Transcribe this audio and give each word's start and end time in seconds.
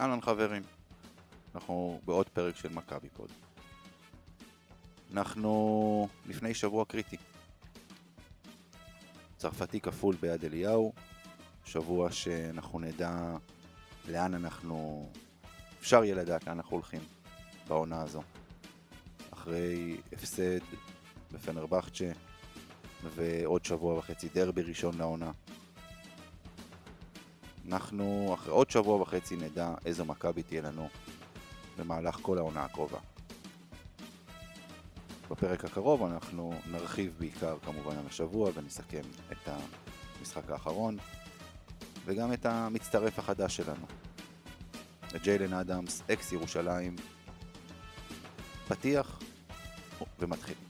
אהלן 0.00 0.20
חברים, 0.20 0.62
אנחנו 1.54 2.00
בעוד 2.04 2.28
פרק 2.28 2.56
של 2.56 2.68
מכבי 2.68 3.08
פוד. 3.08 3.30
אנחנו 5.12 6.08
לפני 6.26 6.54
שבוע 6.54 6.84
קריטי. 6.84 7.16
צרפתי 9.36 9.80
כפול 9.80 10.16
ביד 10.20 10.44
אליהו, 10.44 10.92
שבוע 11.64 12.12
שאנחנו 12.12 12.78
נדע 12.78 13.36
לאן 14.08 14.34
אנחנו, 14.34 15.08
אפשר 15.80 16.04
יהיה 16.04 16.14
לדעת 16.14 16.46
לאן 16.46 16.56
אנחנו 16.56 16.76
הולכים 16.76 17.00
בעונה 17.68 18.02
הזו. 18.02 18.22
אחרי 19.30 19.96
הפסד 20.12 20.60
בפנרבכצ'ה 21.32 22.12
ועוד 23.02 23.64
שבוע 23.64 23.98
וחצי 23.98 24.28
דרבי 24.28 24.62
ראשון 24.62 24.98
לעונה. 24.98 25.32
אנחנו 27.68 28.30
אחרי 28.34 28.52
עוד 28.52 28.70
שבוע 28.70 29.02
וחצי 29.02 29.36
נדע 29.36 29.74
איזו 29.86 30.04
מכבי 30.04 30.42
תהיה 30.42 30.62
לנו 30.62 30.88
במהלך 31.78 32.18
כל 32.22 32.38
העונה 32.38 32.64
הקרובה. 32.64 32.98
בפרק 35.30 35.64
הקרוב 35.64 36.02
אנחנו 36.02 36.54
נרחיב 36.70 37.14
בעיקר 37.18 37.56
כמובן 37.64 37.98
על 37.98 38.06
השבוע 38.06 38.50
ונסכם 38.54 39.02
את 39.32 39.48
המשחק 40.18 40.50
האחרון 40.50 40.96
וגם 42.04 42.32
את 42.32 42.46
המצטרף 42.46 43.18
החדש 43.18 43.56
שלנו. 43.56 43.86
את 45.16 45.22
ג'יילן 45.22 45.52
אדמס, 45.52 46.02
אקס 46.12 46.32
ירושלים, 46.32 46.96
פתיח 48.68 49.18
ומתחיל. 50.18 50.65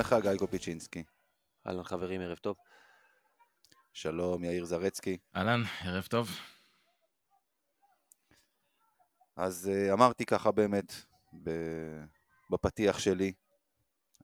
לך 0.00 0.16
גיא 0.22 0.36
קופיצ'ינסקי. 0.38 1.04
אהלן 1.66 1.82
חברים, 1.82 2.20
ערב 2.20 2.38
טוב. 2.38 2.56
שלום 3.92 4.44
יאיר 4.44 4.64
זרצקי. 4.64 5.18
אהלן, 5.36 5.62
ערב 5.84 6.06
טוב. 6.06 6.30
אז 9.36 9.70
uh, 9.72 9.92
אמרתי 9.92 10.26
ככה 10.26 10.50
באמת 10.50 10.92
ב- 11.42 12.04
בפתיח 12.50 12.98
שלי, 12.98 13.32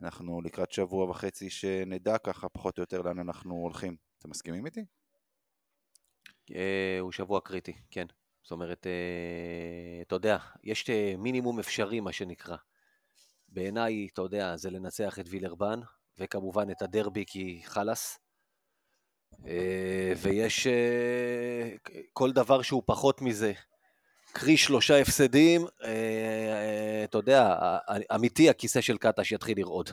אנחנו 0.03 0.41
לקראת 0.41 0.72
שבוע 0.72 1.10
וחצי 1.10 1.50
שנדע 1.50 2.19
ככה 2.19 2.48
פחות 2.48 2.78
או 2.78 2.82
יותר 2.82 3.03
לאן 3.03 3.19
אנחנו 3.19 3.54
הולכים. 3.54 3.97
אתם 4.19 4.31
מסכימים 4.31 4.66
איתי? 4.66 4.84
אה, 6.54 6.98
הוא 7.00 7.12
שבוע 7.12 7.41
קריטי, 7.41 7.72
כן. 7.91 8.06
זאת 8.42 8.50
אומרת, 8.50 8.86
אה, 8.86 10.03
אתה 10.03 10.15
יודע, 10.15 10.38
יש 10.65 10.91
אה, 10.91 11.15
מינימום 11.19 11.59
אפשרי, 11.59 12.00
מה 12.00 12.12
שנקרא. 12.12 12.56
בעיניי, 13.56 14.09
אתה 14.12 14.22
יודע, 14.22 14.56
זה 14.56 14.71
לנצח 14.71 15.19
את 15.19 15.25
וילרבן, 15.28 15.81
וכמובן 16.19 16.71
את 16.71 16.83
הדרבי 16.83 17.25
כי 17.27 17.62
חלאס. 17.65 18.19
אה, 19.47 20.12
ויש 20.22 20.67
אה, 20.67 21.71
כל 22.12 22.33
דבר 22.33 22.62
שהוא 22.62 22.83
פחות 22.87 23.22
מזה. 23.22 23.53
קרי 24.33 24.56
שלושה 24.56 25.00
הפסדים, 25.00 25.66
אה, 25.84 27.05
אתה 27.05 27.19
יודע, 27.19 27.59
אמיתי 28.15 28.50
הכיסא 28.50 28.81
של 28.81 28.99
קטש 28.99 29.33
יתחיל 29.33 29.59
לרעוד. 29.59 29.91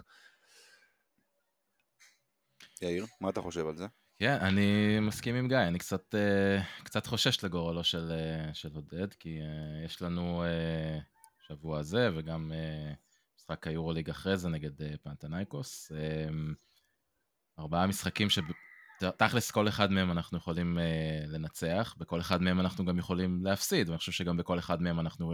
יאיר, 2.81 3.05
מה 3.21 3.29
אתה 3.29 3.41
חושב 3.41 3.67
על 3.67 3.75
זה? 3.75 3.85
כן, 4.19 4.37
אני 4.41 4.99
מסכים 4.99 5.35
עם 5.35 5.47
גיא, 5.47 5.57
אני 5.57 5.79
קצת, 5.79 6.15
קצת 6.83 7.05
חושש 7.05 7.43
לגורלו 7.43 7.83
של, 7.83 8.11
של 8.53 8.69
עודד, 8.75 9.13
כי 9.13 9.39
יש 9.85 10.01
לנו 10.01 10.43
שבוע 11.47 11.79
הזה 11.79 12.09
וגם 12.15 12.51
משחק 13.43 13.67
היורוליג 13.67 14.09
אחרי 14.09 14.37
זה 14.37 14.49
נגד 14.49 14.81
אה, 14.81 14.93
פנתנייקוס. 15.03 15.91
אה, 15.91 16.29
ארבעה 17.59 17.87
משחקים 17.87 18.27
שתכלס 18.29 19.51
כל 19.51 19.67
אחד 19.67 19.91
מהם 19.91 20.11
אנחנו 20.11 20.37
יכולים 20.37 20.79
אה, 20.79 21.23
לנצח, 21.27 21.95
בכל 21.97 22.19
אחד 22.19 22.41
מהם 22.41 22.59
אנחנו 22.59 22.85
גם 22.85 22.99
יכולים 22.99 23.45
להפסיד, 23.45 23.89
ואני 23.89 23.97
חושב 23.97 24.11
שגם 24.11 24.37
בכל 24.37 24.59
אחד 24.59 24.81
מהם 24.81 24.99
אנחנו, 24.99 25.33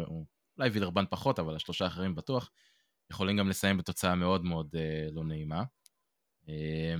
אולי 0.58 0.70
וילרבן 0.70 1.06
פחות, 1.10 1.40
אבל 1.40 1.56
השלושה 1.56 1.86
האחרים 1.86 2.16
בטוח, 2.16 2.52
יכולים 3.12 3.38
גם 3.38 3.50
לסיים 3.50 3.78
בתוצאה 3.78 4.16
מאוד 4.16 4.46
מאוד 4.46 4.76
אה, 4.76 5.08
לא 5.12 5.24
נעימה. 5.24 5.64
אה, 6.50 6.96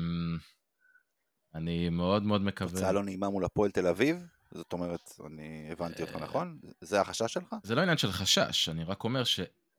אני 1.56 1.90
מאוד 1.90 2.24
מאוד 2.24 2.42
מקווה... 2.42 2.72
תוצאה 2.72 2.92
לא 2.92 3.04
נעימה 3.04 3.30
מול 3.30 3.46
הפועל 3.46 3.72
תל 3.72 3.88
אביב? 3.88 4.26
זאת 4.52 4.74
אומרת, 4.74 5.12
אני 5.26 5.72
הבנתי 5.72 6.02
אותך 6.02 6.16
אה, 6.16 6.22
נכון? 6.22 6.60
זה 6.82 7.02
החשש 7.02 7.34
שלך? 7.34 7.56
זה 7.64 7.76
לא 7.76 7.82
עניין 7.82 7.98
של 7.98 8.12
חשש, 8.12 8.70
אני 8.70 8.84
רק 8.84 9.04
אומר 9.04 9.24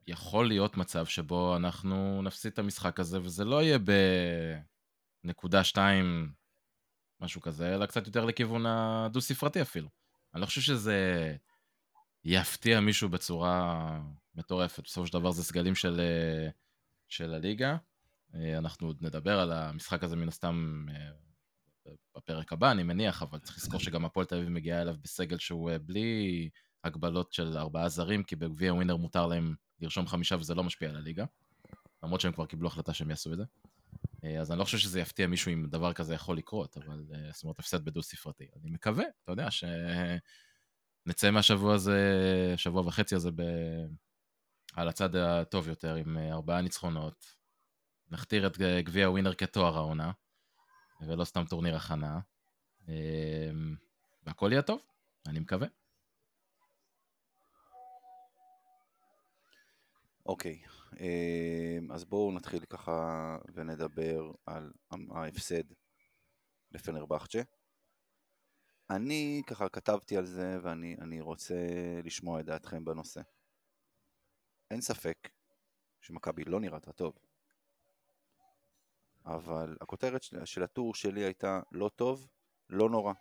שיכול 0.07 0.49
להיות 0.49 0.77
מצב 0.77 1.07
שבו 1.07 1.57
אנחנו 1.57 2.23
נפסיד 2.23 2.53
את 2.53 2.59
המשחק 2.59 3.01
הזה, 3.01 3.21
וזה 3.21 3.45
לא 3.45 3.63
יהיה 3.63 3.79
בנקודה 5.25 5.65
שתיים, 5.65 6.33
משהו 7.21 7.41
כזה, 7.41 7.75
אלא 7.75 7.87
קצת 7.87 8.07
יותר 8.07 8.25
לכיוון 8.25 8.67
הדו-ספרתי 8.67 9.63
אפילו. 9.63 9.89
אני 10.35 10.41
לא 10.41 10.47
חושב 10.47 10.61
שזה 10.61 11.37
יפתיע 12.25 12.81
מישהו 12.81 13.09
בצורה 13.09 14.01
מטורפת. 14.35 14.85
בסופו 14.85 15.07
של 15.07 15.13
דבר 15.13 15.31
זה 15.31 15.45
סגלים 15.45 15.75
של, 15.75 16.01
של 17.09 17.35
הליגה. 17.35 17.77
אנחנו 18.35 18.87
עוד 18.87 18.99
נדבר 19.01 19.41
על 19.41 19.53
המשחק 19.53 20.05
הזה 20.05 20.17
מן 20.17 20.29
הסתם 20.29 20.87
בפרק 22.17 22.53
הבא, 22.53 22.71
אני 22.71 22.83
מניח, 22.83 23.23
אבל 23.23 23.39
צריך 23.39 23.59
לזכור 23.59 23.81
שגם 23.81 24.05
הפועל 24.05 24.27
תל 24.27 24.37
אביב 24.37 24.49
מגיעה 24.49 24.83
אליו 24.83 24.95
בסגל 25.03 25.39
שהוא 25.39 25.71
אה, 25.71 25.79
בלי 25.79 26.49
הגבלות 26.85 27.33
של 27.33 27.59
ארבעה 27.59 27.89
זרים, 27.89 28.23
כי 28.23 28.37
בגביע 28.37 28.75
ווינר 28.75 28.97
מותר 28.97 29.27
להם 29.27 29.55
לרשום 29.81 30.07
חמישה 30.07 30.37
וזה 30.37 30.55
לא 30.55 30.65
משפיע 30.65 30.89
על 30.89 30.97
הליגה. 30.97 31.25
למרות 32.03 32.21
שהם 32.21 32.33
כבר 32.33 32.47
קיבלו 32.47 32.69
החלטה 32.69 32.95
שהם 32.95 33.11
יעשו 33.11 33.33
את 33.33 33.39
זה. 33.39 33.45
אה, 34.25 34.41
אז 34.41 34.51
אני 34.51 34.59
לא 34.59 34.65
חושב 34.65 34.79
שזה 34.79 35.01
יפתיע 35.01 35.27
מישהו 35.27 35.53
אם 35.53 35.67
דבר 35.71 35.93
כזה 35.93 36.15
יכול 36.15 36.37
לקרות, 36.37 36.77
אבל 36.77 37.05
אה, 37.15 37.31
זאת 37.33 37.43
אומרת 37.43 37.59
הפסד 37.59 37.85
בדו 37.85 38.03
ספרתי. 38.03 38.47
אני 38.57 38.71
מקווה, 38.71 39.05
אתה 39.25 39.33
יודע, 39.33 39.49
שנצא 39.51 41.31
מהשבוע 41.31 41.75
הזה, 41.75 41.99
שבוע 42.57 42.83
וחצי 42.87 43.15
הזה, 43.15 43.31
ב... 43.31 43.43
על 44.75 44.89
הצד 44.89 45.17
הטוב 45.17 45.69
יותר, 45.69 45.95
עם 45.95 46.19
אה, 46.19 46.33
ארבעה 46.33 46.61
ניצחונות. 46.61 47.41
נכתיר 48.11 48.47
את 48.47 48.59
גביע 48.59 49.11
ווינר 49.11 49.35
כתואר 49.35 49.77
העונה, 49.77 50.13
ולא 51.01 51.25
סתם 51.25 51.45
טורניר 51.45 51.77
הכנה. 51.77 52.21
והכל 54.23 54.49
יהיה 54.53 54.63
טוב, 54.63 54.83
אני 55.27 55.41
מקווה. 55.41 55.67
אוקיי, 60.31 60.63
אמ, 61.01 61.93
אז 61.93 62.05
בואו 62.05 62.33
נתחיל 62.33 62.65
ככה 62.65 63.37
ונדבר 63.55 64.33
על 64.47 64.73
ההפסד 65.11 65.63
לפנרבכצ'ה. 66.73 67.41
אני 68.91 69.43
ככה 69.47 69.69
כתבתי 69.69 70.17
על 70.17 70.27
זה 70.27 70.59
ואני 70.63 70.97
אני 71.01 71.21
רוצה 71.21 71.55
לשמוע 72.05 72.41
את 72.41 72.45
דעתכם 72.45 72.85
בנושא. 72.85 73.21
אין 74.71 74.81
ספק 74.81 75.29
שמכבי 76.01 76.45
לא 76.45 76.61
נראתה 76.61 76.93
טוב, 76.93 77.19
אבל 79.25 79.77
הכותרת 79.81 80.23
של 80.45 80.63
הטור 80.63 80.95
שלי 80.95 81.25
הייתה 81.25 81.61
לא 81.73 81.91
טוב, 81.97 82.29
לא 82.69 82.91
נורא. 82.91 83.13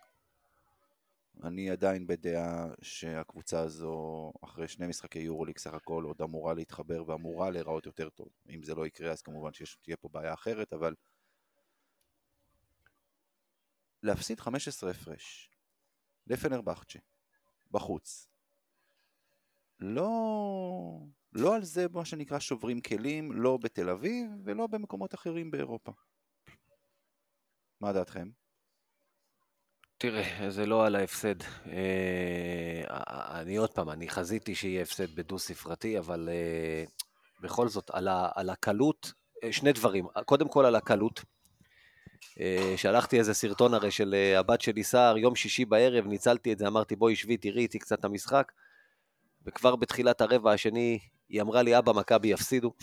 אני 1.43 1.69
עדיין 1.69 2.07
בדעה 2.07 2.67
שהקבוצה 2.81 3.59
הזו, 3.59 4.31
אחרי 4.41 4.67
שני 4.67 4.87
משחקי 4.87 5.19
יורוליג 5.19 5.57
סך 5.57 5.73
הכל, 5.73 6.03
עוד 6.03 6.21
אמורה 6.21 6.53
להתחבר 6.53 7.03
ואמורה 7.07 7.49
להיראות 7.49 7.85
יותר 7.85 8.09
טוב. 8.09 8.29
אם 8.49 8.63
זה 8.63 8.75
לא 8.75 8.87
יקרה, 8.87 9.11
אז 9.11 9.21
כמובן 9.21 9.53
שתהיה 9.53 9.97
פה 9.97 10.09
בעיה 10.09 10.33
אחרת, 10.33 10.73
אבל 10.73 10.95
להפסיד 14.03 14.39
15 14.39 14.91
הפרש 14.91 15.49
לפנרבחצ'ה, 16.27 16.99
בחוץ. 17.71 18.27
לא, 19.79 20.09
לא 21.33 21.55
על 21.55 21.63
זה 21.63 21.85
מה 21.91 22.05
שנקרא 22.05 22.39
שוברים 22.39 22.81
כלים, 22.81 23.31
לא 23.31 23.57
בתל 23.57 23.89
אביב 23.89 24.31
ולא 24.43 24.67
במקומות 24.67 25.13
אחרים 25.13 25.51
באירופה. 25.51 25.91
מה 27.81 27.93
דעתכם? 27.93 28.29
תראה, 30.01 30.49
זה 30.49 30.65
לא 30.65 30.85
על 30.85 30.95
ההפסד. 30.95 31.35
אה, 31.71 33.39
אני 33.41 33.57
עוד 33.57 33.69
פעם, 33.69 33.89
אני 33.89 34.09
חזיתי 34.09 34.55
שיהיה 34.55 34.81
הפסד 34.81 35.15
בדו 35.15 35.39
ספרתי, 35.39 35.99
אבל 35.99 36.29
אה, 36.31 36.83
בכל 37.41 37.67
זאת, 37.67 37.91
על, 37.93 38.07
ה, 38.07 38.29
על 38.35 38.49
הקלות, 38.49 39.13
אה, 39.43 39.51
שני 39.51 39.73
דברים. 39.73 40.07
קודם 40.25 40.47
כל 40.47 40.65
על 40.65 40.75
הקלות. 40.75 41.21
אה, 42.39 42.73
שלחתי 42.77 43.19
איזה 43.19 43.33
סרטון 43.33 43.73
הרי 43.73 43.91
של 43.91 44.15
אה, 44.17 44.39
הבת 44.39 44.61
שלי 44.61 44.83
סער, 44.83 45.17
יום 45.17 45.35
שישי 45.35 45.65
בערב, 45.65 46.07
ניצלתי 46.07 46.53
את 46.53 46.59
זה, 46.59 46.67
אמרתי 46.67 46.95
בואי 46.95 47.15
שבי, 47.15 47.37
תראי 47.37 47.61
איתי 47.61 47.79
קצת 47.79 47.99
את 47.99 48.05
המשחק. 48.05 48.51
וכבר 49.45 49.75
בתחילת 49.75 50.21
הרבע 50.21 50.51
השני, 50.51 50.99
היא 51.29 51.41
אמרה 51.41 51.61
לי, 51.61 51.77
אבא, 51.77 51.93
מכבי 51.93 52.27
יפסידו. 52.27 52.73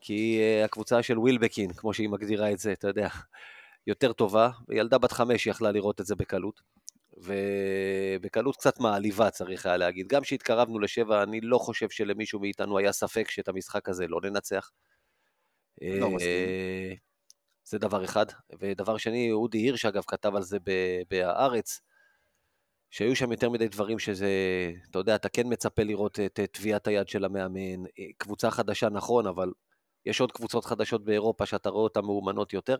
כי 0.00 0.38
אה, 0.40 0.64
הקבוצה 0.64 1.02
של 1.02 1.18
ווילבקין, 1.18 1.72
כמו 1.72 1.94
שהיא 1.94 2.08
מגדירה 2.08 2.52
את 2.52 2.58
זה, 2.58 2.72
אתה 2.72 2.88
יודע, 2.88 3.08
יותר 3.88 4.12
טובה, 4.12 4.50
וילדה 4.68 4.98
בת 4.98 5.12
חמש 5.12 5.46
יכלה 5.46 5.72
לראות 5.72 6.00
את 6.00 6.06
זה 6.06 6.14
בקלות. 6.14 6.60
ובקלות 7.16 8.56
קצת 8.56 8.80
מעליבה, 8.80 9.30
צריך 9.30 9.66
היה 9.66 9.76
להגיד. 9.76 10.08
גם 10.08 10.22
כשהתקרבנו 10.22 10.78
לשבע, 10.78 11.22
אני 11.22 11.40
לא 11.40 11.58
חושב 11.58 11.90
שלמישהו 11.90 12.40
מאיתנו 12.40 12.78
היה 12.78 12.92
ספק 12.92 13.30
שאת 13.30 13.48
המשחק 13.48 13.88
הזה 13.88 14.06
לא 14.06 14.20
ננצח. 14.22 14.70
לא 15.82 16.10
מסכים. 16.10 16.30
אה, 16.30 16.92
זה 17.64 17.78
דבר 17.78 18.04
אחד. 18.04 18.26
ודבר 18.60 18.96
שני, 18.96 19.32
אודי 19.32 19.58
הירש, 19.58 19.84
אגב, 19.84 20.02
כתב 20.06 20.36
על 20.36 20.42
זה 20.42 20.58
בהארץ, 21.10 21.80
שהיו 22.90 23.16
שם 23.16 23.32
יותר 23.32 23.50
מדי 23.50 23.68
דברים 23.68 23.98
שזה, 23.98 24.30
אתה 24.90 24.98
יודע, 24.98 25.14
אתה 25.14 25.28
כן 25.28 25.42
מצפה 25.46 25.82
לראות 25.82 26.20
את 26.20 26.40
את 26.44 26.50
טביעת 26.52 26.86
היד 26.86 27.08
של 27.08 27.24
המאמן. 27.24 27.86
אה, 27.98 28.04
קבוצה 28.18 28.50
חדשה, 28.50 28.88
נכון, 28.88 29.26
אבל 29.26 29.52
יש 30.06 30.20
עוד 30.20 30.32
קבוצות 30.32 30.64
חדשות 30.64 31.04
באירופה 31.04 31.46
שאתה 31.46 31.68
רואה 31.68 31.82
אותן 31.82 32.00
מאומנות 32.00 32.52
יותר. 32.52 32.76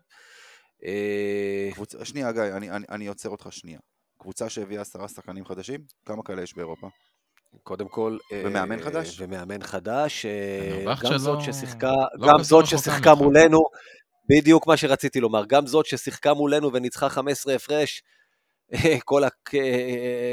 אה, 0.85 1.69
קבוצה, 1.73 2.05
שנייה 2.05 2.33
גיא, 2.33 2.43
אני, 2.43 2.71
אני, 2.71 2.87
אני 2.89 3.07
עוצר 3.07 3.29
אותך 3.29 3.49
שנייה. 3.51 3.79
קבוצה 4.19 4.49
שהביאה 4.49 4.83
עשרה 4.83 5.09
שחקנים 5.09 5.45
חדשים? 5.45 5.81
כמה 6.07 6.23
כאלה 6.23 6.43
יש 6.43 6.55
באירופה? 6.55 6.89
קודם 7.63 7.89
כל... 7.89 8.19
אה, 8.33 8.43
ומאמן 8.47 8.83
חדש? 8.83 9.21
ומאמן 9.21 9.63
חדש, 9.63 10.27
אה, 10.27 10.85
גם 11.05 11.13
לא- 11.13 11.19
זאת 11.19 11.41
ששיחקה, 11.41 11.93
לא 12.15 12.29
גם 12.29 12.43
זאת 12.43 12.67
ששיחקה. 12.67 13.15
מולנו, 13.15 13.59
בדיוק 14.31 14.67
מה 14.67 14.77
שרציתי 14.77 15.21
לומר, 15.21 15.45
גם 15.49 15.67
זאת 15.67 15.87
ששיחקה 15.87 16.35
מולנו 16.35 16.73
וניצחה 16.73 17.09
15 17.09 17.55
הפרש, 17.55 18.03
כל, 19.05 19.25
ה, 19.25 19.29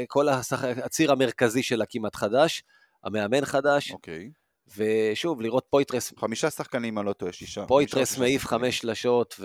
כל 0.08 0.28
השח... 0.28 0.64
הציר 0.64 1.12
המרכזי 1.12 1.62
שלה 1.62 1.84
כמעט 1.88 2.14
חדש, 2.14 2.62
המאמן 3.04 3.44
חדש, 3.44 3.92
אוקיי. 3.92 4.30
ושוב, 4.76 5.40
לראות 5.40 5.66
פויטרס, 5.70 6.12
חמישה 6.18 6.50
שחקנים, 6.50 6.98
אני 6.98 7.06
לא 7.06 7.12
טועה, 7.12 7.32
שישה. 7.32 7.66
פויטרס 7.66 8.18
מעיף. 8.18 8.44
חמש 8.44 8.78
שלשות, 8.78 9.40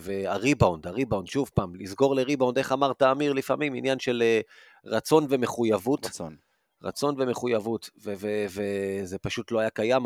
והריבאונד, 0.00 0.86
הריבאונד, 0.86 1.26
שוב 1.26 1.50
פעם, 1.54 1.76
לסגור 1.76 2.14
לריבאונד, 2.14 2.58
איך 2.58 2.72
אמרת 2.72 3.02
אמיר, 3.02 3.32
לפעמים 3.32 3.74
עניין 3.74 3.98
של 3.98 4.22
אה, 4.22 4.40
רצון 4.84 5.26
ומחויבות. 5.28 6.06
רצון. 6.06 6.36
רצון 6.82 7.14
ומחויבות, 7.18 7.90
וזה 7.96 9.18
פשוט 9.22 9.50
לא 9.50 9.58
היה 9.58 9.70
קיים. 9.70 10.02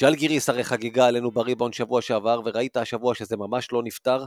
ז'לגיריס 0.00 0.48
הרי 0.48 0.64
חגיגה 0.64 1.06
עלינו 1.06 1.30
בריבאונד 1.30 1.74
שבוע 1.74 2.02
שעבר, 2.02 2.40
וראית 2.44 2.76
השבוע 2.76 3.14
שזה 3.14 3.36
ממש 3.36 3.72
לא 3.72 3.82
נפתר. 3.82 4.26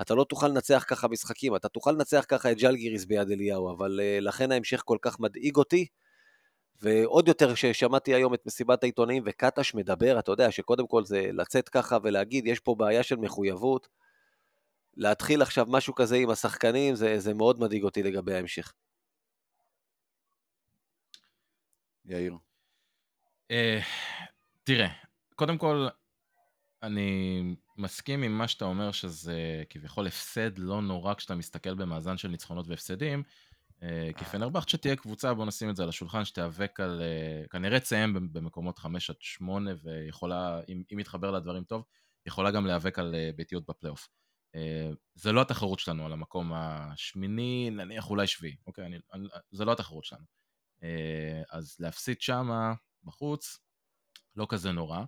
אתה 0.00 0.14
לא 0.14 0.24
תוכל 0.24 0.48
לנצח 0.48 0.84
ככה 0.88 1.08
משחקים, 1.08 1.56
אתה 1.56 1.68
תוכל 1.68 1.92
לנצח 1.92 2.24
ככה 2.28 2.52
את 2.52 2.58
ז'לגיריס 2.58 3.04
ביד 3.04 3.30
אליהו, 3.30 3.70
אבל 3.70 4.00
uh, 4.00 4.24
לכן 4.24 4.52
ההמשך 4.52 4.82
כל 4.84 4.98
כך 5.02 5.20
מדאיג 5.20 5.56
אותי. 5.56 5.86
ועוד 6.82 7.28
יותר 7.28 7.54
ששמעתי 7.54 8.14
היום 8.14 8.34
את 8.34 8.46
מסיבת 8.46 8.82
העיתונאים 8.82 9.22
וקטש 9.26 9.74
מדבר, 9.74 10.18
אתה 10.18 10.32
יודע 10.32 10.50
שקודם 10.50 10.86
כל 10.86 11.04
זה 11.04 11.30
לצאת 11.32 11.68
ככה 11.68 11.98
ולהגיד, 12.02 12.46
יש 12.46 12.60
פה 12.60 12.74
בעיה 12.74 13.02
של 13.02 13.16
מחויבות. 13.16 13.88
להתחיל 14.96 15.42
עכשיו 15.42 15.66
משהו 15.68 15.94
כזה 15.94 16.16
עם 16.16 16.30
השחקנים, 16.30 16.94
זה, 16.94 17.18
זה 17.18 17.34
מאוד 17.34 17.60
מדאיג 17.60 17.82
אותי 17.82 18.02
לגבי 18.02 18.34
ההמשך. 18.34 18.72
יאיר. 22.04 22.34
אה, 23.50 23.80
תראה, 24.64 24.88
קודם 25.34 25.58
כל, 25.58 25.88
אני 26.82 27.42
מסכים 27.76 28.22
עם 28.22 28.38
מה 28.38 28.48
שאתה 28.48 28.64
אומר 28.64 28.92
שזה 28.92 29.62
כביכול 29.70 30.06
הפסד 30.06 30.58
לא 30.58 30.82
נורא 30.82 31.14
כשאתה 31.14 31.34
מסתכל 31.34 31.74
במאזן 31.74 32.16
של 32.16 32.28
ניצחונות 32.28 32.68
והפסדים, 32.68 33.22
כי 34.16 34.24
פנרבכצ'ה 34.24 34.78
תהיה 34.78 34.96
קבוצה, 34.96 35.34
בוא 35.34 35.46
נשים 35.46 35.70
את 35.70 35.76
זה 35.76 35.82
על 35.82 35.88
השולחן, 35.88 36.24
שתיאבק 36.24 36.80
על, 36.80 37.02
אה, 37.02 37.48
כנראה 37.50 37.80
תסיים 37.80 38.14
במ- 38.14 38.32
במקומות 38.32 38.78
5 38.78 39.10
עד 39.10 39.16
8, 39.20 39.70
ויכולה, 39.82 40.60
אם, 40.68 40.82
אם 40.92 40.98
יתחבר 40.98 41.30
לדברים 41.30 41.64
טוב, 41.64 41.84
יכולה 42.26 42.50
גם 42.50 42.66
להיאבק 42.66 42.98
על 42.98 43.14
אה, 43.14 43.30
ביתיות 43.36 43.66
בפלייאוף. 43.68 44.08
אה, 44.54 44.90
זה 45.14 45.32
לא 45.32 45.40
התחרות 45.40 45.78
שלנו 45.78 46.06
על 46.06 46.12
המקום 46.12 46.52
השמיני, 46.54 47.70
נניח 47.70 48.10
אולי 48.10 48.26
שביעי, 48.26 48.56
אוקיי? 48.66 48.86
אני, 48.86 48.98
אני, 49.12 49.28
זה 49.50 49.64
לא 49.64 49.72
התחרות 49.72 50.04
שלנו. 50.04 50.24
אה, 50.82 51.42
אז 51.50 51.76
להפסיד 51.80 52.20
שמה, 52.20 52.74
בחוץ, 53.04 53.58
לא 54.36 54.46
כזה 54.48 54.72
נורא. 54.72 55.04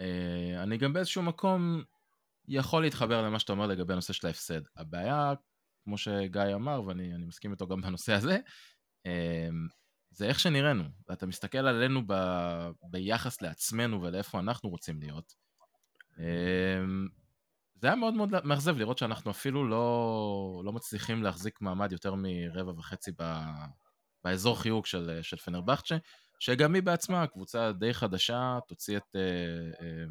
אה, 0.00 0.62
אני 0.62 0.78
גם 0.78 0.92
באיזשהו 0.92 1.22
מקום 1.22 1.82
יכול 2.48 2.82
להתחבר 2.82 3.22
למה 3.22 3.38
שאתה 3.38 3.52
אומר 3.52 3.66
לגבי 3.66 3.92
הנושא 3.92 4.12
של 4.12 4.26
ההפסד. 4.26 4.60
הבעיה, 4.76 5.32
כמו 5.84 5.98
שגיא 5.98 6.54
אמר, 6.54 6.82
ואני 6.86 7.14
אני 7.14 7.26
מסכים 7.26 7.52
איתו 7.52 7.66
גם 7.66 7.80
בנושא 7.80 8.12
הזה, 8.12 8.38
אה, 9.06 9.48
זה 10.10 10.26
איך 10.26 10.40
שנראינו. 10.40 10.84
ואתה 11.08 11.26
מסתכל 11.26 11.58
עלינו 11.58 12.02
ב, 12.06 12.14
ביחס 12.90 13.42
לעצמנו 13.42 14.02
ולאיפה 14.02 14.38
אנחנו 14.38 14.68
רוצים 14.68 15.00
להיות. 15.00 15.34
אה, 16.18 16.84
זה 17.82 17.86
היה 17.86 17.96
מאוד 17.96 18.14
מאוד 18.14 18.28
מאכזב 18.44 18.76
לראות 18.76 18.98
שאנחנו 18.98 19.30
אפילו 19.30 19.68
לא, 19.68 20.62
לא 20.64 20.72
מצליחים 20.72 21.22
להחזיק 21.22 21.60
מעמד 21.60 21.92
יותר 21.92 22.14
מרבע 22.14 22.72
וחצי 22.78 23.10
ב, 23.18 23.42
באזור 24.24 24.60
חיוג 24.60 24.86
של, 24.86 25.18
של 25.22 25.36
פנרבכצ'ה, 25.36 25.96
שגם 26.38 26.74
היא 26.74 26.82
בעצמה, 26.82 27.26
קבוצה 27.26 27.72
די 27.72 27.94
חדשה, 27.94 28.58
תוציא 28.68 28.96
את 28.96 29.16
אה, 29.16 29.20
אה, 29.86 30.04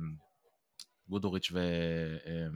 גודוריץ' 1.07 1.51
ו... 1.51 1.59
אה, 2.25 2.47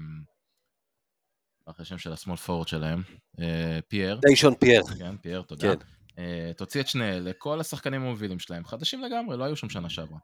איך 1.67 1.79
השם 1.79 1.97
של 1.97 2.13
ה 2.13 2.17
small 2.17 2.37
forward 2.37 2.67
שלהם, 2.67 3.01
אה, 3.39 3.79
פייר, 3.87 4.19
דיישון 4.27 4.55
פייר. 4.55 4.83
כן, 4.99 5.17
פייר, 5.17 5.41
תודה. 5.41 5.75
כן. 5.75 5.85
אה, 6.17 6.51
תוציא 6.57 6.81
את 6.81 6.87
שני 6.87 7.09
אלה, 7.17 7.31
כל 7.37 7.59
השחקנים 7.59 8.01
המובילים 8.01 8.39
שלהם, 8.39 8.65
חדשים 8.65 9.01
לגמרי, 9.01 9.37
לא 9.37 9.43
היו 9.43 9.55
שם 9.55 9.69
שנה 9.69 9.89
שעברה. 9.89 10.19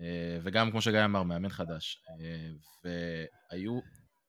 אה, 0.00 0.38
וגם, 0.42 0.70
כמו 0.70 0.80
שגיא 0.80 1.04
אמר, 1.04 1.22
מאמן 1.22 1.48
חדש. 1.48 2.02
אה, 2.20 2.50
והיו 2.84 3.80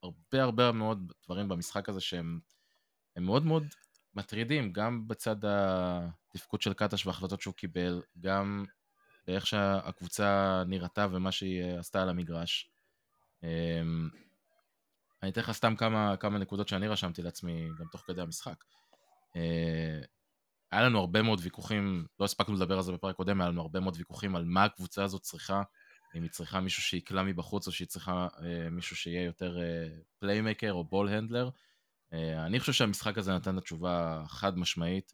הרבה 0.02 0.42
הרבה 0.42 0.72
מאוד 0.72 1.12
דברים 1.24 1.48
במשחק 1.48 1.88
הזה 1.88 2.00
שהם 2.00 2.38
הם 3.16 3.24
מאוד 3.24 3.46
מאוד 3.46 3.66
מטרידים, 4.14 4.72
גם 4.72 5.08
בצד 5.08 5.36
התפקוד 5.44 6.62
של 6.62 6.72
קטש 6.72 7.06
וההחלטות 7.06 7.40
שהוא 7.40 7.54
קיבל, 7.54 8.02
גם 8.20 8.64
באיך 9.26 9.46
שהקבוצה 9.46 10.62
נראתה 10.66 11.06
ומה 11.10 11.32
שהיא 11.32 11.62
אה, 11.62 11.78
עשתה 11.78 12.02
על 12.02 12.08
המגרש. 12.08 12.70
אה, 15.16 15.22
אני 15.22 15.30
אתן 15.30 15.40
לך 15.40 15.52
סתם 15.52 15.76
כמה, 15.76 16.16
כמה 16.16 16.38
נקודות 16.38 16.68
שאני 16.68 16.88
רשמתי 16.88 17.22
לעצמי 17.22 17.68
גם 17.78 17.86
תוך 17.92 18.00
כדי 18.06 18.22
המשחק. 18.22 18.64
אה, 19.36 20.00
היה 20.72 20.82
לנו 20.82 20.98
הרבה 20.98 21.22
מאוד 21.22 21.40
ויכוחים, 21.42 22.06
לא 22.20 22.24
הספקנו 22.24 22.54
לדבר 22.54 22.76
על 22.76 22.82
זה 22.82 22.92
בפרק 22.92 23.16
קודם, 23.16 23.40
היה 23.40 23.50
לנו 23.50 23.60
הרבה 23.60 23.80
מאוד 23.80 23.94
ויכוחים 23.98 24.36
על 24.36 24.44
מה 24.44 24.64
הקבוצה 24.64 25.04
הזאת 25.04 25.22
צריכה, 25.22 25.62
אם 26.16 26.22
היא 26.22 26.30
צריכה 26.30 26.60
מישהו 26.60 26.82
שיקלע 26.82 27.22
מבחוץ 27.22 27.66
או 27.66 27.72
שהיא 27.72 27.88
צריכה 27.88 28.28
אה, 28.42 28.70
מישהו 28.70 28.96
שיהיה 28.96 29.24
יותר 29.24 29.58
playmaker 30.18 30.72
או 30.72 30.84
ball 30.84 31.08
handler. 31.08 31.50
אה, 32.12 32.46
אני 32.46 32.60
חושב 32.60 32.72
שהמשחק 32.72 33.18
הזה 33.18 33.32
נתן 33.32 33.58
את 33.58 33.62
התשובה 33.62 34.24
חד 34.28 34.58
משמעית. 34.58 35.12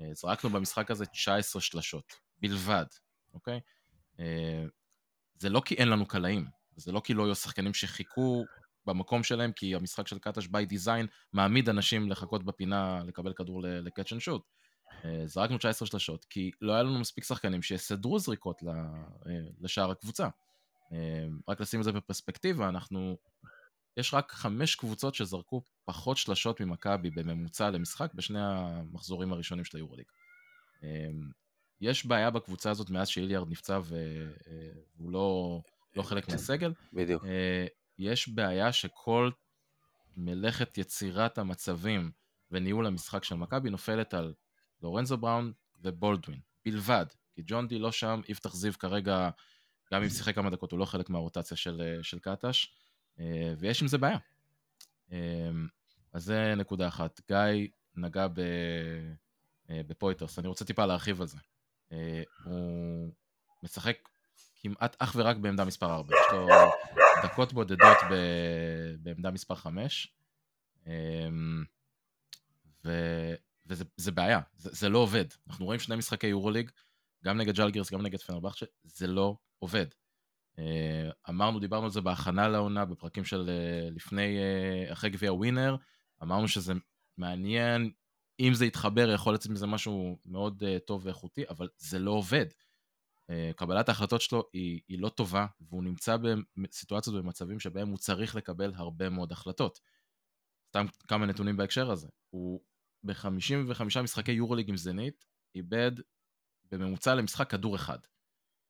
אה, 0.00 0.14
זרקנו 0.14 0.50
במשחק 0.50 0.90
הזה 0.90 1.06
19 1.06 1.62
שלשות, 1.62 2.12
בלבד, 2.38 2.86
אוקיי? 3.34 3.60
אה, 4.20 4.64
זה 5.38 5.48
לא 5.48 5.62
כי 5.64 5.74
אין 5.74 5.88
לנו 5.88 6.06
קלעים, 6.06 6.46
זה 6.76 6.92
לא 6.92 7.00
כי 7.04 7.14
לא 7.14 7.24
היו 7.24 7.34
שחקנים 7.34 7.74
שחיכו 7.74 8.44
במקום 8.86 9.22
שלהם, 9.22 9.52
כי 9.52 9.74
המשחק 9.74 10.08
של 10.08 10.18
קטש 10.18 10.46
by 10.46 10.66
design 10.66 11.06
מעמיד 11.32 11.68
אנשים 11.68 12.10
לחכות 12.10 12.44
בפינה 12.44 13.02
לקבל 13.06 13.32
כדור 13.32 13.60
ל 13.62 13.70
catch 13.70 14.12
and 14.12 14.20
shoot. 14.20 14.42
זרקנו 15.26 15.58
19 15.58 15.86
שלשות, 15.86 16.24
כי 16.24 16.50
לא 16.60 16.72
היה 16.72 16.82
לנו 16.82 16.98
מספיק 16.98 17.24
שחקנים 17.24 17.62
שיסדרו 17.62 18.18
זריקות 18.18 18.62
אה, 18.68 19.32
לשאר 19.60 19.90
הקבוצה. 19.90 20.28
אה, 20.92 21.26
רק 21.48 21.60
לשים 21.60 21.80
את 21.80 21.84
זה 21.84 21.92
בפרספקטיבה, 21.92 22.68
אנחנו... 22.68 23.16
יש 23.96 24.14
רק 24.14 24.32
חמש 24.32 24.74
קבוצות 24.74 25.14
שזרקו 25.14 25.62
פחות 25.84 26.16
שלשות 26.16 26.60
ממכבי 26.60 27.10
בממוצע 27.10 27.70
למשחק 27.70 28.14
בשני 28.14 28.38
המחזורים 28.42 29.32
הראשונים 29.32 29.64
של 29.64 29.76
היורוליג. 29.76 30.06
אה, 30.82 30.88
יש 31.80 32.06
בעיה 32.06 32.30
בקבוצה 32.30 32.70
הזאת 32.70 32.90
מאז 32.90 33.08
שאיליארד 33.08 33.50
נפצע 33.50 33.74
אה, 33.74 33.80
והוא 34.96 35.10
לא, 35.10 35.60
לא 35.96 36.02
חלק 36.02 36.28
מהסגל. 36.28 36.72
בדיוק. 36.92 37.24
אה, 38.00 38.04
יש 38.04 38.28
בעיה 38.28 38.72
שכל 38.72 39.30
מלאכת 40.16 40.78
יצירת 40.78 41.38
המצבים 41.38 42.10
וניהול 42.50 42.86
המשחק 42.86 43.24
של 43.24 43.34
מכבי 43.34 43.70
נופלת 43.70 44.14
על 44.14 44.34
לורנזו 44.82 45.16
בראון 45.16 45.52
ובולדווין, 45.80 46.40
בלבד. 46.64 47.06
כי 47.34 47.42
ג'ון 47.46 47.68
די 47.68 47.78
לא 47.78 47.92
שם, 47.92 48.20
יפתח 48.28 48.54
זיו 48.54 48.72
כרגע, 48.78 49.30
גם 49.92 50.02
אם 50.02 50.08
שיחק 50.08 50.34
כמה 50.34 50.50
דקות, 50.50 50.72
הוא 50.72 50.78
לא 50.78 50.84
חלק 50.84 51.10
מהרוטציה 51.10 51.56
של, 51.56 51.98
של 52.02 52.18
קטש, 52.18 52.74
אה, 53.18 53.54
ויש 53.58 53.82
עם 53.82 53.88
זה 53.88 53.98
בעיה. 53.98 54.18
אה, 55.12 55.50
אז 56.12 56.24
זה 56.24 56.54
נקודה 56.56 56.88
אחת. 56.88 57.20
גיא 57.28 57.68
נגע 57.96 58.28
ב, 58.28 58.40
אה, 59.70 59.80
בפויטרס, 59.86 60.38
אני 60.38 60.48
רוצה 60.48 60.64
טיפה 60.64 60.86
להרחיב 60.86 61.20
על 61.20 61.26
זה. 61.26 61.38
הוא 62.44 63.12
משחק 63.62 63.96
כמעט 64.64 64.96
אך 64.98 65.12
ורק 65.18 65.36
בעמדה 65.36 65.64
מספר 65.64 65.94
4. 65.94 66.14
יש 66.14 66.32
לו 66.32 66.48
דקות 67.22 67.52
בודדות 67.52 67.96
ב... 68.10 68.14
בעמדה 68.98 69.30
מספר 69.30 69.54
5, 69.54 70.14
ו... 72.84 72.90
וזה 73.66 74.12
בעיה, 74.12 74.40
זה, 74.56 74.70
זה 74.72 74.88
לא 74.88 74.98
עובד. 74.98 75.24
אנחנו 75.48 75.64
רואים 75.64 75.80
שני 75.80 75.96
משחקי 75.96 76.26
יורוליג, 76.26 76.70
גם 77.24 77.38
נגד 77.38 77.54
ג'לגירס, 77.56 77.92
גם 77.92 78.02
נגד 78.02 78.20
פנרבכצ'ה, 78.20 78.66
זה 78.84 79.06
לא 79.06 79.36
עובד. 79.58 79.86
אה, 80.58 81.10
אמרנו, 81.28 81.60
דיברנו 81.60 81.84
על 81.84 81.90
זה 81.90 82.00
בהכנה 82.00 82.48
לעונה, 82.48 82.84
בפרקים 82.84 83.24
של 83.24 83.48
אה, 83.48 83.90
לפני, 83.90 84.38
אה, 84.38 84.92
אחרי 84.92 85.10
גביע 85.10 85.32
ווינר, 85.32 85.76
אמרנו 86.22 86.48
שזה 86.48 86.72
מעניין, 87.18 87.90
אם 88.40 88.54
זה 88.54 88.66
יתחבר, 88.66 89.10
יכול 89.10 89.34
לצאת 89.34 89.52
מזה 89.52 89.66
משהו 89.66 90.18
מאוד 90.26 90.62
טוב 90.86 91.06
ואיכותי, 91.06 91.44
אבל 91.48 91.68
זה 91.78 91.98
לא 91.98 92.10
עובד. 92.10 92.46
קבלת 93.56 93.88
ההחלטות 93.88 94.20
שלו 94.20 94.42
היא, 94.52 94.80
היא 94.88 94.98
לא 94.98 95.08
טובה, 95.08 95.46
והוא 95.60 95.84
נמצא 95.84 96.16
בסיטואציות 96.56 97.16
ובמצבים 97.16 97.60
שבהם 97.60 97.88
הוא 97.88 97.98
צריך 97.98 98.36
לקבל 98.36 98.72
הרבה 98.74 99.10
מאוד 99.10 99.32
החלטות. 99.32 99.80
סתם 100.68 100.86
כמה 101.08 101.26
נתונים 101.26 101.56
בהקשר 101.56 101.90
הזה. 101.90 102.08
הוא 102.30 102.60
ב-55 103.04 104.02
משחקי 104.02 104.32
יורוליג 104.32 104.68
עם 104.68 104.76
זנית, 104.76 105.24
איבד 105.54 105.92
בממוצע 106.70 107.14
למשחק 107.14 107.50
כדור 107.50 107.76
אחד. 107.76 107.98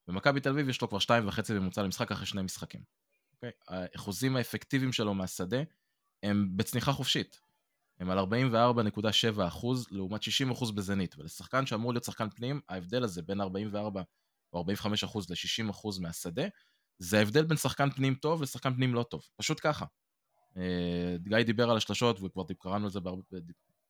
במכבי 0.08 0.40
תל 0.40 0.50
אביב 0.50 0.68
יש 0.68 0.82
לו 0.82 0.88
כבר 0.88 0.99
שתיים 0.99 1.28
וחצי 1.28 1.54
בממוצע 1.54 1.82
למשחק 1.82 2.12
אחרי 2.12 2.26
שני 2.26 2.42
משחקים. 2.42 2.80
Okay? 2.80 3.34
אוקיי? 3.34 3.50
האחוזים 3.68 4.37
האפקטיביים 4.37 4.92
שלו 4.92 5.14
מהשדה 5.14 5.62
הם 6.23 6.56
בצניחה 6.56 6.92
חופשית. 6.92 7.40
הם 8.00 8.11
על 8.11 8.18
44.7 8.18 9.49
אחוז 9.49 9.87
לעומת 9.90 10.23
60 10.23 10.50
אחוז 10.50 10.70
בזנית, 10.70 11.18
ולשחקן 11.18 11.66
שאמור 11.66 11.92
להיות 11.92 12.04
שחקן 12.04 12.30
פנים, 12.30 12.61
ההבדל 12.68 13.04
הזה 13.04 13.23
בין 13.23 13.40
44 13.40 14.02
או 14.54 14.58
45 14.58 15.04
אחוז 15.04 15.30
ל-60 15.30 15.70
אחוז 15.70 15.99
מהשדה, 15.99 16.44
זה 16.99 17.18
ההבדל 17.18 17.44
בין 17.44 17.56
שחקן 17.56 17.90
פנים 17.90 18.14
טוב 18.14 18.42
לשחקן 18.42 18.75
פנים 18.75 18.94
לא 18.94 19.02
טוב, 19.02 19.23
פשוט 19.37 19.61
ככה. 19.62 19.87
אה, 20.56 21.16
גיא 21.23 21.42
דיבר 21.42 21.70
על 21.70 21.76
השלשות, 21.76 22.20
וכבר 22.23 22.44
קראנו 22.58 22.87
את 22.87 22.92
זה, 22.92 23.00
בהרבה, 23.00 23.23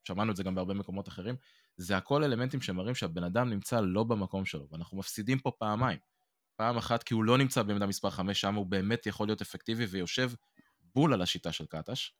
שמענו 0.04 0.30
את 0.30 0.36
זה 0.36 0.42
גם 0.42 0.54
בהרבה 0.54 0.74
מקומות 0.74 1.08
אחרים, 1.08 1.36
זה 1.76 1.96
הכל 1.96 2.24
אלמנטים 2.24 2.60
שמראים 2.60 2.94
שהבן 2.94 3.24
אדם 3.24 3.50
נמצא 3.50 3.80
לא 3.80 4.04
במקום 4.04 4.44
שלו, 4.44 4.68
ואנחנו 4.70 4.98
מפסידים 4.98 5.38
פה 5.38 5.50
פעמיים. 5.58 5.98
פעם 6.56 6.76
אחת 6.76 7.02
כי 7.02 7.14
הוא 7.14 7.24
לא 7.24 7.38
נמצא 7.38 7.62
בעמדה 7.62 7.86
מספר 7.86 8.10
5, 8.10 8.40
שם 8.40 8.54
הוא 8.54 8.66
באמת 8.66 9.06
יכול 9.06 9.28
להיות 9.28 9.40
אפקטיבי 9.40 9.84
ויושב 9.84 10.30
בול 10.94 11.12
על 11.12 11.22
השיטה 11.22 11.52
של 11.52 11.66
קטש, 11.66 12.12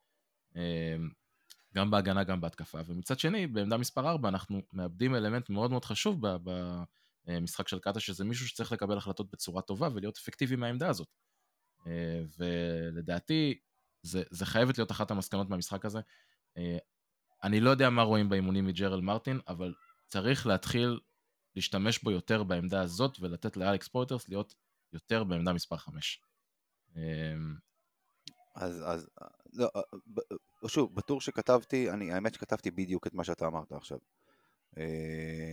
אמ, 0.56 1.08
גם 1.74 1.90
בהגנה, 1.90 2.24
גם 2.24 2.40
בהתקפה, 2.40 2.78
ומצד 2.86 3.18
שני, 3.18 3.46
בעמדה 3.46 3.76
מספר 3.76 4.08
4 4.08 4.28
אנחנו 4.28 4.62
מאבדים 4.72 5.14
אלמנט 5.14 5.50
מאוד 5.50 5.70
מאוד 5.70 5.84
חשוב 5.84 6.20
במשחק 7.26 7.68
של 7.68 7.78
קטש, 7.78 8.06
שזה 8.06 8.24
מישהו 8.24 8.48
שצריך 8.48 8.72
לקבל 8.72 8.96
החלטות 8.96 9.30
בצורה 9.30 9.62
טובה 9.62 9.88
ולהיות 9.94 10.16
אפקטיבי 10.16 10.56
מהעמדה 10.56 10.88
הזאת. 10.88 11.08
אה, 11.86 12.22
ולדעתי, 12.38 13.58
זה, 14.02 14.22
זה 14.30 14.46
חייבת 14.46 14.78
להיות 14.78 14.90
אחת 14.90 15.10
המסקנות 15.10 15.50
מהמשחק 15.50 15.84
הזה. 15.84 16.00
אה, 16.56 16.78
אני 17.42 17.60
לא 17.60 17.70
יודע 17.70 17.90
מה 17.90 18.02
רואים 18.02 18.28
באימונים 18.28 18.66
מג'רל 18.66 19.00
מרטין, 19.00 19.40
אבל 19.48 19.74
צריך 20.06 20.46
להתחיל 20.46 21.00
להשתמש 21.56 22.02
בו 22.02 22.10
יותר 22.10 22.42
בעמדה 22.42 22.80
הזאת 22.80 23.16
ולתת 23.20 23.56
לאלכס 23.56 23.88
פויטרס 23.88 24.28
להיות 24.28 24.54
יותר 24.92 25.24
בעמדה 25.24 25.52
מספר 25.52 25.76
5. 25.76 26.22
אמ, 26.96 27.00
אז, 28.54 28.82
אז, 28.86 29.08
לא, 29.52 29.68
שוב, 30.68 30.94
בטור 30.94 31.20
שכתבתי, 31.20 31.90
אני, 31.90 32.12
האמת 32.12 32.34
שכתבתי 32.34 32.70
בדיוק 32.70 33.06
את 33.06 33.14
מה 33.14 33.24
שאתה 33.24 33.46
אמרת 33.46 33.72
עכשיו. 33.72 33.98
אה, 34.78 34.84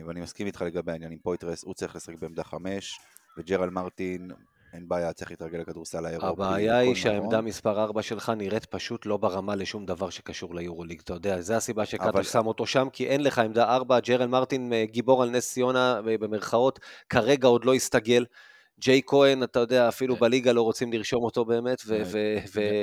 ואני 0.07 0.21
מסכים 0.21 0.47
איתך 0.47 0.61
לגבי 0.61 0.91
העניין 0.91 1.11
עם 1.11 1.17
פויטרס, 1.19 1.63
הוא 1.63 1.73
צריך 1.73 1.95
לשחק 1.95 2.15
בעמדה 2.19 2.43
5, 2.43 2.99
וג'רל 3.37 3.69
מרטין 3.69 4.31
אין 4.73 4.87
בעיה, 4.87 5.13
צריך 5.13 5.31
להתרגל 5.31 5.59
לכדורסל 5.59 6.05
האירופי. 6.05 6.27
הבעיה 6.27 6.77
היא 6.77 6.95
שהעמדה 6.95 7.41
מספר 7.41 7.83
4 7.83 8.01
שלך 8.01 8.31
נראית 8.37 8.65
פשוט 8.65 9.05
לא 9.05 9.17
ברמה 9.17 9.55
לשום 9.55 9.85
דבר 9.85 10.09
שקשור 10.09 10.55
ליורוליג, 10.55 10.99
אתה 11.03 11.13
יודע, 11.13 11.41
זה 11.41 11.57
הסיבה 11.57 11.85
שקאטו 11.85 12.09
אבל... 12.09 12.23
שם 12.23 12.47
אותו 12.47 12.65
שם, 12.65 12.87
כי 12.93 13.07
אין 13.07 13.23
לך 13.23 13.39
עמדה 13.39 13.75
4, 13.75 13.99
ג'רל 13.99 14.27
מרטין 14.27 14.73
אה, 14.73 14.85
גיבור 14.85 15.23
על 15.23 15.29
נס 15.29 15.53
ציונה, 15.53 16.01
אה, 16.07 16.17
במרכאות, 16.17 16.79
כרגע 17.09 17.47
עוד 17.47 17.65
לא 17.65 17.73
הסתגל. 17.73 18.25
ג'יי 18.79 19.01
כהן, 19.07 19.43
אתה 19.43 19.59
יודע, 19.59 19.87
אפילו 19.87 20.15
בליגה 20.15 20.51
לא 20.51 20.61
רוצים 20.61 20.93
לרשום 20.93 21.23
אותו 21.23 21.45
באמת. 21.45 21.81
ו... 21.87 22.03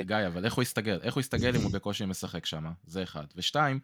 גיא, 0.06 0.16
אבל 0.26 0.44
איך 0.44 0.54
הוא 0.54 0.62
יסתגל? 0.62 0.98
איך 1.02 1.14
הוא 1.14 1.20
יסתגל 1.20 1.56
אם 1.56 1.60
הוא 1.60 1.72
בקושי 1.72 2.06
משחק 2.06 2.46
שם? 2.46 2.64
זה 2.86 3.02
אחד. 3.02 3.24
ושתיים, 3.36 3.80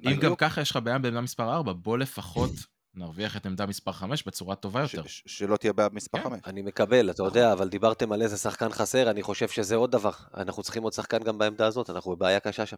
אם 0.00 0.16
גם 0.20 0.36
ככה 0.36 0.60
יש 0.60 0.70
לך 0.70 0.76
בעיה 0.76 0.98
בעמדה 0.98 1.20
מספר 1.20 1.54
4, 1.54 1.72
בוא 1.72 1.98
לפחות 1.98 2.50
נרוויח 2.94 3.36
את 3.36 3.46
עמדה 3.46 3.66
מספר 3.66 3.92
5 3.92 4.26
בצורה 4.26 4.56
טובה 4.56 4.80
יותר. 4.80 5.02
שלא 5.06 5.56
תהיה 5.56 5.72
בעיה 5.72 5.88
במספר 5.88 6.18
5. 6.22 6.32
כן. 6.32 6.50
אני 6.50 6.62
מקבל, 6.62 7.10
אתה 7.10 7.22
יודע, 7.22 7.52
אבל 7.52 7.68
דיברתם 7.68 8.12
על 8.12 8.22
איזה 8.22 8.36
שחקן 8.36 8.68
חסר, 8.70 9.10
אני 9.10 9.22
חושב 9.22 9.48
שזה 9.48 9.76
עוד 9.76 9.90
דבר. 9.90 10.10
אנחנו 10.36 10.62
צריכים 10.62 10.82
עוד 10.82 10.92
שחקן 10.92 11.22
גם 11.22 11.38
בעמדה 11.38 11.66
הזאת, 11.66 11.90
אנחנו 11.90 12.16
בבעיה 12.16 12.40
קשה 12.40 12.66
שם. 12.66 12.76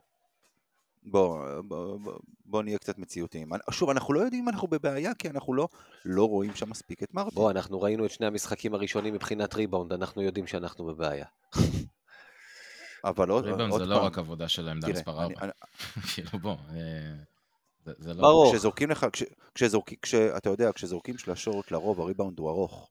בוא, 1.03 1.61
בוא, 1.61 1.99
בוא, 1.99 2.13
בוא 2.45 2.63
נהיה 2.63 2.79
קצת 2.79 2.99
מציאותיים. 2.99 3.49
שוב, 3.71 3.91
אנחנו 3.91 4.15
לא 4.15 4.21
יודעים 4.21 4.43
אם 4.43 4.49
אנחנו 4.49 4.69
בבעיה, 4.69 5.15
כי 5.15 5.29
אנחנו 5.29 5.55
לא, 5.55 5.69
לא 6.05 6.29
רואים 6.29 6.55
שם 6.55 6.71
מספיק 6.71 7.03
את 7.03 7.15
מרטין. 7.15 7.35
בוא, 7.35 7.51
אנחנו 7.51 7.81
ראינו 7.81 8.05
את 8.05 8.11
שני 8.11 8.27
המשחקים 8.27 8.75
הראשונים 8.75 9.15
מבחינת 9.15 9.55
ריבאונד, 9.55 9.93
אנחנו 9.93 10.23
יודעים 10.23 10.47
שאנחנו 10.47 10.85
בבעיה. 10.85 11.27
אבל 13.07 13.31
עוד, 13.31 13.45
ריבאונד 13.45 13.73
זה 13.79 13.87
לא 13.87 14.05
רק 14.05 14.19
עבודה 14.19 14.49
של 14.49 14.69
העמדה 14.69 14.89
מספר 14.89 15.23
4. 15.23 15.35
כאילו, 16.15 16.39
בוא. 16.39 16.57
אה, 16.71 16.77
זה, 17.85 17.93
זה 17.99 18.15
לא... 18.15 18.21
ברור. 18.21 18.53
כשזורקים 18.53 18.91
לך, 18.91 19.07
כש, 19.13 19.23
כשזורקים, 19.55 19.99
כש, 20.03 20.15
אתה 20.15 20.51
יודע, 20.51 20.73
כשזורקים 20.73 21.19
שלשות, 21.19 21.73
לרוב 21.73 22.01
הריבאונד 22.01 22.39
הוא 22.39 22.51
ארוך. 22.51 22.91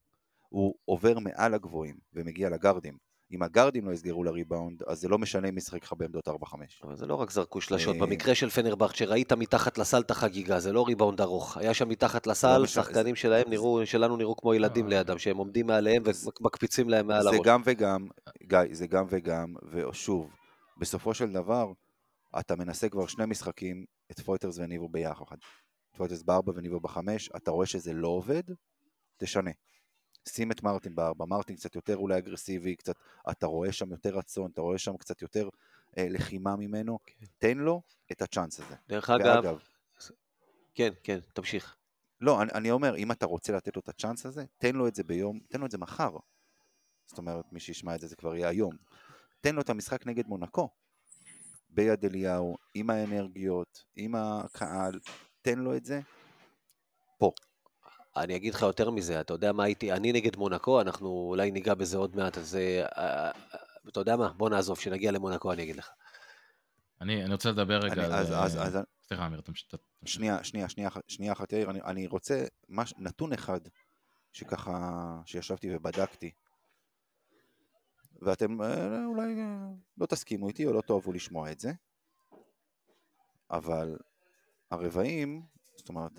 הוא 0.49 0.75
עובר 0.85 1.19
מעל 1.19 1.53
הגבוהים 1.53 1.95
ומגיע 2.13 2.49
לגארדים. 2.49 2.97
אם 3.35 3.43
הגארדים 3.43 3.87
לא 3.87 3.93
יסגרו 3.93 4.23
לריבאונד, 4.23 4.83
אז 4.87 4.99
זה 4.99 5.07
לא 5.07 5.17
משנה 5.17 5.49
אם 5.49 5.57
ישחק 5.57 5.83
לך 5.83 5.93
בעמדות 5.97 6.27
4-5. 6.27 6.31
אבל 6.83 6.95
זה 6.95 7.05
לא 7.05 7.15
רק 7.15 7.31
זרקו 7.31 7.61
שלשות, 7.61 7.95
אה, 7.95 8.01
במקרה 8.01 8.35
של 8.35 8.49
פנרבכט, 8.49 8.95
שראית 8.95 9.33
מתחת 9.33 9.77
לסל 9.77 9.99
את 9.99 10.11
החגיגה, 10.11 10.59
זה 10.59 10.73
לא 10.73 10.87
ריבאונד 10.87 11.21
ארוך. 11.21 11.57
היה 11.57 11.73
שם 11.73 11.89
מתחת 11.89 12.27
לסל, 12.27 12.57
לא 12.57 12.67
שחקנים 12.67 13.15
שלהם 13.15 13.49
נראו, 13.49 13.85
שלנו 13.85 14.17
נראו 14.17 14.35
כמו 14.35 14.53
ילדים 14.53 14.85
אה. 14.85 14.89
לידם, 14.89 15.17
שהם 15.17 15.37
עומדים 15.37 15.67
מעליהם 15.67 16.03
ומקפיצים 16.41 16.89
להם 16.89 17.07
מעל 17.07 17.27
הראש. 17.27 17.37
זה 17.37 17.43
גם 17.43 17.61
וגם, 17.65 18.07
גיא, 18.43 18.59
זה 18.71 18.87
גם 18.87 19.05
וגם, 19.09 19.53
ושוב, 19.71 20.29
בסופו 20.77 21.13
של 21.13 21.31
דבר, 21.31 21.71
אתה 22.39 22.55
מנסה 22.55 22.89
כבר 22.89 23.07
שני 23.07 23.25
משחקים 23.25 23.85
את 24.11 24.19
פויטרס 24.19 24.57
וניבו 24.57 24.89
ביחד. 24.89 25.35
פויטרס 25.97 26.23
בארבע 26.23 26.51
וניבו 26.55 26.79
בחמש, 26.79 27.29
אתה 27.35 27.51
רואה 27.51 27.65
שזה 27.65 27.93
לא 27.93 28.07
עובד, 28.07 28.43
תשנה. 29.17 29.51
שים 30.29 30.51
את 30.51 30.63
מרטין 30.63 30.95
בארבע, 30.95 31.25
מרטין 31.25 31.55
קצת 31.55 31.75
יותר 31.75 31.97
אולי 31.97 32.17
אגרסיבי, 32.17 32.75
קצת, 32.75 32.95
אתה 33.31 33.45
רואה 33.45 33.71
שם 33.71 33.91
יותר 33.91 34.17
רצון, 34.17 34.51
אתה 34.51 34.61
רואה 34.61 34.77
שם 34.77 34.97
קצת 34.97 35.21
יותר 35.21 35.49
אה, 35.97 36.07
לחימה 36.09 36.55
ממנו, 36.55 36.99
כן. 37.05 37.25
תן 37.37 37.57
לו 37.57 37.81
את 38.11 38.21
הצ'אנס 38.21 38.59
הזה. 38.59 38.75
דרך 38.87 39.09
אגב, 39.09 39.35
ואגב, 39.35 39.59
כן, 40.75 40.89
כן, 41.03 41.19
תמשיך. 41.33 41.75
לא, 42.21 42.41
אני, 42.41 42.51
אני 42.51 42.71
אומר, 42.71 42.95
אם 42.95 43.11
אתה 43.11 43.25
רוצה 43.25 43.53
לתת 43.53 43.75
לו 43.75 43.79
את 43.79 43.89
הצ'אנס 43.89 44.25
הזה, 44.25 44.45
תן 44.57 44.75
לו 44.75 44.87
את 44.87 44.95
זה 44.95 45.03
ביום, 45.03 45.39
תן 45.49 45.59
לו 45.59 45.65
את 45.65 45.71
זה 45.71 45.77
מחר. 45.77 46.17
זאת 47.05 47.17
אומרת, 47.17 47.45
מי 47.51 47.59
שישמע 47.59 47.95
את 47.95 48.01
זה, 48.01 48.07
זה 48.07 48.15
כבר 48.15 48.35
יהיה 48.35 48.49
היום. 48.49 48.75
תן 49.41 49.55
לו 49.55 49.61
את 49.61 49.69
המשחק 49.69 50.05
נגד 50.05 50.27
מונקו. 50.27 50.69
ביד 51.69 52.05
אליהו, 52.05 52.57
עם 52.73 52.89
האנרגיות, 52.89 53.85
עם 53.95 54.15
הקהל, 54.15 54.99
תן 55.41 55.59
לו 55.59 55.75
את 55.75 55.85
זה 55.85 55.99
פה. 57.17 57.31
אני 58.17 58.35
אגיד 58.35 58.53
לך 58.53 58.61
יותר 58.61 58.89
מזה, 58.89 59.19
אתה 59.21 59.33
יודע 59.33 59.51
מה 59.51 59.63
הייתי, 59.63 59.91
אני 59.91 60.13
נגד 60.13 60.35
מונקו, 60.35 60.81
אנחנו 60.81 61.07
אולי 61.07 61.51
ניגע 61.51 61.73
בזה 61.73 61.97
עוד 61.97 62.15
מעט, 62.15 62.37
אז 62.37 62.55
אה, 62.55 62.85
אה, 62.97 63.31
אתה 63.89 63.99
יודע 63.99 64.15
מה, 64.15 64.33
בוא 64.33 64.49
נעזוב, 64.49 64.77
כשנגיע 64.77 65.11
למונקו 65.11 65.53
אני 65.53 65.63
אגיד 65.63 65.75
לך. 65.75 65.89
אני, 67.01 67.23
אני 67.23 67.33
רוצה 67.33 67.51
לדבר 67.51 67.79
רגע 67.79 67.93
אני, 67.93 68.03
על... 68.03 68.13
אז, 68.13 68.31
אז, 68.31 68.57
אז, 68.67 68.77
סליחה, 69.07 69.25
אמיר, 69.25 69.41
תמשיך. 69.41 69.69
שנייה, 70.05 70.43
שנייה, 70.43 70.69
שנייה, 70.69 70.89
שנייה 71.07 71.33
אחת, 71.33 71.53
יאיר, 71.53 71.69
אני, 71.69 71.81
אני 71.81 72.07
רוצה 72.07 72.45
מש, 72.69 72.93
נתון 72.97 73.33
אחד 73.33 73.59
שככה, 74.33 75.21
שישבתי 75.25 75.75
ובדקתי, 75.75 76.31
ואתם 78.21 78.61
אה, 78.61 79.05
אולי 79.05 79.41
אה, 79.41 79.67
לא 79.97 80.05
תסכימו 80.05 80.47
איתי 80.47 80.65
או 80.65 80.73
לא 80.73 80.81
תאהבו 80.81 81.13
לשמוע 81.13 81.51
את 81.51 81.59
זה, 81.59 81.71
אבל 83.51 83.97
הרבעים, 84.71 85.45
זאת 85.75 85.89
אומרת, 85.89 86.11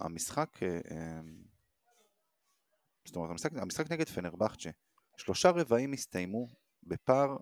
המשחק, 0.00 0.62
אה, 0.62 1.20
זאת 3.04 3.16
אומרת, 3.16 3.30
המשחק, 3.30 3.50
המשחק 3.56 3.92
נגד 3.92 4.08
פנרבכצ'ה, 4.08 4.70
שלושה 5.16 5.50
רבעים 5.50 5.92
הסתיימו 5.92 6.48
בפער, 6.82 7.36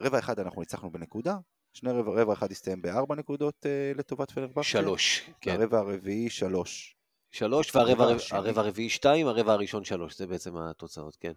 רבע 0.00 0.18
אחד 0.18 0.38
אנחנו 0.40 0.60
ניצחנו 0.60 0.90
בנקודה, 0.90 1.38
שני 1.72 1.90
רבע, 1.90 2.22
רבע 2.22 2.32
אחד 2.32 2.50
הסתיים 2.50 2.82
בארבע 2.82 3.14
נקודות 3.14 3.66
אה, 3.66 3.92
לטובת 3.96 4.30
פנרבכצ'ה. 4.30 4.62
שלוש, 4.62 5.30
כן. 5.40 5.56
והרבע 5.58 5.78
הרביעי 5.78 6.30
שלוש. 6.30 6.96
שלוש, 7.30 7.76
הרבע 7.76 8.02
והרבע. 8.02 8.22
הרבע 8.30 8.60
הרביעי 8.60 8.88
שתיים, 8.88 9.26
הרבע 9.26 9.52
הראשון 9.52 9.84
שלוש, 9.84 10.18
זה 10.18 10.26
בעצם 10.26 10.56
התוצאות, 10.56 11.16
כן. 11.16 11.32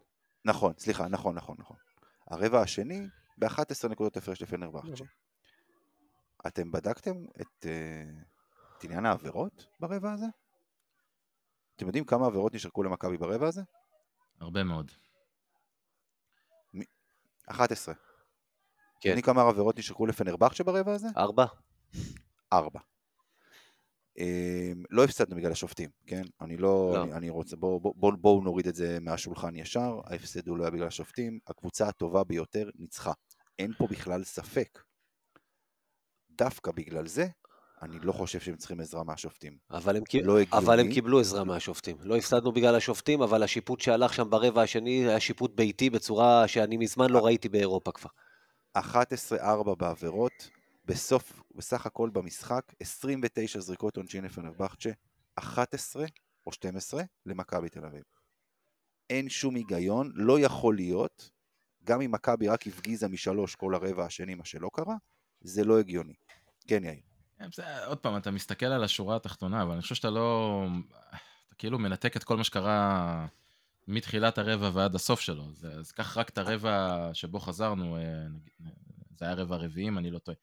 נכון, 0.46 0.74
סליחה, 0.77 1.08
נכון, 1.08 1.36
נכון, 1.36 1.56
נכון. 1.60 1.77
הרבע 2.27 2.62
השני 2.62 3.08
ב-11 3.38 3.88
נקודות 3.89 4.17
הפרש 4.17 4.41
לפנרבכצ'ה. 4.41 5.03
אתם 6.48 6.72
בדקתם 6.72 7.25
את, 7.41 7.65
אה, 7.65 8.03
את 8.77 8.84
עניין 8.84 9.06
העבירות 9.06 9.67
ברבע 9.79 10.12
הזה? 10.12 10.25
אתם 11.77 11.86
יודעים 11.86 12.05
כמה 12.05 12.25
עבירות 12.25 12.53
נשרקו 12.53 12.84
למכבי 12.84 13.17
ברבע 13.17 13.48
הזה? 13.48 13.62
הרבה 14.39 14.63
מאוד. 14.63 14.91
11. 17.48 17.93
כן. 19.00 19.10
יודעים 19.10 19.25
כמה 19.25 19.41
עבירות 19.41 19.79
נשרקו 19.79 20.05
לפנרבכצ'ה 20.05 20.63
ברבע 20.63 20.93
הזה? 20.93 21.07
ארבע? 21.17 21.46
ארבע. 22.53 22.79
אמ, 24.17 24.84
לא 24.89 25.03
הפסדנו 25.03 25.36
בגלל 25.36 25.51
השופטים, 25.51 25.89
כן? 26.07 26.22
אני 26.41 26.57
לא, 26.57 26.91
לא. 26.93 27.03
אני, 27.03 27.13
אני 27.13 27.29
רוצה, 27.29 27.55
בואו 27.55 27.79
בוא, 27.79 27.93
בוא, 27.96 28.13
בוא 28.22 28.43
נוריד 28.43 28.67
את 28.67 28.75
זה 28.75 28.98
מהשולחן 29.01 29.55
ישר, 29.55 30.00
ההפסד 30.05 30.48
הוא 30.48 30.57
לא 30.57 30.63
היה 30.63 30.72
בגלל 30.72 30.88
השופטים, 30.88 31.39
הקבוצה 31.48 31.88
הטובה 31.88 32.24
ביותר 32.24 32.69
ניצחה. 32.75 33.12
אין 33.60 33.74
פה 33.77 33.88
בכלל 33.88 34.24
ספק. 34.24 34.79
דווקא 36.31 36.72
בגלל 36.72 37.07
זה, 37.07 37.27
אני 37.81 38.00
לא 38.00 38.12
חושב 38.12 38.39
שהם 38.39 38.55
צריכים 38.55 38.79
עזרה 38.79 39.03
מהשופטים. 39.03 39.57
אבל 39.72 39.98
הם. 39.98 40.03
לא. 40.24 40.38
אבל 40.51 40.79
הם 40.79 40.91
קיבלו 40.91 41.19
עזרה 41.19 41.43
מהשופטים. 41.43 41.98
לא 42.00 42.17
הפסדנו 42.17 42.51
בגלל 42.51 42.75
השופטים, 42.75 43.22
אבל 43.22 43.43
השיפוט 43.43 43.81
שהלך 43.81 44.13
שם 44.13 44.29
ברבע 44.29 44.62
השני 44.62 45.07
היה 45.07 45.19
שיפוט 45.19 45.51
ביתי 45.55 45.89
בצורה 45.89 46.48
שאני 46.48 46.77
מזמן 46.77 47.10
לא 47.10 47.25
ראיתי 47.25 47.50
באירופה 47.50 47.91
כבר. 47.91 48.10
11-4 48.77 49.75
בעבירות, 49.77 50.50
בסוף, 50.86 51.41
בסך 51.55 51.86
הכל 51.86 52.10
במשחק, 52.10 52.74
29 52.79 53.60
זריקות 53.60 53.98
עונשין 53.98 54.24
לפנרבכצ'ה, 54.24 54.89
11 55.36 56.05
או 56.48 56.51
12 56.51 57.03
למכבי 57.25 57.69
תל 57.69 57.86
אביב. 57.86 58.03
אין 59.10 59.29
שום 59.29 59.55
היגיון, 59.55 60.12
לא 60.15 60.39
יכול 60.39 60.75
להיות, 60.75 61.29
גם 61.84 62.01
אם 62.01 62.12
מכבי 62.12 62.48
רק 62.48 62.67
הפגיזה 62.67 63.07
משלוש 63.07 63.55
כל 63.55 63.75
הרבע 63.75 64.05
השני, 64.05 64.36
מה 64.36 64.46
שלא 64.46 64.69
קרה, 64.74 64.96
זה 65.41 65.63
לא 65.63 65.79
הגיוני. 65.79 66.15
כן, 66.67 66.84
יאיר. 66.84 67.01
כן, 67.38 67.63
עוד 67.86 67.98
פעם, 67.98 68.17
אתה 68.17 68.32
מסתכל 68.32 68.65
על 68.65 68.84
השורה 68.84 69.15
התחתונה, 69.15 69.62
אבל 69.62 69.72
אני 69.72 69.82
חושב 69.82 69.96
שאתה 69.96 70.10
לא... 70.10 70.65
אתה 71.48 71.56
כאילו 71.56 71.79
מנתק 71.79 72.17
את 72.17 72.24
כל 72.24 72.38
מה 72.38 72.44
שקרה 72.44 73.27
מתחילת 73.88 74.38
הרבע 74.38 74.70
ועד 74.74 74.96
הסוף 74.96 75.20
שלו. 75.20 75.50
אז, 75.50 75.67
אז 75.79 75.91
קח 75.91 76.17
רק 76.17 76.29
את 76.29 76.38
הרבע 76.38 77.10
שבו 77.13 77.39
חזרנו, 77.39 77.98
אה, 77.98 78.27
נגיד, 78.29 78.53
זה 79.17 79.25
היה 79.25 79.34
רבע 79.34 79.56
רביעי, 79.56 79.88
אם 79.88 79.98
אני 79.98 80.12
לא 80.12 80.20
טועה. 80.20 80.38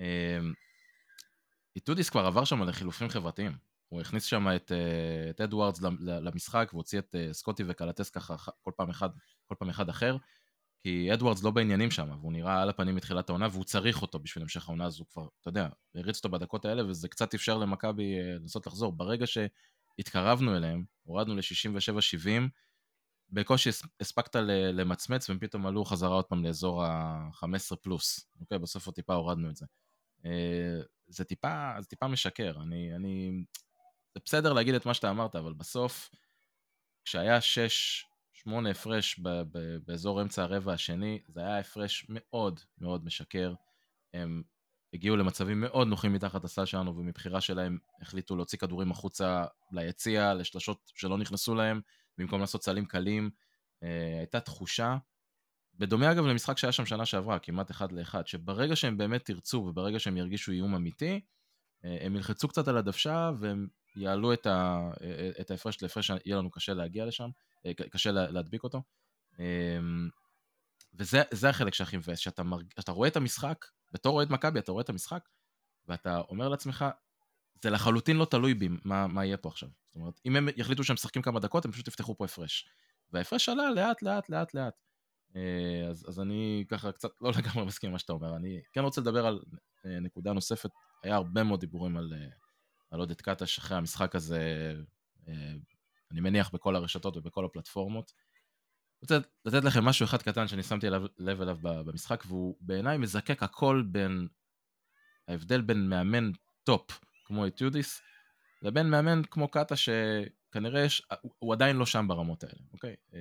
אה, 0.00 0.38
איטודיס 1.76 2.10
כבר 2.10 2.26
עבר 2.26 2.44
שם 2.44 2.62
לחילופים 2.62 3.08
חברתיים. 3.08 3.56
הוא 3.88 4.00
הכניס 4.00 4.24
שם 4.24 4.48
את, 4.56 4.72
אה, 4.72 5.30
את 5.30 5.40
אדוארדס 5.40 5.80
למשחק 6.00 6.70
והוציא 6.72 6.98
את 6.98 7.14
אה, 7.14 7.32
סקוטי 7.32 7.62
וקלטס 7.66 8.10
ככה 8.10 8.34
כל 8.62 8.70
פעם 8.76 8.90
אחד, 8.90 9.08
כל 9.46 9.54
פעם 9.58 9.68
אחד 9.68 9.88
אחר. 9.88 10.16
כי 10.84 11.12
אדוארדס 11.14 11.42
לא 11.42 11.50
בעניינים 11.50 11.90
שם, 11.90 12.10
והוא 12.20 12.32
נראה 12.32 12.62
על 12.62 12.68
הפנים 12.68 12.94
מתחילת 12.96 13.28
העונה, 13.28 13.48
והוא 13.50 13.64
צריך 13.64 14.02
אותו 14.02 14.18
בשביל 14.18 14.42
המשך 14.42 14.68
העונה, 14.68 14.88
הוא 14.98 15.06
כבר, 15.06 15.28
אתה 15.40 15.48
יודע, 15.48 15.68
הריץ 15.94 16.16
אותו 16.16 16.28
בדקות 16.28 16.64
האלה, 16.64 16.86
וזה 16.86 17.08
קצת 17.08 17.34
אפשר 17.34 17.58
למכבי 17.58 18.18
אה, 18.18 18.34
לנסות 18.34 18.66
לחזור. 18.66 18.92
ברגע 18.92 19.26
שהתקרבנו 19.26 20.56
אליהם, 20.56 20.84
הורדנו 21.02 21.34
ל-67-70, 21.34 22.28
בקושי 23.30 23.68
הס- 23.68 23.82
הספקת 24.00 24.36
למצמץ, 24.72 25.30
והם 25.30 25.38
פתאום 25.38 25.66
עלו 25.66 25.84
חזרה 25.84 26.14
עוד 26.14 26.24
פעם 26.24 26.44
לאזור 26.44 26.84
ה-15 26.84 27.76
פלוס. 27.76 28.26
אוקיי, 28.40 28.58
בסוף 28.58 28.86
עוד 28.86 28.94
טיפה 28.94 29.14
הורדנו 29.14 29.50
את 29.50 29.56
זה. 29.56 29.66
אה, 30.24 30.80
זה 31.06 31.24
טיפה, 31.24 31.72
זה 31.80 31.86
טיפה 31.86 32.08
משקר. 32.08 32.54
אני, 32.62 32.94
אני... 32.96 33.44
זה 34.14 34.20
בסדר 34.24 34.52
להגיד 34.52 34.74
את 34.74 34.86
מה 34.86 34.94
שאתה 34.94 35.10
אמרת, 35.10 35.36
אבל 35.36 35.52
בסוף, 35.52 36.10
כשהיה 37.04 37.40
6, 37.40 38.04
8 38.44 38.70
הפרש 38.70 39.18
ב- 39.18 39.28
ב- 39.28 39.76
באזור 39.86 40.22
אמצע 40.22 40.42
הרבע 40.42 40.72
השני, 40.72 41.22
זה 41.28 41.40
היה 41.40 41.58
הפרש 41.58 42.06
מאוד 42.08 42.60
מאוד 42.78 43.04
משקר. 43.04 43.54
הם 44.14 44.42
הגיעו 44.94 45.16
למצבים 45.16 45.60
מאוד 45.60 45.88
נוחים 45.88 46.12
מתחת 46.12 46.44
הסל 46.44 46.64
שלנו, 46.64 46.96
ומבחירה 46.96 47.40
שלהם 47.40 47.78
החליטו 48.00 48.36
להוציא 48.36 48.58
כדורים 48.58 48.90
החוצה 48.90 49.44
ליציע, 49.72 50.34
לשלשות 50.34 50.92
שלא 50.94 51.18
נכנסו 51.18 51.54
להם, 51.54 51.80
במקום 52.18 52.40
לעשות 52.40 52.62
סלים 52.62 52.84
קלים. 52.84 53.30
אה, 53.82 54.18
הייתה 54.18 54.40
תחושה, 54.40 54.96
בדומה 55.78 56.12
אגב 56.12 56.24
למשחק 56.26 56.58
שהיה 56.58 56.72
שם 56.72 56.86
שנה 56.86 57.06
שעברה, 57.06 57.38
כמעט 57.38 57.70
אחד 57.70 57.92
לאחד, 57.92 58.26
שברגע 58.26 58.76
שהם 58.76 58.96
באמת 58.96 59.28
ירצו 59.28 59.56
וברגע 59.56 59.98
שהם 59.98 60.16
ירגישו 60.16 60.52
איום 60.52 60.74
אמיתי, 60.74 61.20
אה, 61.84 61.98
הם 62.00 62.16
ילחצו 62.16 62.48
קצת 62.48 62.68
על 62.68 62.76
הדוושה 62.76 63.30
והם 63.40 63.68
יעלו 63.96 64.32
את, 64.32 64.46
ה, 64.46 64.90
אה, 65.00 65.30
את 65.40 65.50
ההפרש 65.50 65.82
להפרש 65.82 66.06
שיהיה 66.06 66.36
לנו 66.36 66.50
קשה 66.50 66.74
להגיע 66.74 67.06
לשם, 67.06 67.30
קשה 67.90 68.10
לה- 68.10 68.30
להדביק 68.30 68.64
אותו. 68.64 68.82
אה, 69.40 69.78
וזה 70.94 71.22
זה 71.30 71.48
החלק 71.48 71.74
שהכי 71.74 71.96
מבאס, 71.96 72.18
שאתה, 72.18 72.42
מרג... 72.42 72.66
רואה 72.88 73.08
את 73.08 73.16
המשחק, 73.16 73.64
בתור 73.92 74.16
אוהד 74.16 74.32
מכבי 74.32 74.58
אתה 74.58 74.72
רואה 74.72 74.82
את 74.82 74.88
המשחק, 74.88 75.28
ואתה 75.88 76.20
אומר 76.28 76.48
לעצמך, 76.48 76.84
זה 77.62 77.70
לחלוטין 77.70 78.16
לא 78.16 78.24
תלוי 78.24 78.54
בי 78.54 78.68
מה, 78.84 79.06
מה 79.06 79.24
יהיה 79.24 79.36
פה 79.36 79.48
עכשיו. 79.48 79.68
זאת 79.86 79.96
אומרת, 79.96 80.20
אם 80.26 80.36
הם 80.36 80.48
יחליטו 80.56 80.84
שהם 80.84 80.94
משחקים 80.94 81.22
כמה 81.22 81.40
דקות, 81.40 81.64
הם 81.64 81.72
פשוט 81.72 81.88
יפתחו 81.88 82.16
פה 82.16 82.24
הפרש. 82.24 82.68
וההפרש 83.12 83.48
עלה 83.48 83.70
לאט 83.70 84.02
לאט 84.02 84.28
לאט 84.28 84.54
לאט. 84.54 84.74
אה, 85.36 85.86
אז, 85.90 86.04
אז 86.08 86.20
אני 86.20 86.64
ככה 86.68 86.92
קצת 86.92 87.10
לא 87.20 87.32
לגמרי 87.38 87.66
מסכים 87.66 87.92
מה 87.92 87.98
שאתה 87.98 88.12
אומר. 88.12 88.36
אני 88.36 88.60
כן 88.72 88.80
רוצה 88.80 89.00
לדבר 89.00 89.26
על 89.26 89.40
אה, 89.86 90.00
נקודה 90.00 90.32
נוספת. 90.32 90.70
היה 91.02 91.16
הרבה 91.16 91.42
מאוד 91.44 91.60
דיבורים 91.60 91.96
על, 91.96 92.12
אה, 92.16 92.28
על 92.90 93.00
עודד 93.00 93.20
קטש 93.20 93.58
אחרי 93.58 93.76
המשחק 93.76 94.14
הזה, 94.14 94.74
אה, 95.28 95.52
אני 96.12 96.20
מניח 96.20 96.50
בכל 96.50 96.76
הרשתות 96.76 97.16
ובכל 97.16 97.44
הפלטפורמות. 97.44 98.12
רוצה 99.02 99.18
לתת 99.44 99.64
לכם 99.64 99.84
משהו 99.84 100.04
אחד 100.04 100.22
קטן 100.22 100.48
שאני 100.48 100.62
שמתי 100.62 100.90
לב, 100.90 101.02
לב 101.18 101.40
אליו 101.40 101.58
במשחק, 101.62 102.24
והוא 102.26 102.56
בעיניי 102.60 102.98
מזקק 102.98 103.42
הכל 103.42 103.82
בין 103.86 104.28
ההבדל 105.28 105.60
בין 105.60 105.88
מאמן 105.88 106.30
top 106.64 107.00
כמו 107.24 107.44
איטיודיס, 107.44 108.02
לבין 108.62 108.90
מאמן 108.90 109.22
כמו 109.30 109.48
קטש 109.48 109.74
שכנראה 109.76 110.80
יש, 110.80 111.02
הוא, 111.38 111.54
עדיין 111.54 111.76
לא 111.76 111.86
שם 111.86 112.08
ברמות 112.08 112.44
האלה, 112.44 112.60
אוקיי? 112.72 112.96
אה, 113.14 113.20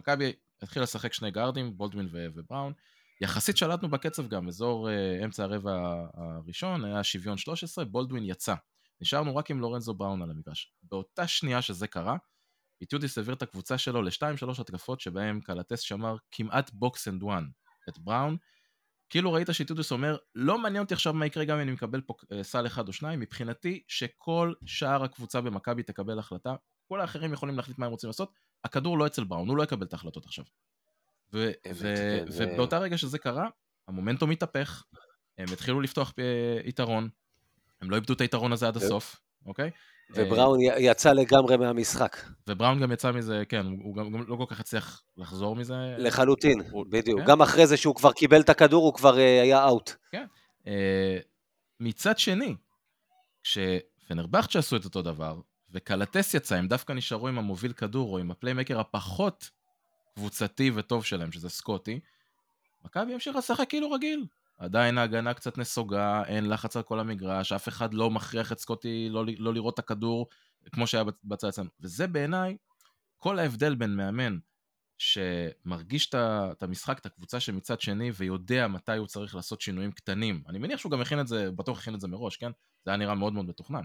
מכבי 0.00 0.32
התחילה 0.62 0.82
לשחק 0.82 1.12
שני 1.12 1.30
גארדים, 1.30 1.76
בולדווין 1.76 2.08
ובראון. 2.12 2.72
יחסית 3.20 3.56
שלטנו 3.56 3.90
בקצב 3.90 4.28
גם, 4.28 4.48
אזור 4.48 4.90
אה, 4.90 5.24
אמצע 5.24 5.44
הרבע 5.44 6.06
הראשון, 6.14 6.84
היה 6.84 7.04
שוויון 7.04 7.38
13, 7.38 7.84
בולדווין 7.84 8.24
יצא. 8.24 8.54
נשארנו 9.02 9.36
רק 9.36 9.50
עם 9.50 9.60
לורנזו 9.60 9.94
בראון 9.94 10.22
על 10.22 10.30
המגרש. 10.30 10.72
באותה 10.82 11.26
שנייה 11.26 11.62
שזה 11.62 11.86
קרה, 11.86 12.16
איטיודיס 12.80 13.18
העביר 13.18 13.34
את 13.34 13.42
הקבוצה 13.42 13.78
שלו 13.78 14.02
לשתיים 14.02 14.36
שלוש 14.36 14.60
התקפות 14.60 15.00
שבהם 15.00 15.40
קלטס 15.40 15.80
שמר 15.80 16.16
כמעט 16.30 16.70
box 16.72 17.08
and 17.08 17.22
one 17.22 17.48
את 17.88 17.98
בראון. 17.98 18.36
כאילו 19.10 19.32
ראית 19.32 19.48
שאיטיודיס 19.52 19.92
אומר, 19.92 20.16
לא 20.34 20.58
מעניין 20.58 20.82
אותי 20.82 20.94
עכשיו 20.94 21.12
מה 21.12 21.26
יקרה 21.26 21.44
גם 21.44 21.56
אם 21.56 21.62
אני 21.62 21.72
מקבל 21.72 22.00
פה 22.00 22.14
אה, 22.32 22.42
סל 22.42 22.66
אחד 22.66 22.88
או 22.88 22.92
שניים, 22.92 23.20
מבחינתי 23.20 23.82
שכל 23.88 24.52
שאר 24.66 25.04
הקבוצה 25.04 25.40
במכבי 25.40 25.82
תקבל 25.82 26.18
החלטה, 26.18 26.54
כל 26.88 27.00
האחרים 27.00 27.32
יכולים 27.32 27.56
להחליט 27.56 27.78
מה 27.78 27.86
הם 27.86 27.92
רוצים 27.92 28.08
לעשות, 28.08 28.32
הכדור 28.64 28.98
לא 28.98 29.06
אצל 29.06 29.24
בראון, 29.24 29.48
הוא 29.48 29.56
לא 29.56 29.62
יקבל 29.62 29.86
את 29.86 29.92
ההחלטות 29.92 30.26
עכשיו. 30.26 30.44
ו- 31.32 31.50
ו- 31.74 32.24
ובאותה 32.36 32.78
רגע 32.78 32.98
שזה 32.98 33.18
קרה, 33.18 33.48
המומנטום 33.88 34.30
התהפך, 34.30 34.84
הם 35.38 35.46
התחילו 35.52 35.80
לפתוח 35.80 36.12
אה, 36.18 36.60
יתרון, 36.64 37.08
הם 37.82 37.90
לא 37.90 37.96
איבדו 37.96 38.12
את 38.12 38.20
היתרון 38.20 38.52
הזה 38.52 38.68
עד 38.68 38.76
ו- 38.76 38.80
הסוף, 38.80 39.20
אוקיי? 39.46 39.70
ובראון 40.14 40.58
יצא 40.60 41.12
לגמרי 41.12 41.56
מהמשחק. 41.56 42.16
ובראון 42.48 42.80
גם 42.80 42.92
יצא 42.92 43.12
מזה, 43.12 43.42
כן, 43.48 43.66
הוא 43.66 43.96
גם, 43.96 44.12
גם 44.12 44.24
לא 44.28 44.36
כל 44.36 44.44
כך 44.48 44.60
הצליח 44.60 45.02
לחזור 45.16 45.56
מזה. 45.56 45.74
לחלוטין, 45.98 46.60
הוא- 46.70 46.86
בדיוק. 46.88 47.20
כן. 47.20 47.26
גם 47.26 47.42
אחרי 47.42 47.66
זה 47.66 47.76
שהוא 47.76 47.94
כבר 47.94 48.12
קיבל 48.12 48.40
את 48.40 48.48
הכדור, 48.48 48.84
הוא 48.84 48.94
כבר 48.94 49.18
אה, 49.18 49.42
היה 49.42 49.64
out. 49.64 49.90
אה, 50.66 51.18
מצד 51.80 52.18
שני, 52.18 52.54
כשפנרבכצ'ה 53.42 54.58
עשו 54.58 54.76
את 54.76 54.84
אותו 54.84 55.02
דבר, 55.02 55.40
וקלטס 55.70 56.34
יצא, 56.34 56.54
הם 56.56 56.68
דווקא 56.68 56.92
נשארו 56.92 57.28
עם 57.28 57.38
המוביל 57.38 57.72
כדור, 57.72 58.12
או 58.12 58.18
עם 58.18 58.30
ה 58.30 58.35
playmaker 58.35 58.80
הפחות 58.80 59.50
קבוצתי 60.14 60.70
וטוב 60.74 61.04
שלהם, 61.04 61.32
שזה 61.32 61.48
סקוטי, 61.48 62.00
מכבי 62.84 63.12
המשיכה 63.14 63.38
לשחק 63.38 63.68
כאילו 63.68 63.90
רגיל. 63.90 64.26
עדיין 64.62 64.98
ההגנה 64.98 65.34
קצת 65.34 65.58
נסוגה, 65.58 66.22
אין 66.26 66.48
לחץ 66.48 66.76
על 66.76 66.82
כל 66.82 67.00
המגרש, 67.00 67.52
אף 67.52 67.68
אחד 67.68 67.94
לא 67.94 68.10
מכריח 68.10 68.52
את 68.52 68.58
סקוטי 68.58 69.08
לא, 69.10 69.24
לא 69.38 69.54
לראות 69.54 69.74
את 69.74 69.78
הכדור 69.78 70.26
כמו 70.72 70.86
שהיה 70.86 71.04
בצד 71.24 71.48
אצלנו. 71.48 71.70
וזה 71.80 72.06
בעיניי 72.06 72.56
כל 73.16 73.38
ההבדל 73.38 73.74
בין 73.74 73.96
מאמן 73.96 74.38
שמרגיש 74.98 76.10
את 76.14 76.62
המשחק, 76.62 76.98
את 76.98 77.06
הקבוצה 77.06 77.40
שמצד 77.40 77.80
שני, 77.80 78.10
ויודע 78.14 78.68
מתי 78.68 78.96
הוא 78.96 79.06
צריך 79.06 79.34
לעשות 79.34 79.60
שינויים 79.60 79.92
קטנים. 79.92 80.42
אני 80.48 80.58
מניח 80.58 80.80
שהוא 80.80 80.92
גם 80.92 81.00
הכין 81.00 81.20
את 81.20 81.28
זה, 81.28 81.50
בטוח 81.50 81.78
הכין 81.78 81.94
את 81.94 82.00
זה 82.00 82.08
מראש, 82.08 82.36
כן? 82.36 82.50
זה 82.84 82.90
היה 82.90 82.96
נראה 82.96 83.14
מאוד 83.14 83.32
מאוד 83.32 83.44
מתוכנן. 83.44 83.82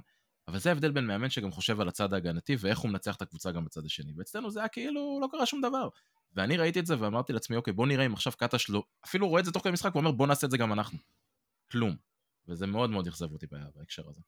אבל 0.47 0.59
זה 0.59 0.69
ההבדל 0.69 0.91
בין 0.91 1.05
מאמן 1.05 1.29
שגם 1.29 1.51
חושב 1.51 1.81
על 1.81 1.87
הצד 1.87 2.13
ההגנתי, 2.13 2.55
ואיך 2.59 2.79
הוא 2.79 2.91
מנצח 2.91 3.15
את 3.15 3.21
הקבוצה 3.21 3.51
גם 3.51 3.65
בצד 3.65 3.85
השני. 3.85 4.13
ואצלנו 4.17 4.51
זה 4.51 4.59
היה 4.59 4.67
כאילו 4.67 5.19
לא 5.21 5.27
קרה 5.31 5.45
שום 5.45 5.61
דבר. 5.61 5.89
ואני 6.37 6.57
ראיתי 6.57 6.79
את 6.79 6.85
זה 6.85 7.01
ואמרתי 7.01 7.33
לעצמי, 7.33 7.57
אוקיי, 7.57 7.73
בוא 7.73 7.87
נראה 7.87 8.05
אם 8.05 8.13
עכשיו 8.13 8.33
קטש 8.37 8.69
לא... 8.69 8.83
אפילו 9.05 9.29
רואה 9.29 9.39
את 9.39 9.45
זה 9.45 9.51
תוך 9.51 9.63
כדי 9.63 9.73
משחק 9.73 9.95
ואומר, 9.95 10.11
בוא 10.11 10.27
נעשה 10.27 10.45
את 10.47 10.51
זה 10.51 10.57
גם 10.57 10.73
אנחנו. 10.73 10.97
כלום. 11.71 11.95
וזה 12.47 12.67
מאוד 12.67 12.89
מאוד 12.89 13.07
אכזב 13.07 13.31
אותי 13.31 13.47
בהקשר 13.75 14.09
הזה. 14.09 14.21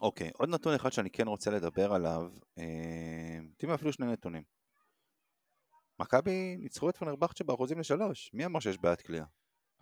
אוקיי, 0.00 0.30
עוד 0.34 0.48
נתון 0.48 0.74
אחד 0.74 0.92
שאני 0.92 1.10
כן 1.10 1.28
רוצה 1.28 1.50
לדבר 1.50 1.92
עליו, 1.92 2.30
אה, 2.58 3.74
אפילו 3.74 3.92
שני 3.92 4.06
נתונים. 4.06 4.42
מכבי 5.98 6.56
ניצחו 6.56 6.90
את 6.90 6.96
פנרבכצ'ה 6.96 7.44
באחוזים 7.44 7.78
לשלוש, 7.78 8.30
מי 8.34 8.46
אמר 8.46 8.60
שיש 8.60 8.78
בעיית 8.78 9.00
קליעה? 9.00 9.26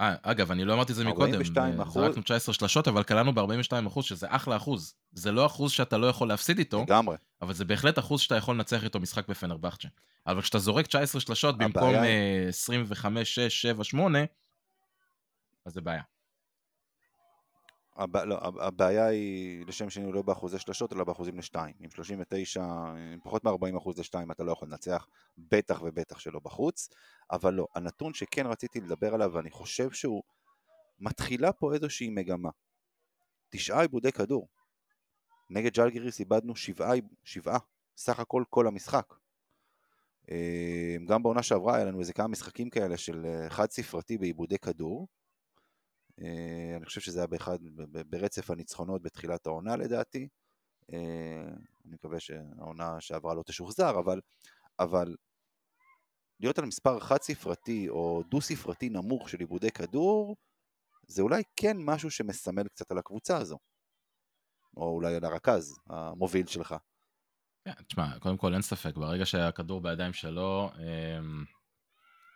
אה, 0.00 0.14
אגב, 0.22 0.50
אני 0.50 0.64
לא 0.64 0.74
אמרתי 0.74 0.92
את 0.92 0.96
זה 0.96 1.04
מקודם, 1.04 1.34
42 1.34 1.80
אחוז. 1.80 1.94
זרקנו 1.94 2.22
19 2.22 2.54
שלשות, 2.54 2.88
אבל 2.88 3.02
קלענו 3.02 3.32
ב-42 3.34 3.86
אחוז, 3.86 4.04
שזה 4.04 4.26
אחלה 4.30 4.56
אחוז. 4.56 4.94
זה 5.12 5.32
לא 5.32 5.46
אחוז 5.46 5.72
שאתה 5.72 5.98
לא 5.98 6.06
יכול 6.06 6.28
להפסיד 6.28 6.58
איתו, 6.58 6.82
לגמרי. 6.82 7.16
אבל 7.42 7.54
זה 7.54 7.64
בהחלט 7.64 7.98
אחוז 7.98 8.20
שאתה 8.20 8.34
יכול 8.36 8.54
לנצח 8.54 8.84
איתו 8.84 9.00
משחק 9.00 9.28
בפנרבכצ'ה. 9.28 9.88
אבל 10.26 10.40
כשאתה 10.42 10.58
זורק 10.58 10.86
19 10.86 11.20
שלשות 11.20 11.58
במקום 11.58 11.82
היא- 12.02 12.10
אה, 12.44 12.48
25, 12.48 13.34
6, 13.34 13.62
7, 13.62 13.84
8, 13.84 14.18
אז 15.66 15.72
זה 15.72 15.80
בעיה. 15.80 16.02
הב... 17.98 18.16
לא, 18.16 18.38
הב- 18.40 18.58
הבעיה 18.58 19.06
היא 19.06 19.66
לשם 19.66 19.90
שני 19.90 20.12
לא 20.12 20.22
באחוזי 20.22 20.58
שלשות 20.58 20.92
אלא 20.92 21.04
באחוזים 21.04 21.38
לשתיים. 21.38 21.74
עם 21.80 21.90
39, 21.90 22.62
עם 23.12 23.20
פחות 23.22 23.44
מ-40 23.44 23.78
אחוז 23.78 23.98
לשתיים 23.98 24.30
אתה 24.30 24.44
לא 24.44 24.52
יכול 24.52 24.68
לנצח, 24.68 25.08
בטח 25.38 25.82
ובטח 25.82 26.18
שלא 26.18 26.40
בחוץ. 26.40 26.88
אבל 27.30 27.54
לא, 27.54 27.66
הנתון 27.74 28.14
שכן 28.14 28.46
רציתי 28.46 28.80
לדבר 28.80 29.14
עליו 29.14 29.30
ואני 29.34 29.50
חושב 29.50 29.90
שהוא 29.90 30.22
מתחילה 30.98 31.52
פה 31.52 31.74
איזושהי 31.74 32.10
מגמה. 32.10 32.50
תשעה 33.48 33.80
עיבודי 33.80 34.12
כדור. 34.12 34.48
נגד 35.50 35.74
ג'לגיריס 35.74 36.20
איבדנו 36.20 36.56
שבעה, 36.56 36.92
שבעה, 37.24 37.58
סך 37.96 38.20
הכל 38.20 38.44
כל 38.50 38.66
המשחק. 38.66 39.14
אה, 40.30 40.96
גם 41.06 41.22
בעונה 41.22 41.42
שעברה 41.42 41.76
היה 41.76 41.84
לנו 41.84 42.00
איזה 42.00 42.12
כמה 42.12 42.28
משחקים 42.28 42.70
כאלה 42.70 42.96
של 42.96 43.26
אה, 43.26 43.50
חד 43.50 43.70
ספרתי 43.70 44.18
בעיבודי 44.18 44.58
כדור. 44.58 45.08
אה, 46.22 46.76
אני 46.76 46.84
חושב 46.84 47.00
שזה 47.00 47.20
היה 47.20 47.26
באחד, 47.26 47.58
ברצף 48.06 48.50
הניצחונות 48.50 49.02
בתחילת 49.02 49.46
העונה 49.46 49.76
לדעתי. 49.76 50.28
אה, 50.92 51.48
אני 51.84 51.94
מקווה 51.94 52.20
שהעונה 52.20 53.00
שעברה 53.00 53.34
לא 53.34 53.42
תשוחזר, 53.42 53.98
אבל, 53.98 54.20
אבל 54.78 55.16
להיות 56.40 56.58
על 56.58 56.64
מספר 56.64 57.00
חד 57.00 57.22
ספרתי 57.22 57.88
או 57.88 58.22
דו 58.28 58.40
ספרתי 58.40 58.88
נמוך 58.88 59.28
של 59.28 59.40
עיבודי 59.40 59.70
כדור, 59.70 60.36
זה 61.06 61.22
אולי 61.22 61.42
כן 61.56 61.76
משהו 61.80 62.10
שמסמל 62.10 62.68
קצת 62.68 62.90
על 62.90 62.98
הקבוצה 62.98 63.36
הזו. 63.36 63.58
או 64.76 64.94
אולי 64.94 65.16
על 65.16 65.24
הרכז 65.24 65.78
המוביל 65.86 66.46
שלך. 66.46 66.74
כן, 67.64 67.72
תשמע, 67.86 68.18
קודם 68.18 68.36
כל 68.36 68.52
אין 68.52 68.62
ספק, 68.62 68.96
ברגע 68.96 69.26
שהכדור 69.26 69.80
בידיים 69.80 70.12
שלו, 70.12 70.70
אמ, 70.78 71.44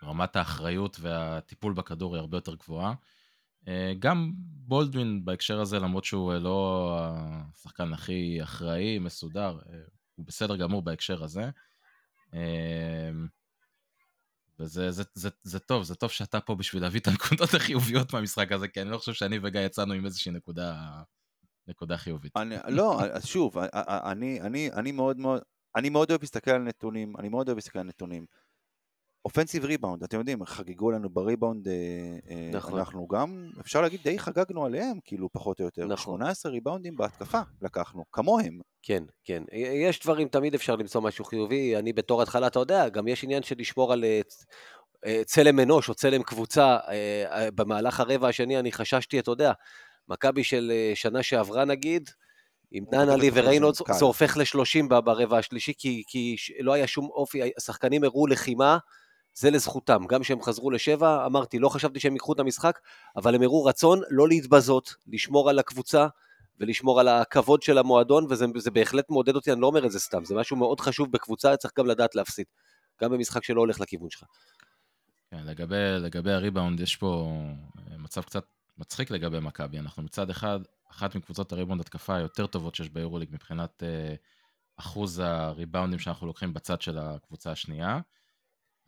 רמת 0.03 0.37
האחריות 0.37 0.97
והטיפול 1.01 1.73
בכדור 1.73 2.14
היא 2.14 2.21
הרבה 2.21 2.37
יותר 2.37 2.55
גבוהה. 2.55 2.95
אה, 3.68 3.92
גם 3.98 4.33
בולדווין 4.37 5.25
בהקשר 5.25 5.61
הזה, 5.61 5.79
למרות 5.79 6.05
שהוא 6.05 6.33
אה, 6.33 6.38
לא 6.38 6.96
השחקן 7.55 7.92
הכי 7.92 8.42
אחראי, 8.42 8.98
מסודר, 8.98 9.59
אה, 9.68 9.79
הוא 10.14 10.27
בסדר 10.27 10.57
גמור 10.57 10.83
בהקשר 10.83 11.25
הזה. 11.25 11.51
וזה 14.61 14.90
זה, 14.90 15.03
זה, 15.14 15.29
זה 15.42 15.59
טוב, 15.59 15.83
זה 15.83 15.94
טוב 15.94 16.11
שאתה 16.11 16.40
פה 16.40 16.55
בשביל 16.55 16.83
להביא 16.83 17.01
את 17.01 17.07
הנקודות 17.07 17.55
החיוביות 17.57 18.12
מהמשחק 18.12 18.53
הזה, 18.53 18.68
כי 18.68 18.83
אני 18.83 18.90
לא 18.90 18.98
חושב 18.98 19.12
שאני 19.12 19.38
וגיא 19.42 19.61
יצאנו 19.61 19.94
עם 19.94 20.05
איזושהי 20.07 20.33
נקודה, 20.33 21.03
נקודה 21.68 21.96
חיובית. 21.96 22.37
אני, 22.37 22.57
לא, 22.68 23.01
אז 23.03 23.27
שוב, 23.27 23.57
אני, 23.75 24.40
אני, 24.40 24.72
אני 24.72 24.92
מאוד 24.92 25.18
מאוד, 25.18 25.42
אני 25.77 25.88
מאוד 25.88 26.11
אוהב 26.11 26.20
להסתכל 26.20 26.51
על 26.51 26.62
נתונים, 26.62 27.16
אני 27.18 27.29
מאוד 27.29 27.48
אוהב 27.48 27.57
להסתכל 27.57 27.79
על 27.79 27.87
נתונים. 27.87 28.27
אופנסיב 29.25 29.65
ריבאונד, 29.65 30.03
אתם 30.03 30.19
יודעים, 30.19 30.45
חגגו 30.45 30.91
לנו 30.91 31.09
בריבאונד, 31.09 31.69
אה, 31.69 31.75
אה, 32.31 32.51
נכון. 32.53 32.79
אנחנו 32.79 33.09
גם, 33.09 33.51
אפשר 33.61 33.81
להגיד, 33.81 34.01
די 34.05 34.19
חגגנו 34.19 34.65
עליהם, 34.65 34.99
כאילו, 35.05 35.29
פחות 35.33 35.61
או 35.61 35.65
יותר. 35.65 35.87
נכון. 35.87 35.97
18 35.97 36.53
ריבאונדים 36.53 36.97
בהתקפה 36.97 37.41
לקחנו, 37.63 38.05
כמוהם. 38.13 38.61
כן, 38.83 39.05
כן. 39.25 39.43
יש 39.53 40.01
דברים, 40.01 40.29
תמיד 40.29 40.55
אפשר 40.55 40.77
למצוא 40.77 41.01
משהו 41.01 41.25
חיובי. 41.25 41.77
אני 41.77 41.93
בתור 41.93 42.23
התחלה, 42.23 42.47
אתה 42.47 42.59
יודע, 42.59 42.89
גם 42.89 43.09
יש 43.09 43.25
עניין 43.25 43.43
של 43.43 43.55
לשמור 43.59 43.93
על 43.93 44.05
אה, 44.05 45.23
צלם 45.25 45.61
אנוש 45.61 45.89
או 45.89 45.95
צלם 45.95 46.23
קבוצה. 46.23 46.79
במהלך 47.55 48.01
הרבע 48.01 48.29
השני 48.29 48.59
אני 48.59 48.73
חששתי, 48.73 49.19
אתה 49.19 49.31
יודע, 49.31 49.53
מכבי 50.09 50.45
של 50.45 50.73
שנה 50.95 51.23
שעברה 51.23 51.65
נגיד, 51.65 52.11
עם 52.71 52.85
ננלי 52.93 53.31
וריינולדס. 53.35 53.83
זה 53.91 54.05
הופך 54.05 54.37
ל-30 54.37 55.01
ברבע 55.05 55.39
השלישי, 55.39 55.73
כי, 55.79 56.03
כי 56.07 56.37
לא 56.61 56.73
היה 56.73 56.87
שום 56.87 57.05
אופי, 57.05 57.41
השחקנים 57.57 58.05
הראו 58.05 58.27
לחימה, 58.27 58.79
זה 59.35 59.51
לזכותם. 59.51 60.07
גם 60.07 60.23
כשהם 60.23 60.42
חזרו 60.42 60.71
לשבע, 60.71 61.27
אמרתי, 61.27 61.59
לא 61.59 61.68
חשבתי 61.68 62.01
שהם 62.01 62.12
ייקחו 62.12 62.33
את 62.33 62.40
המשחק, 62.40 62.79
אבל 63.16 63.35
הם 63.35 63.42
הראו 63.42 63.64
רצון 63.64 64.01
לא 64.11 64.29
להתבזות, 64.29 64.95
לשמור 65.07 65.51
על 65.51 65.59
הקבוצה, 65.59 66.07
ולשמור 66.61 67.01
על 67.01 67.09
הכבוד 67.09 67.62
של 67.62 67.79
המועדון, 67.79 68.27
וזה 68.31 68.47
זה 68.57 68.71
בהחלט 68.71 69.11
מעודד 69.11 69.35
אותי, 69.35 69.53
אני 69.53 69.61
לא 69.61 69.66
אומר 69.66 69.87
את 69.87 69.92
זה 69.92 70.01
סתם, 70.01 70.25
זה 70.25 70.35
משהו 70.35 70.57
מאוד 70.57 70.81
חשוב 70.81 71.12
בקבוצה, 71.12 71.57
צריך 71.57 71.79
גם 71.79 71.87
לדעת 71.87 72.14
להפסיד. 72.14 72.47
גם 73.03 73.12
במשחק 73.12 73.45
שלא 73.45 73.61
הולך 73.61 73.81
לכיוון 73.81 74.11
שלך. 74.11 74.25
כן, 75.31 75.45
לגבי, 75.45 75.77
לגבי 76.01 76.33
הריבאונד, 76.33 76.81
יש 76.81 76.97
פה 76.97 77.33
אה, 77.79 77.99
מצב 77.99 78.23
קצת 78.23 78.45
מצחיק 78.79 79.11
לגבי 79.11 79.40
מכבי. 79.40 79.79
אנחנו 79.79 80.03
מצד 80.03 80.31
אחד, 80.31 80.61
אחת 80.90 81.14
מקבוצות 81.14 81.53
הריבאונד 81.53 81.81
התקפה 81.81 82.16
היותר 82.16 82.47
טובות 82.47 82.75
שיש 82.75 82.90
ביורוליג 82.90 83.29
מבחינת 83.33 83.83
אה, 83.83 84.14
אחוז 84.77 85.18
הריבאונדים 85.18 85.99
שאנחנו 85.99 86.27
לוקחים 86.27 86.55
בצד 86.55 86.83
של 86.83 86.99
הקבוצה 86.99 87.53
השנייה, 87.53 88.01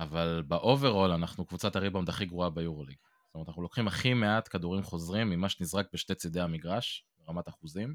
אבל 0.01 0.43
ב 0.49 0.56
overall 0.57 1.11
אנחנו 1.11 1.47
קבוצת 1.47 1.77
הריבאונד 1.77 2.09
הכי 2.09 2.27
גרועה 2.27 2.51
ביורוליג. 2.51 2.97
זאת 3.27 3.35
אומרת, 3.35 3.49
אנחנו 3.49 3.63
לוקחים 3.63 3.89
הכי 3.89 4.15
מעט 4.15 4.49
כדורים 4.49 4.83
חוזרים 4.83 5.31
ממה 5.31 5.49
שנזרק 5.49 5.87
בשתי 5.93 6.15
צידי 6.15 6.41
המגרש, 6.41 7.07
ברמת 7.19 7.49
אחוזים, 7.49 7.95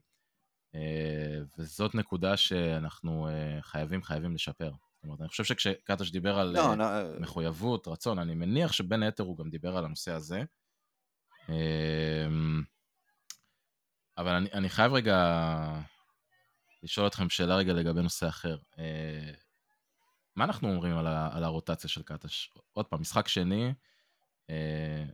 אה, 0.75 1.39
וזאת 1.57 1.95
נקודה 1.95 2.38
שאנחנו 2.38 3.27
אה, 3.27 3.62
חייבים, 3.62 4.03
חייבים 4.03 4.33
לשפר. 4.35 4.71
זאת 4.71 5.03
אומרת, 5.03 5.21
אני 5.21 5.29
חושב 5.29 5.43
שכשקטש 5.43 6.12
דיבר 6.12 6.39
על... 6.39 6.47
לא, 6.47 6.59
אה, 6.59 6.75
נ- 6.75 7.21
מחויבות, 7.21 7.88
רצון, 7.88 8.19
אני 8.19 8.35
מניח 8.35 8.71
שבין 8.71 9.03
היתר 9.03 9.23
הוא 9.23 9.38
גם 9.38 9.49
דיבר 9.49 9.77
על 9.77 9.85
הנושא 9.85 10.12
הזה. 10.12 10.43
אבל 14.17 14.35
אני, 14.35 14.51
אני 14.53 14.69
חייב 14.69 14.93
רגע 14.93 15.15
לשאול 16.83 17.07
אתכם 17.07 17.29
שאלה 17.29 17.55
רגע 17.55 17.73
לגבי 17.73 18.01
נושא 18.01 18.27
אחר. 18.27 18.57
מה 20.39 20.45
אנחנו 20.45 20.69
אומרים 20.69 20.97
על, 20.97 21.08
ה, 21.08 21.30
על 21.32 21.43
הרוטציה 21.43 21.89
של 21.89 22.04
קטש? 22.04 22.49
עוד 22.73 22.86
פעם, 22.86 23.02
משחק 23.02 23.28
שני, 23.28 23.73
אה, 24.49 25.06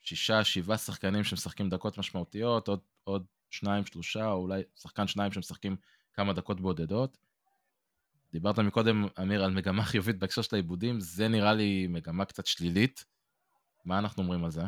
שישה, 0.00 0.44
שבעה 0.44 0.78
שחקנים 0.78 1.24
שמשחקים 1.24 1.68
דקות 1.68 1.98
משמעותיות, 1.98 2.68
עוד, 2.68 2.80
עוד 3.04 3.26
שניים, 3.50 3.86
שלושה, 3.86 4.26
או 4.26 4.42
אולי 4.42 4.62
שחקן 4.76 5.06
שניים 5.06 5.32
שמשחקים 5.32 5.76
כמה 6.14 6.32
דקות 6.32 6.60
בודדות. 6.60 7.18
דיברת 8.32 8.58
מקודם, 8.58 9.06
אמיר, 9.22 9.44
על 9.44 9.50
מגמה 9.50 9.84
חיובית 9.84 10.18
בהקשר 10.18 10.42
של 10.42 10.56
העיבודים, 10.56 11.00
זה 11.00 11.28
נראה 11.28 11.54
לי 11.54 11.86
מגמה 11.86 12.24
קצת 12.24 12.46
שלילית. 12.46 13.04
מה 13.84 13.98
אנחנו 13.98 14.22
אומרים 14.22 14.44
על 14.44 14.50
זה? 14.50 14.62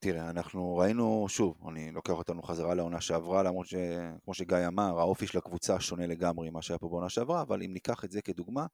תראה, 0.00 0.30
אנחנו 0.30 0.76
ראינו, 0.76 1.26
שוב, 1.28 1.68
אני 1.68 1.92
לוקח 1.92 2.12
אותנו 2.12 2.42
חזרה 2.42 2.74
לעונה 2.74 3.00
שעברה, 3.00 3.42
למרות 3.42 3.66
שכמו 3.66 4.34
שגיא 4.34 4.66
אמר, 4.66 4.98
האופי 5.00 5.26
של 5.26 5.38
הקבוצה 5.38 5.80
שונה 5.80 6.06
לגמרי 6.06 6.50
ממה 6.50 6.62
שהיה 6.62 6.78
פה 6.78 6.88
בעונה 6.88 7.08
שעברה, 7.08 7.42
אבל 7.42 7.62
אם 7.62 7.72
ניקח 7.72 8.04
את 8.04 8.10
זה 8.10 8.22
כדוגמה, 8.22 8.66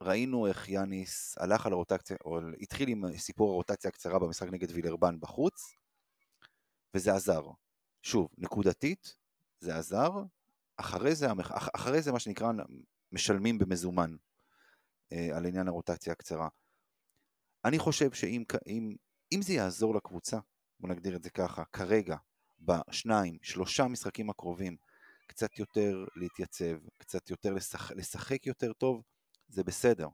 ראינו 0.00 0.46
איך 0.46 0.68
יאניס 0.68 1.38
הלך 1.38 1.66
על 1.66 1.72
הרוטציה, 1.72 2.16
או 2.24 2.38
התחיל 2.60 2.88
עם 2.88 3.16
סיפור 3.16 3.50
הרוטציה 3.50 3.88
הקצרה 3.88 4.18
במשחק 4.18 4.48
נגד 4.48 4.70
וילרבן 4.70 5.20
בחוץ, 5.20 5.76
וזה 6.94 7.14
עזר. 7.14 7.42
שוב, 8.02 8.28
נקודתית, 8.38 9.16
זה 9.60 9.76
עזר, 9.76 10.10
אחרי 10.76 11.14
זה, 11.14 11.26
אחרי 11.74 12.02
זה 12.02 12.12
מה 12.12 12.18
שנקרא 12.18 12.52
משלמים 13.12 13.58
במזומן 13.58 14.16
אה, 15.12 15.36
על 15.36 15.46
עניין 15.46 15.68
הרוטציה 15.68 16.12
הקצרה. 16.12 16.48
אני 17.64 17.78
חושב 17.78 18.12
שאם 18.12 18.94
אם, 19.32 19.42
זה 19.42 19.52
יעזור 19.52 19.94
לקבוצה, 19.94 20.38
בוא 20.80 20.88
נגדיר 20.88 21.16
את 21.16 21.22
זה 21.22 21.30
ככה, 21.30 21.64
כרגע, 21.64 22.16
בשניים, 22.60 23.38
שלושה 23.42 23.88
משחקים 23.88 24.30
הקרובים, 24.30 24.76
קצת 25.26 25.58
יותר 25.58 26.04
להתייצב, 26.16 26.76
קצת 26.98 27.30
יותר 27.30 27.52
לשחק, 27.52 27.96
לשחק 27.96 28.46
יותר 28.46 28.72
טוב, 28.72 29.02
זה 29.48 29.64
בסדר. 29.64 30.08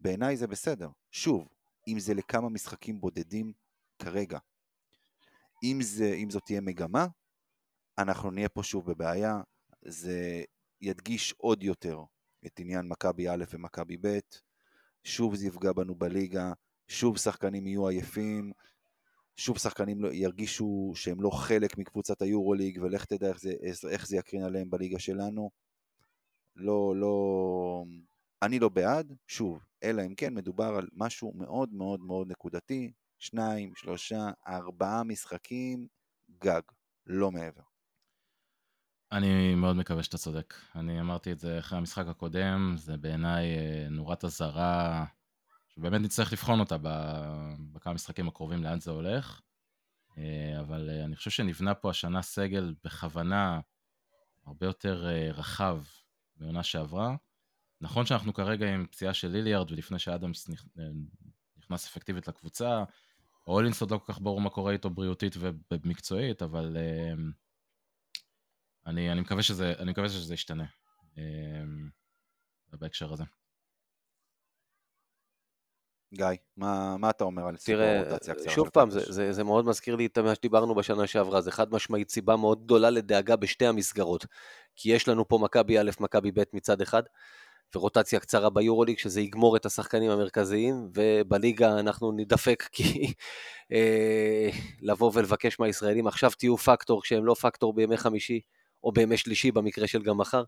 בעיניי 0.00 0.36
זה 0.36 0.46
בסדר. 0.46 0.88
שוב, 1.10 1.48
אם 1.88 1.98
זה 1.98 2.14
לכמה 2.14 2.48
משחקים 2.48 3.00
בודדים 3.00 3.52
כרגע. 3.98 4.38
אם, 5.62 5.78
זה, 5.82 6.12
אם 6.12 6.30
זאת 6.30 6.42
תהיה 6.46 6.60
מגמה, 6.60 7.06
אנחנו 7.98 8.30
נהיה 8.30 8.48
פה 8.48 8.62
שוב 8.62 8.90
בבעיה. 8.90 9.40
זה 9.82 10.44
ידגיש 10.80 11.34
עוד 11.36 11.62
יותר 11.62 12.00
את 12.46 12.58
עניין 12.58 12.88
מכבי 12.88 13.28
א' 13.28 13.44
ומכבי 13.50 13.96
ב', 14.00 14.18
שוב 15.04 15.34
זה 15.34 15.46
יפגע 15.46 15.72
בנו 15.72 15.94
בליגה, 15.94 16.52
שוב 16.88 17.18
שחקנים 17.18 17.66
יהיו 17.66 17.88
עייפים, 17.88 18.52
שוב 19.36 19.58
שחקנים 19.58 20.02
לא- 20.02 20.12
ירגישו 20.12 20.92
שהם 20.94 21.20
לא 21.20 21.30
חלק 21.30 21.78
מקבוצת 21.78 22.22
היורוליג, 22.22 22.78
ולך 22.82 23.04
תדע 23.04 23.28
איך 23.28 23.40
זה, 23.40 23.52
איך 23.90 24.06
זה 24.06 24.16
יקרין 24.16 24.42
עליהם 24.42 24.70
בליגה 24.70 24.98
שלנו. 24.98 25.50
לא, 26.56 26.94
לא... 26.96 27.84
אני 28.42 28.58
לא 28.58 28.68
בעד, 28.68 29.12
שוב, 29.26 29.64
אלא 29.82 30.02
אם 30.06 30.14
כן 30.14 30.34
מדובר 30.34 30.74
על 30.78 30.88
משהו 30.92 31.32
מאוד 31.34 31.72
מאוד 31.72 32.00
מאוד 32.00 32.28
נקודתי, 32.30 32.92
שניים, 33.18 33.72
שלושה, 33.74 34.30
ארבעה 34.48 35.04
משחקים, 35.04 35.86
גג, 36.38 36.62
לא 37.06 37.30
מעבר. 37.30 37.62
אני 39.12 39.54
מאוד 39.54 39.76
מקווה 39.76 40.02
שאתה 40.02 40.18
צודק. 40.18 40.54
אני 40.74 41.00
אמרתי 41.00 41.32
את 41.32 41.38
זה 41.38 41.58
אחרי 41.58 41.78
המשחק 41.78 42.06
הקודם, 42.06 42.74
זה 42.76 42.96
בעיניי 42.96 43.46
אה, 43.46 43.88
נורת 43.90 44.24
אזהרה, 44.24 45.04
שבאמת 45.76 46.00
נצטרך 46.00 46.32
לבחון 46.32 46.60
אותה 46.60 46.76
בכמה 47.72 47.94
משחקים 47.94 48.28
הקרובים 48.28 48.64
לאן 48.64 48.80
זה 48.80 48.90
הולך. 48.90 49.40
אה, 50.18 50.60
אבל 50.60 50.90
אה, 50.90 51.04
אני 51.04 51.16
חושב 51.16 51.30
שנבנה 51.30 51.74
פה 51.74 51.90
השנה 51.90 52.22
סגל 52.22 52.74
בכוונה 52.84 53.60
הרבה 54.46 54.66
יותר 54.66 55.06
רחב 55.34 55.82
מעונה 56.36 56.62
שעברה. 56.62 57.16
נכון 57.80 58.06
שאנחנו 58.06 58.34
כרגע 58.34 58.74
עם 58.74 58.86
פציעה 58.86 59.14
של 59.14 59.28
ליליארד, 59.28 59.70
ולפני 59.70 59.98
שאדמס 59.98 60.50
נכנס 61.56 61.86
אפקטיבית 61.86 62.28
לקבוצה, 62.28 62.84
הולינס 63.44 63.80
עוד 63.80 63.90
לא 63.90 63.98
כל 63.98 64.12
כך 64.12 64.20
ברור 64.20 64.40
מה 64.40 64.50
קורה 64.50 64.72
איתו 64.72 64.90
בריאותית 64.90 65.34
ומקצועית, 65.72 66.42
אבל 66.42 66.76
אני, 68.86 69.12
אני, 69.12 69.20
מקווה 69.20 69.42
שזה, 69.42 69.72
אני 69.78 69.90
מקווה 69.90 70.08
שזה 70.08 70.34
ישתנה 70.34 70.66
בהקשר 72.72 73.12
הזה. 73.12 73.24
גיא, 76.14 76.26
מה, 76.56 76.96
מה 76.96 77.10
אתה 77.10 77.24
אומר 77.24 77.46
על 77.46 77.56
סיפור 77.56 77.82
הרוטציה 77.82 78.34
הקצרה? 78.34 78.52
שוב 78.52 78.68
פעם, 78.68 78.90
זה, 78.90 79.00
זה, 79.08 79.32
זה 79.32 79.44
מאוד 79.44 79.66
מזכיר 79.66 79.96
לי 79.96 80.06
את 80.06 80.18
מה 80.18 80.34
שדיברנו 80.34 80.74
בשנה 80.74 81.06
שעברה, 81.06 81.40
זה 81.40 81.50
חד 81.50 81.72
משמעית 81.72 82.10
סיבה 82.10 82.36
מאוד 82.36 82.64
גדולה 82.64 82.90
לדאגה 82.90 83.36
בשתי 83.36 83.66
המסגרות. 83.66 84.26
כי 84.76 84.92
יש 84.92 85.08
לנו 85.08 85.28
פה 85.28 85.38
מכבי 85.42 85.78
א', 85.78 85.90
מכבי 86.00 86.30
ב' 86.30 86.42
מצד 86.52 86.80
אחד, 86.80 87.02
ורוטציה 87.74 88.20
קצרה 88.20 88.50
ביורוליג, 88.50 88.98
שזה 88.98 89.20
יגמור 89.20 89.56
את 89.56 89.66
השחקנים 89.66 90.10
המרכזיים, 90.10 90.88
ובליגה 90.94 91.78
אנחנו 91.78 92.12
נידפק, 92.12 92.68
כי 92.72 93.12
אה, 93.72 94.48
לבוא 94.82 95.10
ולבקש 95.14 95.60
מהישראלים, 95.60 96.06
עכשיו 96.06 96.30
תהיו 96.38 96.56
פקטור 96.56 97.02
כשהם 97.02 97.24
לא 97.24 97.34
פקטור 97.34 97.72
בימי 97.72 97.96
חמישי, 97.96 98.40
או 98.84 98.92
בימי 98.92 99.16
שלישי 99.16 99.52
במקרה 99.52 99.86
של 99.86 100.02
גם 100.02 100.18
מחר, 100.18 100.42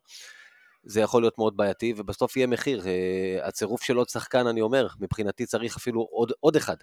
זה 0.84 1.00
יכול 1.00 1.22
להיות 1.22 1.38
מאוד 1.38 1.56
בעייתי, 1.56 1.94
ובסוף 1.96 2.36
יהיה 2.36 2.46
מחיר. 2.46 2.86
אה, 2.86 3.46
הצירוף 3.48 3.82
של 3.82 3.96
עוד 3.96 4.08
שחקן, 4.08 4.46
אני 4.46 4.60
אומר, 4.60 4.86
מבחינתי 5.00 5.46
צריך 5.46 5.76
אפילו 5.76 6.08
עוד, 6.10 6.32
עוד 6.40 6.56
אחד. 6.56 6.76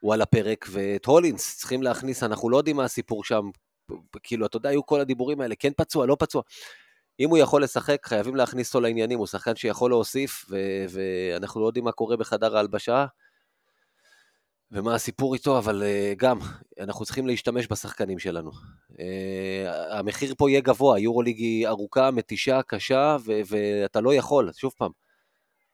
הוא 0.00 0.14
על 0.14 0.22
הפרק, 0.22 0.66
ואת 0.70 1.06
הולינס 1.06 1.56
צריכים 1.56 1.82
להכניס, 1.82 2.22
אנחנו 2.22 2.50
לא 2.50 2.56
יודעים 2.56 2.76
מה 2.76 2.84
הסיפור 2.84 3.24
שם. 3.24 3.50
כאילו, 4.22 4.46
אתה 4.46 4.56
יודע, 4.56 4.68
היו 4.68 4.86
כל 4.86 5.00
הדיבורים 5.00 5.40
האלה, 5.40 5.54
כן 5.58 5.72
פצוע, 5.76 6.06
לא 6.06 6.16
פצוע. 6.18 6.42
אם 7.20 7.30
הוא 7.30 7.38
יכול 7.38 7.62
לשחק, 7.62 8.06
חייבים 8.06 8.36
להכניס 8.36 8.68
אותו 8.68 8.80
לעניינים, 8.80 9.18
הוא 9.18 9.26
שחקן 9.26 9.56
שיכול 9.56 9.90
להוסיף, 9.90 10.44
ו- 10.50 10.84
ואנחנו 10.88 11.60
לא 11.60 11.66
יודעים 11.66 11.84
מה 11.84 11.92
קורה 11.92 12.16
בחדר 12.16 12.56
ההלבשה, 12.56 13.06
ומה 14.72 14.94
הסיפור 14.94 15.34
איתו, 15.34 15.58
אבל 15.58 15.82
uh, 15.82 16.18
גם, 16.18 16.38
אנחנו 16.80 17.04
צריכים 17.04 17.26
להשתמש 17.26 17.66
בשחקנים 17.70 18.18
שלנו. 18.18 18.50
Uh, 18.50 18.96
המחיר 19.90 20.34
פה 20.34 20.50
יהיה 20.50 20.60
גבוה, 20.60 20.98
יורוליג 20.98 21.38
היא 21.38 21.68
ארוכה, 21.68 22.10
מתישה, 22.10 22.62
קשה, 22.62 23.16
ו- 23.26 23.40
ואתה 23.46 24.00
לא 24.00 24.14
יכול, 24.14 24.52
שוב 24.52 24.72
פעם, 24.76 24.90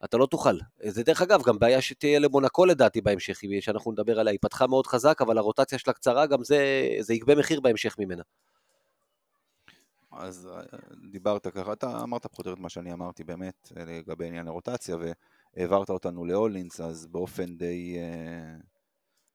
אתה 0.04 0.16
לא 0.16 0.26
תוכל. 0.26 0.58
זה 0.80 1.02
דרך 1.02 1.22
אגב, 1.22 1.42
גם 1.42 1.58
בעיה 1.58 1.80
שתהיה 1.80 2.18
למונקו 2.18 2.64
לדעתי 2.64 3.00
בהמשך, 3.00 3.40
שאנחנו 3.60 3.92
נדבר 3.92 4.20
עליה, 4.20 4.30
היא 4.30 4.38
פתחה 4.42 4.66
מאוד 4.66 4.86
חזק, 4.86 5.18
אבל 5.20 5.38
הרוטציה 5.38 5.78
שלה 5.78 5.92
קצרה, 5.92 6.26
גם 6.26 6.44
זה, 6.44 6.88
זה 7.00 7.14
יגבה 7.14 7.34
מחיר 7.34 7.60
בהמשך 7.60 7.96
ממנה. 7.98 8.22
אז 10.12 10.48
אה, 10.52 10.78
דיברת 11.10 11.46
ככה, 11.46 11.72
אתה 11.72 12.02
אמרת 12.02 12.26
פחות 12.26 12.46
או 12.46 12.50
יותר 12.50 12.58
את 12.58 12.62
מה 12.62 12.68
שאני 12.68 12.92
אמרתי 12.92 13.24
באמת 13.24 13.72
לגבי 13.76 14.26
עניין 14.26 14.48
הרוטציה, 14.48 14.96
והעברת 15.56 15.90
אותנו 15.90 16.24
להולינס, 16.24 16.80
אז 16.80 17.06
באופן 17.06 17.56
די... 17.56 17.96
Uh... 17.96 18.77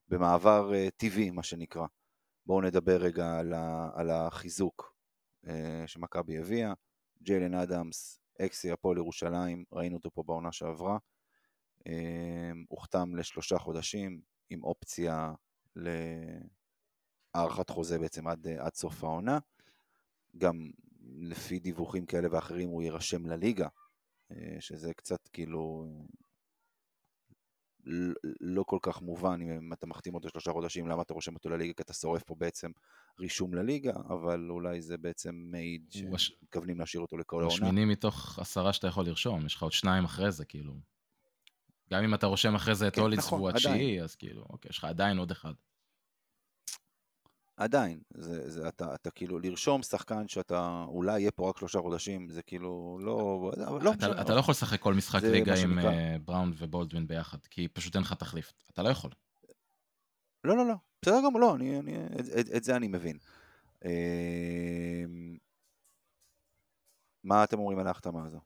במעבר 0.07 0.71
uh, 0.71 0.91
טבעי, 0.97 1.31
מה 1.31 1.43
שנקרא. 1.43 1.85
בואו 2.45 2.61
נדבר 2.61 2.97
רגע 3.01 3.39
על, 3.39 3.53
ה, 3.53 3.89
על 3.95 4.09
החיזוק 4.09 4.95
uh, 5.45 5.49
שמכבי 5.85 6.37
הביאה. 6.37 6.73
ג'יילן 7.21 7.53
אדמס, 7.53 8.19
אקסי 8.41 8.71
הפועל 8.71 8.97
ירושלים, 8.97 9.63
ראינו 9.71 9.95
אותו 9.95 10.11
פה 10.11 10.23
בעונה 10.23 10.51
שעברה. 10.51 10.97
Uh, 11.79 11.83
הוחתם 12.67 13.15
לשלושה 13.15 13.57
חודשים 13.57 14.21
עם 14.49 14.63
אופציה 14.63 15.33
להארכת 17.35 17.69
חוזה 17.69 17.99
בעצם 17.99 18.27
עד, 18.27 18.47
עד 18.47 18.73
סוף 18.73 19.03
העונה. 19.03 19.39
גם 20.37 20.71
לפי 21.19 21.59
דיווחים 21.59 22.05
כאלה 22.05 22.27
ואחרים 22.31 22.69
הוא 22.69 22.83
יירשם 22.83 23.25
לליגה, 23.25 23.67
שזה 24.59 24.93
קצת 24.93 25.27
כאילו 25.27 25.85
לא 28.41 28.63
כל 28.63 28.77
כך 28.81 29.01
מובן 29.01 29.41
אם 29.41 29.73
אתה 29.73 29.87
מחתים 29.87 30.15
אותו 30.15 30.29
שלושה 30.29 30.51
חודשים, 30.51 30.87
למה 30.87 31.01
אתה 31.01 31.13
רושם 31.13 31.35
אותו 31.35 31.49
לליגה, 31.49 31.73
כי 31.73 31.81
אתה 31.81 31.93
שורף 31.93 32.23
פה 32.23 32.35
בעצם 32.37 32.71
רישום 33.19 33.53
לליגה, 33.53 33.93
אבל 34.09 34.47
אולי 34.49 34.81
זה 34.81 34.97
בעצם 34.97 35.35
מעיד 35.35 35.91
שמתכוונים 35.91 36.79
להשאיר 36.79 37.01
אותו 37.01 37.17
לכל 37.17 37.39
העונה. 37.41 37.53
השמיני 37.53 37.85
מתוך 37.85 38.39
עשרה 38.39 38.73
שאתה 38.73 38.87
יכול 38.87 39.05
לרשום, 39.05 39.45
יש 39.45 39.55
לך 39.55 39.63
עוד 39.63 39.71
שניים 39.71 40.03
אחרי 40.03 40.31
זה, 40.31 40.45
כאילו. 40.45 40.73
גם 41.91 42.03
אם 42.03 42.13
אתה 42.13 42.27
רושם 42.27 42.55
אחרי 42.55 42.75
זה 42.75 42.87
את 42.87 42.95
כן, 42.95 43.01
הוליץ 43.01 43.19
נכון, 43.19 43.39
והוא 43.39 43.49
התשיעי, 43.49 44.01
אז 44.01 44.15
כאילו, 44.15 44.45
אוקיי, 44.49 44.69
יש 44.69 44.77
לך 44.77 44.83
עדיין 44.83 45.17
עוד 45.17 45.31
אחד. 45.31 45.53
עדיין, 47.57 47.99
זה, 48.13 48.49
זה, 48.49 48.67
אתה, 48.67 48.95
אתה 48.95 49.11
כאילו, 49.11 49.39
לרשום 49.39 49.83
שחקן 49.83 50.27
שאתה 50.27 50.85
אולי 50.87 51.19
יהיה 51.19 51.31
פה 51.31 51.49
רק 51.49 51.57
שלושה 51.57 51.79
חודשים, 51.79 52.29
זה 52.29 52.41
כאילו 52.41 52.97
לא... 53.01 53.51
לא 53.81 53.93
אתה, 53.93 54.07
משנה, 54.07 54.21
אתה 54.21 54.33
לא 54.33 54.39
יכול 54.39 54.51
לשחק 54.51 54.79
כל 54.79 54.93
משחק 54.93 55.23
ליגה 55.23 55.53
עם 55.63 55.79
uh, 55.79 55.83
בראון 56.25 56.53
ובולדווין 56.57 57.07
ביחד, 57.07 57.37
כי 57.49 57.67
פשוט 57.67 57.95
אין 57.95 58.03
לך 58.03 58.13
תחליף, 58.13 58.53
אתה 58.73 58.83
לא 58.83 58.89
יכול. 58.89 59.11
לא, 60.43 60.57
לא, 60.57 60.67
לא, 60.67 60.73
בסדר 61.01 61.19
גמור, 61.25 61.41
לא, 61.41 61.55
אני, 61.55 61.79
אני, 61.79 62.05
את, 62.05 62.25
את, 62.39 62.55
את 62.55 62.63
זה 62.63 62.75
אני 62.75 62.87
מבין. 62.87 63.17
אמ, 63.85 65.37
מה 67.23 67.43
אתם 67.43 67.59
אומרים 67.59 67.79
על 67.79 67.87
ההחתמה 67.87 68.25
הזו? 68.25 68.39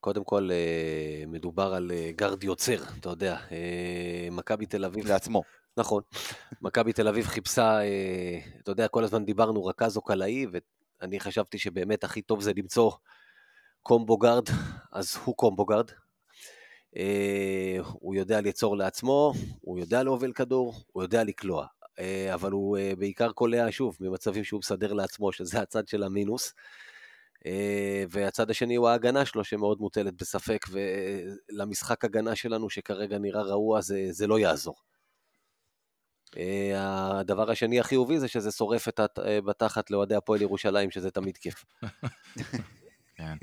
קודם 0.00 0.24
כל, 0.24 0.48
אה, 0.52 1.24
מדובר 1.26 1.74
על 1.74 1.90
אה, 1.94 2.10
גרד 2.16 2.44
יוצר, 2.44 2.82
אתה 3.00 3.08
יודע, 3.08 3.38
מכבי 4.30 4.66
תל 4.66 4.84
אביב. 4.84 5.06
לעצמו. 5.06 5.42
נכון. 5.76 6.02
מכבי 6.62 6.92
תל 6.92 7.08
אביב 7.08 7.26
חיפשה, 7.26 7.80
אה, 7.80 8.38
אתה 8.62 8.70
יודע, 8.70 8.88
כל 8.88 9.04
הזמן 9.04 9.24
דיברנו 9.24 9.64
רכז 9.64 9.96
או 9.96 10.02
קלעי, 10.02 10.46
ואני 11.00 11.20
חשבתי 11.20 11.58
שבאמת 11.58 12.04
הכי 12.04 12.22
טוב 12.22 12.42
זה 12.42 12.52
למצוא 12.56 12.92
combo 13.82 14.18
guard, 14.18 14.44
אז 14.92 15.16
הוא 15.24 15.36
combo 15.36 15.64
guard. 15.66 15.90
אה, 16.96 17.76
הוא 17.92 18.14
יודע 18.14 18.40
ליצור 18.40 18.76
לעצמו, 18.76 19.32
הוא 19.60 19.78
יודע 19.78 20.02
להוביל 20.02 20.32
כדור, 20.32 20.74
הוא 20.92 21.02
יודע 21.02 21.24
לקלוע. 21.24 21.66
אה, 21.98 22.34
אבל 22.34 22.52
הוא 22.52 22.78
בעיקר 22.98 23.32
קולע, 23.32 23.66
שוב, 23.70 23.96
ממצבים 24.00 24.44
שהוא 24.44 24.58
מסדר 24.58 24.92
לעצמו, 24.92 25.32
שזה 25.32 25.60
הצד 25.60 25.88
של 25.88 26.02
המינוס. 26.02 26.54
והצד 28.10 28.50
השני 28.50 28.76
הוא 28.76 28.88
ההגנה 28.88 29.24
שלו 29.24 29.44
שמאוד 29.44 29.80
מוטלת 29.80 30.14
בספק, 30.14 30.66
ולמשחק 30.70 32.04
הגנה 32.04 32.36
שלנו 32.36 32.70
שכרגע 32.70 33.18
נראה 33.18 33.42
רעוע 33.42 33.80
זה, 33.80 34.06
זה 34.10 34.26
לא 34.26 34.38
יעזור. 34.38 34.85
אה, 36.36 37.18
הדבר 37.18 37.50
השני 37.50 37.80
החיובי 37.80 38.18
זה 38.18 38.28
שזה 38.28 38.50
שורף 38.50 38.88
את 38.88 39.00
בתחת 39.46 39.90
לאוהדי 39.90 40.14
הפועל 40.14 40.42
ירושלים, 40.42 40.90
שזה 40.90 41.10
תמיד 41.10 41.36
כיף. 41.36 41.64
כן. 43.16 43.36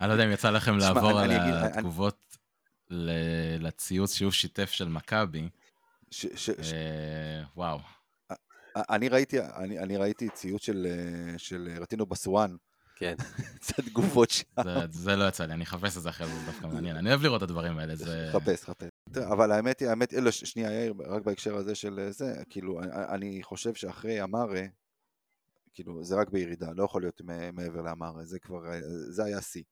אני 0.00 0.08
לא 0.08 0.12
יודע 0.12 0.24
אם 0.24 0.30
יצא 0.30 0.50
לכם 0.50 0.78
לעבור 0.82 1.20
על 1.20 1.30
התגובות 1.30 2.36
לציוץ 3.60 4.14
שהוא 4.14 4.30
שיתף 4.30 4.70
של 4.70 4.88
מכבי. 4.88 5.48
אה, 6.48 7.42
וואו. 7.56 7.78
אני 8.76 9.08
ראיתי, 9.08 9.40
אני, 9.40 9.78
אני 9.78 9.96
ראיתי 9.96 10.28
ציוץ 10.28 10.62
של, 10.62 10.86
אה, 10.90 11.38
של 11.38 11.68
רטינו 11.80 12.06
בסואן. 12.06 12.56
כן. 12.98 13.14
קצת 13.60 13.80
תגובות 13.80 14.30
שם. 14.30 14.44
זה, 14.64 14.70
זה 14.90 15.16
לא 15.16 15.28
יצא 15.28 15.44
לי, 15.44 15.52
אני 15.52 15.64
אחפש 15.64 15.96
את 15.96 16.02
זה 16.02 16.08
אחרי 16.08 16.26
זה, 16.26 16.34
זה 16.34 16.46
דווקא 16.46 16.66
מעניין. 16.66 16.96
אני 16.96 17.08
אוהב 17.08 17.22
לראות 17.22 17.42
את 17.42 17.48
הדברים 17.48 17.78
האלה, 17.78 17.96
זה... 17.96 18.28
חפש, 18.32 18.64
חפש. 18.64 18.88
אבל 19.32 19.52
האמת 19.52 19.80
היא, 19.80 19.88
האמת, 19.88 20.14
אלו, 20.14 20.32
שנייה, 20.32 20.72
יאיר, 20.72 20.94
רק 21.06 21.22
בהקשר 21.22 21.56
הזה 21.56 21.74
של 21.74 21.98
אה, 21.98 22.12
זה, 22.12 22.42
כאילו, 22.50 22.80
אני 23.14 23.42
חושב 23.42 23.74
שאחרי 23.74 24.22
אמרה, 24.22 24.60
כאילו, 25.72 26.04
זה 26.04 26.16
רק 26.16 26.30
בירידה, 26.30 26.72
לא 26.72 26.84
יכול 26.84 27.02
להיות 27.02 27.20
מעבר 27.52 27.80
לאמרה, 27.80 28.24
זה 28.24 28.38
כבר, 28.38 28.72
אה, 28.72 28.80
זה 29.10 29.24
היה 29.24 29.40
שיא. 29.40 29.62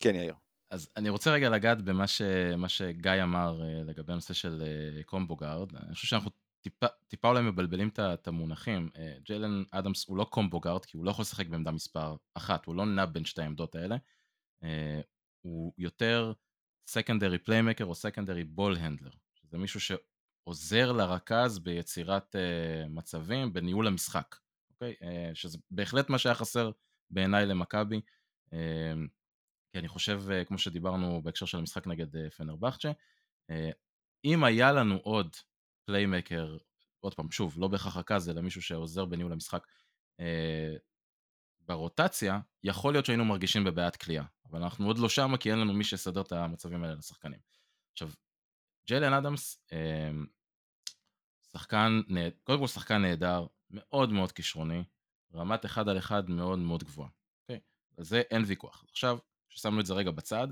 כן, 0.00 0.14
יאיר. 0.14 0.34
אז 0.70 0.88
אני 0.96 1.08
רוצה 1.08 1.30
רגע 1.30 1.48
לגעת 1.48 1.82
במה 1.82 2.06
ש, 2.06 2.22
שגיא 2.68 3.22
אמר 3.22 3.62
אה, 3.62 3.82
לגבי 3.84 4.12
הנושא 4.12 4.34
של 4.34 4.62
combo 5.04 5.36
guard. 5.36 5.76
אני 5.76 5.94
חושב 5.94 6.06
שאנחנו 6.06 6.30
טיפה, 6.66 6.86
טיפה 7.08 7.28
אולי 7.28 7.42
מבלבלים 7.42 7.90
את 7.98 8.28
המונחים. 8.28 8.90
ג'יילן 9.22 9.62
אדמס 9.70 10.08
הוא 10.08 10.16
לא 10.16 10.24
combo 10.24 10.60
guard, 10.60 10.84
כי 10.84 10.96
הוא 10.96 11.04
לא 11.04 11.10
יכול 11.10 11.22
לשחק 11.22 11.46
בעמדה 11.46 11.70
מספר 11.70 12.16
אחת, 12.34 12.66
הוא 12.66 12.74
לא 12.74 12.86
נע 12.86 13.06
בין 13.06 13.24
שתי 13.24 13.42
העמדות 13.42 13.74
האלה. 13.74 13.96
הוא 15.40 15.72
יותר 15.78 16.32
secondary 16.88 17.38
playmaker 17.38 17.84
או 17.84 17.94
secondary 17.94 18.44
ball 18.44 18.76
handler, 18.76 19.10
שזה 19.34 19.58
מישהו 19.58 19.96
עוזר 20.44 20.92
לרכז 20.92 21.58
ביצירת 21.58 22.36
uh, 22.36 22.88
מצבים, 22.88 23.52
בניהול 23.52 23.86
המשחק, 23.86 24.36
אוקיי? 24.70 24.94
שזה 25.34 25.58
בהחלט 25.70 26.10
מה 26.10 26.18
שהיה 26.18 26.34
חסר 26.34 26.70
בעיניי 27.10 27.46
למכבי. 27.46 28.00
כי 29.72 29.78
אני 29.78 29.88
חושב, 29.88 30.22
כמו 30.46 30.58
שדיברנו 30.58 31.22
בהקשר 31.22 31.46
של 31.46 31.58
המשחק 31.58 31.86
נגד 31.86 32.30
פנרבכצ'ה, 32.30 32.92
אם 34.24 34.44
היה 34.44 34.72
לנו 34.72 34.96
עוד 34.96 35.36
playmaker, 35.86 36.56
עוד 37.00 37.14
פעם, 37.14 37.30
שוב, 37.30 37.54
לא 37.58 37.68
בהכרח 37.68 37.96
רכז, 37.96 38.28
אלא 38.28 38.42
מישהו 38.42 38.62
שעוזר 38.62 39.04
בניהול 39.04 39.32
המשחק, 39.32 39.66
uh, 40.20 40.78
ברוטציה, 41.66 42.40
יכול 42.64 42.92
להיות 42.94 43.06
שהיינו 43.06 43.24
מרגישים 43.24 43.64
בבעיית 43.64 43.96
כליאה, 43.96 44.24
אבל 44.50 44.62
אנחנו 44.62 44.86
עוד 44.86 44.98
לא 44.98 45.08
שמה 45.08 45.38
כי 45.38 45.50
אין 45.50 45.58
לנו 45.58 45.72
מי 45.72 45.84
שיסדר 45.84 46.20
את 46.20 46.32
המצבים 46.32 46.84
האלה 46.84 46.94
לשחקנים. 46.94 47.40
עכשיו, 47.92 48.10
ג'יילן 48.88 49.12
אדמס, 49.12 49.58
אמ, 49.72 50.26
שחקן, 51.52 52.00
קודם 52.44 52.58
כל 52.58 52.66
שחקן 52.66 53.02
נהדר, 53.02 53.46
מאוד 53.70 54.12
מאוד 54.12 54.32
כישרוני, 54.32 54.84
רמת 55.34 55.64
אחד 55.64 55.88
על 55.88 55.98
אחד 55.98 56.30
מאוד 56.30 56.58
מאוד 56.58 56.84
גבוהה. 56.84 57.10
אוקיי? 57.42 57.60
על 57.98 58.04
זה 58.04 58.22
אין 58.30 58.42
ויכוח. 58.46 58.84
עכשיו, 58.90 59.18
כששמנו 59.50 59.80
את 59.80 59.86
זה 59.86 59.94
רגע 59.94 60.10
בצד, 60.10 60.48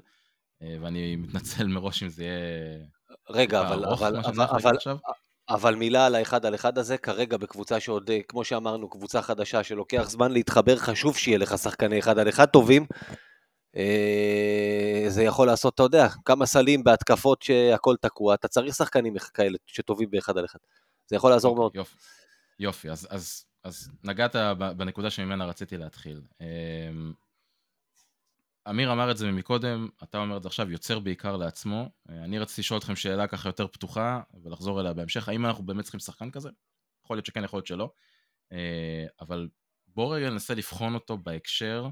אה, 0.63 0.77
ואני 0.81 1.17
מתנצל 1.17 1.67
מראש 1.75 2.03
אם 2.03 2.09
זה 2.09 2.25
יהיה... 2.25 2.87
רגע, 3.31 3.61
אבל, 3.61 3.85
אבל, 3.85 4.17
אבל, 4.17 4.45
אבל. 4.45 4.77
אבל 5.49 5.75
מילה 5.75 6.07
על 6.07 6.15
האחד 6.15 6.47
על 6.47 6.55
אחד 6.55 6.79
הזה, 6.79 6.99
כרגע 6.99 7.37
בקבוצה 7.37 7.81
שעוד, 7.81 8.11
אה, 8.11 8.19
כמו 8.29 8.45
שאמרנו, 8.45 8.89
קבוצה 8.91 9.23
חדשה 9.23 9.63
שלוקח 9.63 10.11
זמן 10.11 10.33
להתחבר, 10.33 10.77
חשוב 10.77 11.17
שיהיה 11.17 11.39
לך 11.39 11.59
שחקני 11.59 11.99
אחד 11.99 12.19
על 12.19 12.29
אחד 12.29 12.45
טובים. 12.47 12.87
אה, 13.77 15.05
זה 15.09 15.23
יכול 15.23 15.47
לעשות, 15.47 15.75
אתה 15.75 15.83
יודע, 15.83 16.09
כמה 16.25 16.47
סלים 16.47 16.85
בהתקפות 16.85 17.43
שהכל 17.43 17.97
תקוע, 18.01 18.35
אתה 18.35 18.49
צריך 18.49 18.75
שחקנים 18.75 19.15
כאלה 19.35 19.59
שטובים 19.67 20.11
באחד 20.11 20.39
על 20.39 20.45
אחד. 20.45 20.59
זה 21.07 21.17
יכול 21.17 21.31
לעזור 21.31 21.57
מאוד. 21.57 21.67
אוקיי, 21.67 21.81
יופי, 21.81 21.97
יופי. 22.59 22.91
אז, 22.91 23.09
אז, 23.11 23.45
אז 23.65 23.91
נגעת 24.05 24.37
בנקודה 24.77 25.11
שממנה 25.11 25.47
רציתי 25.47 25.77
להתחיל. 25.77 26.21
אמ, 28.67 28.71
אמיר 28.71 28.93
אמר 28.93 29.11
את 29.11 29.17
זה 29.17 29.33
מקודם, 29.33 29.89
אתה 30.03 30.19
אומר 30.19 30.37
את 30.37 30.43
זה 30.43 30.49
עכשיו, 30.49 30.71
יוצר 30.71 30.99
בעיקר 30.99 31.37
לעצמו. 31.37 31.91
אה, 32.11 32.25
אני 32.25 32.39
רציתי 32.39 32.61
לשאול 32.61 32.79
אתכם 32.79 32.97
שאלה 32.97 33.27
ככה 33.27 33.49
יותר 33.49 33.67
פתוחה, 33.67 34.21
ולחזור 34.43 34.81
אליה 34.81 34.93
בהמשך. 34.93 35.29
האם 35.29 35.47
אנחנו 35.47 35.67
באמת 35.67 35.83
צריכים 35.83 36.01
שחקן 36.01 36.31
כזה? 36.31 36.51
יכול 37.05 37.17
להיות 37.17 37.27
שכן, 37.27 37.45
יכול 37.45 37.57
להיות 37.57 37.67
שלא. 37.67 37.93
אה, 38.53 39.07
אבל 39.21 39.49
בואו 39.87 40.11
רגע 40.11 40.31
ננסה 40.31 40.55
לבחון 40.55 40.95
אותו 40.95 41.19
בהקשר 41.19 41.89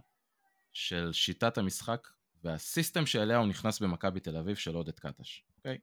של 0.73 1.13
שיטת 1.13 1.59
המשחק 1.59 2.09
וה 2.45 2.60
system 2.60 3.07
שאליה 3.07 3.37
הוא 3.37 3.47
נכנס 3.47 3.81
במכבי 3.81 4.21
תל 4.21 4.37
אביב 4.37 4.57
של 4.57 4.75
עודד 4.75 4.99
קטש, 4.99 5.45
אוקיי? 5.57 5.79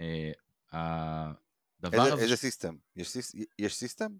אה, 0.00 0.32
הדבר 0.72 1.98
איזה, 1.98 2.12
הזה... 2.12 2.22
איזה 2.22 2.36
ש- 2.36 2.40
system? 2.40 2.76
יש, 2.96 3.08
סיס, 3.08 3.34
יש 3.58 3.74
system? 3.74 4.12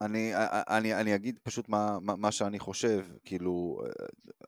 אני, 0.00 0.32
אני, 0.68 0.94
אני 1.00 1.14
אגיד 1.14 1.38
פשוט 1.42 1.68
מה, 1.68 1.98
מה, 2.00 2.16
מה 2.16 2.32
שאני 2.32 2.58
חושב, 2.58 3.06
כאילו, 3.24 3.80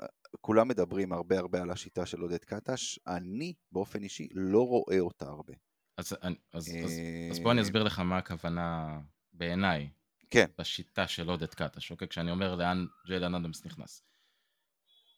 אה, 0.01 0.07
כולם 0.41 0.69
מדברים 0.69 1.13
הרבה 1.13 1.39
הרבה 1.39 1.63
על 1.63 1.71
השיטה 1.71 2.07
של 2.07 2.21
עודד 2.21 2.45
קטש, 2.45 2.99
אני 3.07 3.55
באופן 3.73 4.03
אישי 4.03 4.29
לא 4.35 4.67
רואה 4.69 5.01
אותה 5.01 5.27
הרבה. 5.29 5.53
אז, 5.97 6.17
אני- 6.23 6.37
אז, 6.53 6.69
אז, 6.85 6.91
אה, 6.91 7.29
אז 7.31 7.39
בוא 7.41 7.53
אני 7.53 7.63
אסביר 7.63 7.83
לך 7.83 7.99
מה 7.99 8.19
הכוונה 8.19 8.99
בעיניי 9.33 9.91
כן, 10.31 10.47
בשיטה 10.59 11.09
של 11.09 11.29
עודד 11.29 11.55
קטש, 11.55 11.91
אוקיי? 11.91 12.09
כשאני 12.09 12.31
אומר 12.31 12.55
לאן 12.55 12.87
ג'יילן 13.07 13.35
אדמס 13.35 13.65
נכנס. 13.65 14.03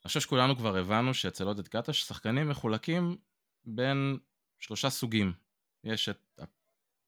אני 0.02 0.08
חושב 0.08 0.20
שכולנו 0.20 0.56
כבר 0.56 0.76
הבנו 0.76 1.14
שאצל 1.14 1.44
עודד 1.46 1.68
קטש 1.68 2.02
שחקנים 2.02 2.48
מחולקים 2.48 3.16
בין 3.64 4.18
שלושה 4.58 4.90
סוגים. 4.90 5.32
יש 5.84 6.08
את 6.08 6.40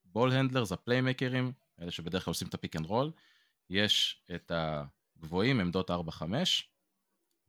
ה 0.05 0.10
ball 0.10 0.33
handlers, 0.33 0.73
ה 0.73 0.79
playmaker 0.79 1.34
ים, 1.34 1.53
אלה 1.81 1.91
שבדרך 1.91 2.25
כלל 2.25 2.31
עושים 2.31 2.49
את 2.49 2.55
ה 2.55 2.59
pick 2.59 2.77
and 2.77 2.87
roll, 2.87 3.13
יש 3.71 4.25
את 4.35 4.53
הגבוהים, 4.55 5.61
עמדות 5.61 5.91
4-5, 5.91 5.95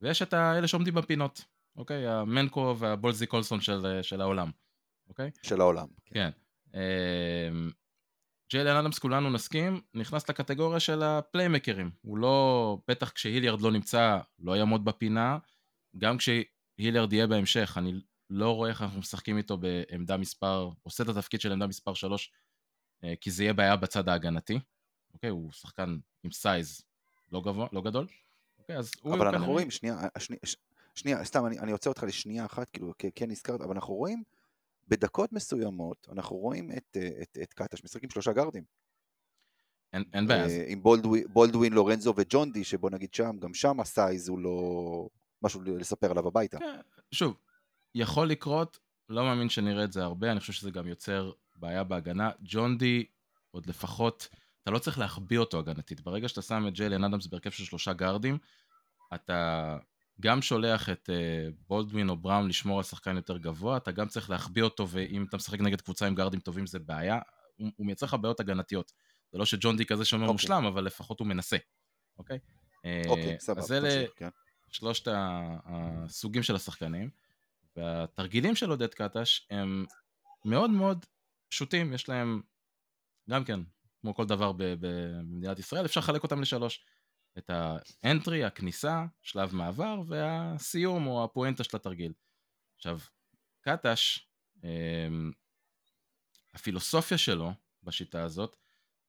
ויש 0.02 0.22
את 0.22 0.34
האלה 0.34 0.68
שעומדים 0.68 0.94
בפינות, 0.94 1.46
אוקיי? 1.76 2.08
המנקו 2.08 2.76
והבונזי 2.80 3.28
קולסון 3.28 3.62
של, 3.62 4.00
של 4.02 4.22
העולם, 4.22 4.52
אוקיי? 5.10 5.32
של 5.44 5.62
העולם. 5.62 5.88
כן. 6.06 6.30
אמ, 6.74 7.72
ג'יילן 8.52 8.76
אדמס 8.76 9.00
כולנו 9.00 9.30
נסכים, 9.30 9.82
נכנס 9.94 10.30
לקטגוריה 10.30 10.80
של 10.80 11.04
ה 11.04 11.11
playmaker 11.11 11.72
ים. 11.72 11.92
הוא 12.02 12.18
לא, 12.18 12.78
בטח 12.88 13.10
כשהיליארד 13.10 13.62
לא 13.62 13.72
נמצא, 13.72 14.20
לא 14.40 14.58
יעמוד 14.58 14.86
בפינה. 14.86 15.38
גם 15.98 16.18
כשהיליארד 16.18 17.14
יהיה 17.14 17.28
בהמשך, 17.28 17.74
אני 17.78 17.94
לא 18.30 18.56
רואה 18.56 18.70
איך 18.70 18.82
אנחנו 18.82 19.00
משחקים 19.00 19.38
איתו 19.38 19.58
בעמדה 19.58 20.18
מספר, 20.18 20.70
עושה 20.84 21.04
את 21.04 21.10
התפקיד 21.10 21.42
של 21.42 21.52
עמדה 21.52 21.68
מספר 21.68 21.94
3, 21.94 22.32
כי 23.22 23.32
זה 23.32 23.44
יהיה 23.44 23.54
בעיה 23.54 23.76
בצד 23.76 24.10
ההגנתי. 24.10 24.60
אוקיי, 25.14 25.30
הוא 25.30 25.52
שחקן 25.52 25.98
עם 26.24 26.32
size 26.32 26.82
לא 27.32 27.42
גבוה, 27.42 27.68
לא 27.72 27.82
גדול. 27.82 28.08
אוקיי, 28.60 28.78
אז 28.78 28.92
הוא 29.02 29.16
אבל 29.16 29.28
אנחנו 29.28 29.52
רואים, 29.52 29.72
שנייה, 29.72 29.98
שנייה, 30.18 30.40
שנייה 30.96 31.24
סתם, 31.24 31.46
אני, 31.46 31.60
אני 31.60 31.72
עוצר 31.72 31.90
אותך 31.90 32.04
לשנייה 32.04 32.46
אחת, 32.46 32.70
כאילו, 32.70 32.94
כן- 33.16 33.32
נזכרת, 33.32 33.62
אבל 33.62 33.76
אנחנו 33.76 33.94
רואים, 33.94 34.24
בדקות 34.88 35.34
מסוימות, 35.34 36.08
אנחנו 36.12 36.36
רואים 36.36 36.72
את, 36.72 36.98
אה, 36.98 37.10
את, 37.22 37.38
את 37.44 37.54
קטש 37.54 37.84
משחק 37.84 38.04
עם 38.04 38.10
שלושה 38.10 38.34
גארדים. 38.34 38.64
אין, 39.94 40.04
אין 40.14 40.28
בעיה, 40.28 40.48
אה, 40.48 40.64
עם 40.68 40.84
בולדווין, 40.84 41.24
בולדווין, 41.30 41.74
לורנזו 41.74 42.14
וג'ון 42.18 42.52
די, 42.52 42.64
שבוא 42.64 42.90
נגיד 42.90 43.14
שם, 43.14 43.38
גם 43.40 43.54
שם 43.54 43.80
הסייז 43.80 44.30
הוא 44.30 44.40
לא 44.40 45.10
משהו 45.42 45.62
לספר 45.62 46.12
עליו 46.12 46.28
הביתה. 46.28 46.60
כן, 46.60 46.80
שוב, 47.12 47.38
יכול 47.96 48.30
לקרות, 48.30 48.80
לא 49.10 49.24
מאמין 49.24 49.50
שנראה 49.50 49.84
את 49.84 49.94
זה 49.94 50.04
הרבה, 50.04 50.32
אני 50.32 50.40
חושב 50.40 50.54
שזה 50.54 50.72
גם 50.72 50.88
יוצר 50.88 51.32
בעיה 51.58 51.84
בהגנה. 51.84 52.30
ג'ון 52.42 52.78
די, 52.78 53.06
עוד 53.52 53.66
לפחות, 53.66 54.28
אתה 54.64 54.72
לא 54.72 54.80
צריך 54.80 55.00
להחביא 55.00 55.40
אותו 55.40 55.60
הגנתית. 55.60 56.02
ברגע 56.02 56.28
שאתה 56.28 56.42
שם 56.42 56.68
את 56.68 56.74
ג'יילן 56.74 57.04
אדמס 57.04 57.28
בהרכב 57.28 57.50
של 57.50 57.64
שלושה 57.64 57.94
גארדים, 57.94 58.38
אתה 59.16 59.78
גם 60.22 60.42
שולח 60.42 60.90
את 60.90 61.10
uh, 61.10 61.54
בולדווין 61.68 62.10
או 62.10 62.18
בראון 62.18 62.48
לשמור 62.48 62.78
על 62.78 62.84
שחקן 62.84 63.16
יותר 63.16 63.38
גבוה, 63.38 63.78
אתה 63.78 63.92
גם 63.92 64.08
צריך 64.08 64.30
להחביא 64.30 64.64
אותו, 64.64 64.90
ואם 64.90 65.26
אתה 65.30 65.38
משחק 65.38 65.60
נגד 65.60 65.82
קבוצה 65.82 66.08
עם 66.08 66.16
גארדים 66.16 66.40
טובים 66.40 66.68
זה 66.68 66.80
בעיה. 66.80 67.20
הוא, 67.56 67.72
הוא 67.76 67.86
מייצר 67.86 68.06
לך 68.06 68.14
בעיות 68.22 68.40
הגנתיות. 68.40 68.92
זה 69.32 69.38
לא 69.38 69.46
שג'ון 69.46 69.78
די 69.78 69.86
כזה 69.86 70.06
שאומר 70.06 70.24
אוקיי. 70.24 70.34
מושלם, 70.34 70.66
אבל 70.66 70.84
לפחות 70.84 71.20
הוא 71.20 71.28
מנסה, 71.28 71.58
אוקיי? 72.18 72.40
אוקיי, 73.08 73.34
אה, 73.34 73.40
סבבה, 73.40 73.62
אז 73.62 73.72
אלה, 73.72 74.06
כן. 74.16 74.30
שלושת 74.70 75.08
הסוגים 75.66 76.44
של 76.44 76.56
השחקנים, 76.56 77.10
והתרגילים 77.76 78.56
של 78.56 78.70
עודד 78.70 78.94
קטש 78.94 79.48
הם 79.50 79.86
מאוד 80.46 80.70
מאוד 80.70 81.06
פשוטים, 81.50 81.94
יש 81.94 82.10
להם 82.10 82.42
גם 83.30 83.44
כן, 83.44 83.60
כמו 84.02 84.16
כל 84.16 84.26
דבר 84.26 84.52
במדינת 84.58 85.60
ישראל, 85.60 85.86
אפשר 85.86 86.00
לחלק 86.00 86.24
אותם 86.24 86.42
לשלוש. 86.42 86.86
את 87.38 87.50
האנטרי, 87.50 88.44
הכניסה, 88.44 89.06
שלב 89.22 89.56
מעבר, 89.56 90.02
והסיום 90.08 91.08
או 91.08 91.24
הפואנטה 91.24 91.64
של 91.64 91.78
התרגיל. 91.78 92.14
עכשיו, 92.76 93.00
קטש, 93.62 94.28
אמ, 94.64 95.32
הפילוסופיה 96.54 97.18
שלו 97.18 97.52
בשיטה 97.84 98.24
הזאת, 98.24 98.56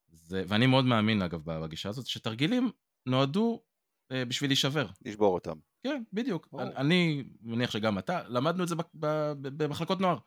זה, 0.09 0.44
ואני 0.48 0.66
מאוד 0.66 0.85
מאמין 0.85 1.22
אגב 1.22 1.42
בגישה 1.44 1.88
הזאת, 1.88 2.07
שתרגילים 2.07 2.70
נועדו 3.07 3.62
אה, 4.12 4.24
בשביל 4.24 4.51
להישבר. 4.51 4.87
לשבור 5.05 5.35
אותם. 5.35 5.59
כן, 5.83 6.03
בדיוק. 6.12 6.48
ברור. 6.53 6.62
אני, 6.62 6.74
אני 6.77 7.24
מניח 7.40 7.70
שגם 7.70 7.98
אתה, 7.98 8.29
למדנו 8.29 8.62
את 8.62 8.68
זה 8.68 8.74
במחלקות 9.40 10.01
נוער. 10.01 10.18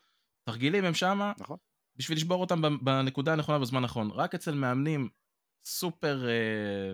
תרגילים 0.44 0.86
הם 0.86 0.94
שמה 0.94 1.34
נכון. 1.40 1.58
בשביל 2.02 2.18
לשבור 2.18 2.42
אותם 2.42 2.62
בנקודה 2.82 3.34
הנכונה 3.34 3.60
בזמן 3.60 3.82
הנכון. 3.82 4.12
רק 4.12 4.36
אצל 4.36 4.54
מאמנים 4.54 5.10
סופר, 5.66 6.28
אה, 6.28 6.94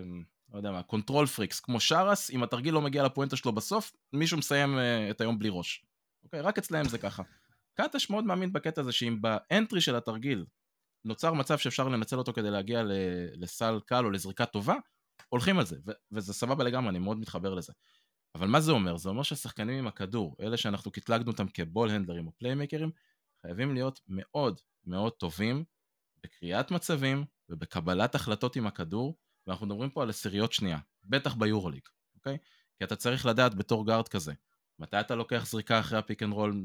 לא 0.52 0.56
יודע 0.56 0.70
מה, 0.70 0.82
control 0.82 1.26
freaks, 1.26 1.60
כמו 1.60 1.80
שרף, 1.80 2.30
אם 2.30 2.42
התרגיל 2.42 2.74
לא 2.74 2.80
מגיע 2.80 3.04
לפואנטה 3.04 3.36
שלו 3.36 3.52
בסוף, 3.52 3.92
מישהו 4.12 4.38
מסיים 4.38 4.78
אה, 4.78 5.10
את 5.10 5.20
היום 5.20 5.38
בלי 5.38 5.48
ראש. 5.52 5.84
אוקיי? 6.24 6.40
רק 6.40 6.58
אצלהם 6.58 6.88
זה 6.88 6.98
ככה. 6.98 7.22
קטש 7.74 8.10
מאוד 8.10 8.24
מאמין 8.24 8.52
בקטע 8.52 8.80
הזה 8.80 8.92
שאם 8.92 9.22
ב 9.22 9.32
entry 9.32 9.80
של 9.80 9.96
התרגיל 9.96 10.44
נוצר 11.04 11.32
מצב 11.32 11.58
שאפשר 11.58 11.88
לנצל 11.88 12.18
אותו 12.18 12.32
כדי 12.32 12.50
להגיע 12.50 12.82
לסל 13.34 13.80
קל 13.86 14.04
או 14.04 14.10
לזריקה 14.10 14.46
טובה, 14.46 14.74
הולכים 15.28 15.58
על 15.58 15.66
זה, 15.66 15.76
ו- 15.86 15.92
וזה 16.12 16.34
סבבה 16.34 16.64
לגמרי, 16.64 16.90
אני 16.90 16.98
מאוד 16.98 17.18
מתחבר 17.18 17.54
לזה. 17.54 17.72
אבל 18.34 18.46
מה 18.46 18.60
זה 18.60 18.72
אומר? 18.72 18.96
זה 18.96 19.08
אומר 19.08 19.22
שהשחקנים 19.22 19.78
עם 19.78 19.86
הכדור, 19.86 20.36
אלה 20.40 20.56
שאנחנו 20.56 20.90
קטלגנו 20.90 21.30
אותם 21.30 21.48
כ 21.48 21.62
ball 21.62 21.90
handler 21.90 22.18
ים 22.18 22.26
או 22.26 22.32
playmaker 22.38 22.77
ים, 22.77 22.90
חייבים 23.42 23.74
להיות 23.74 24.00
מאוד 24.08 24.60
מאוד 24.84 25.12
טובים 25.12 25.64
בקריאת 26.22 26.70
מצבים 26.70 27.24
ובקבלת 27.48 28.14
החלטות 28.14 28.56
עם 28.56 28.66
הכדור, 28.66 29.18
ואנחנו 29.46 29.66
מדברים 29.66 29.90
פה 29.90 30.02
על 30.02 30.10
עשיריות 30.10 30.52
שנייה, 30.52 30.78
בטח 31.04 31.34
ביורוליג, 31.34 31.82
אוקיי? 32.14 32.38
כי 32.78 32.84
אתה 32.84 32.96
צריך 32.96 33.26
לדעת 33.26 33.54
בתור 33.54 33.86
guard 33.86 34.08
כזה, 34.08 34.32
מתי 34.78 35.00
אתה 35.00 35.14
לוקח 35.14 35.46
זריקה 35.46 35.80
אחרי 35.80 35.98
ה 35.98 36.03
pick 36.03 36.22
and 36.22 36.32
roll 36.32 36.62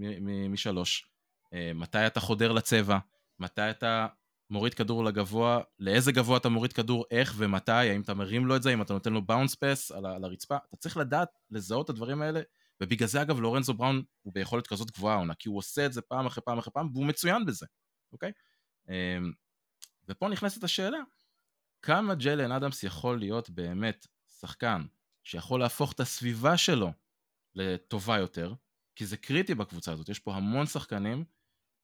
משלוש, 0.50 1.10
אה, 1.54 1.72
מתי 1.76 2.08
אתה 2.08 2.20
חודר 2.20 2.52
לצבע, 2.52 2.98
מתי 3.40 3.70
אתה 3.70 4.08
מוריד 4.50 4.74
כדור 4.74 5.06
לגבוה, 5.06 5.62
לאיזה 5.80 6.12
גבוה 6.12 6.38
אתה 6.38 6.50
מוריד 6.50 6.74
כדור, 6.74 7.06
איך 7.12 7.34
ומתי, 7.38 7.72
האם 7.72 8.02
אתה 8.02 8.14
מרים 8.14 8.46
לו 8.46 8.56
את 8.56 8.64
זה, 8.64 8.74
אם 8.74 8.82
אתה 8.82 8.94
נותן 8.94 9.14
לו 9.14 9.22
bounce 9.22 9.56
pass 9.56 9.92
על, 9.92 10.06
על 10.06 10.24
הרצפה, 10.24 10.58
אתה 10.70 10.78
צריך 10.78 10.98
לדעת 10.98 11.30
לזהות 11.52 11.86
את 11.86 11.90
הדברים 11.90 12.22
האלה 12.22 12.42
ובגלל 12.84 13.08
זה 13.08 13.22
אגב 13.22 13.40
לורנזו 13.40 13.74
בראון 13.74 14.04
הוא 14.22 14.34
ביכולת 14.34 14.68
כזאת 14.68 14.92
גבוהה 14.92 15.16
העונה, 15.16 15.36
כי 15.36 15.50
הוא 15.50 15.58
עושה 15.58 15.86
את 15.86 15.94
זה 15.94 16.02
פעם 16.02 16.26
אחרי 16.26 16.44
פעם 16.46 16.58
אחרי 16.58 16.74
פעם, 16.74 16.90
והוא 16.94 17.06
מצוין 17.06 17.46
בזה, 17.46 17.66
אוקיי? 18.14 18.32
אמ, 18.90 19.32
ופה 20.08 20.30
נכנסת 20.30 20.64
השאלה, 20.64 20.98
כמה 21.82 22.16
ג'יילן 22.16 22.52
אדמס 22.52 22.84
יכול 22.84 23.20
להיות 23.20 23.50
באמת 23.50 24.08
שחקן 24.40 24.86
שיכול 25.24 25.60
להפוך 25.60 25.92
את 25.92 26.00
הסביבה 26.00 26.58
שלו 26.58 26.92
לטובה 27.56 28.18
יותר, 28.18 28.54
כי 28.96 29.06
זה 29.06 29.18
קריטי 29.18 29.56
בקבוצה 29.56 29.92
הזאת, 29.92 30.10
יש 30.10 30.20
פה 30.20 30.36
המון 30.36 30.66
שחקנים 30.66 31.26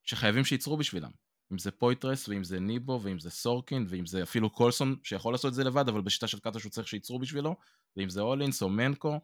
שחייבים 0.04 0.46
שייצרו 0.46 0.78
בשבילם. 0.78 1.12
אם 1.52 1.58
זה 1.58 1.72
פויתרס, 1.72 2.28
ואם 2.28 2.44
זה 2.44 2.60
ניבו, 2.60 3.00
ואם 3.04 3.20
זה 3.20 3.30
סורקין, 3.30 3.86
ואם 3.90 4.06
זה 4.06 4.24
אפילו 4.24 4.50
קולסון, 4.50 4.96
שיכול 5.04 5.34
לעשות 5.34 5.50
את 5.50 5.54
זה 5.54 5.64
לבד, 5.64 5.90
אבל 5.90 6.02
בשיטה 6.02 6.28
של 6.28 6.40
קטש 6.40 6.60
הוא 6.60 6.70
צריך 6.70 6.88
שייצרו 6.88 7.20
בשבילו, 7.20 7.56
ואם 7.98 8.10
זה 8.10 8.22
הולינס 8.22 8.62
או 8.62 8.70
מנקו. 8.70 9.20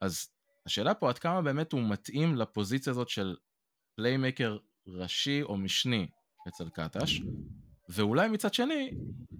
אז 0.00 0.28
השאלה 0.66 0.94
פה 0.94 1.08
עד 1.08 1.18
כמה 1.18 1.42
באמת 1.42 1.72
הוא 1.72 1.90
מתאים 1.90 2.36
לפוזיציה 2.36 2.90
הזאת 2.90 3.08
של 3.08 3.36
פליימקר 3.96 4.58
ראשי 4.86 5.42
או 5.42 5.56
משני 5.56 6.08
אצל 6.48 6.68
קטש, 6.68 7.20
ואולי 7.88 8.28
מצד 8.28 8.54
שני, 8.54 8.90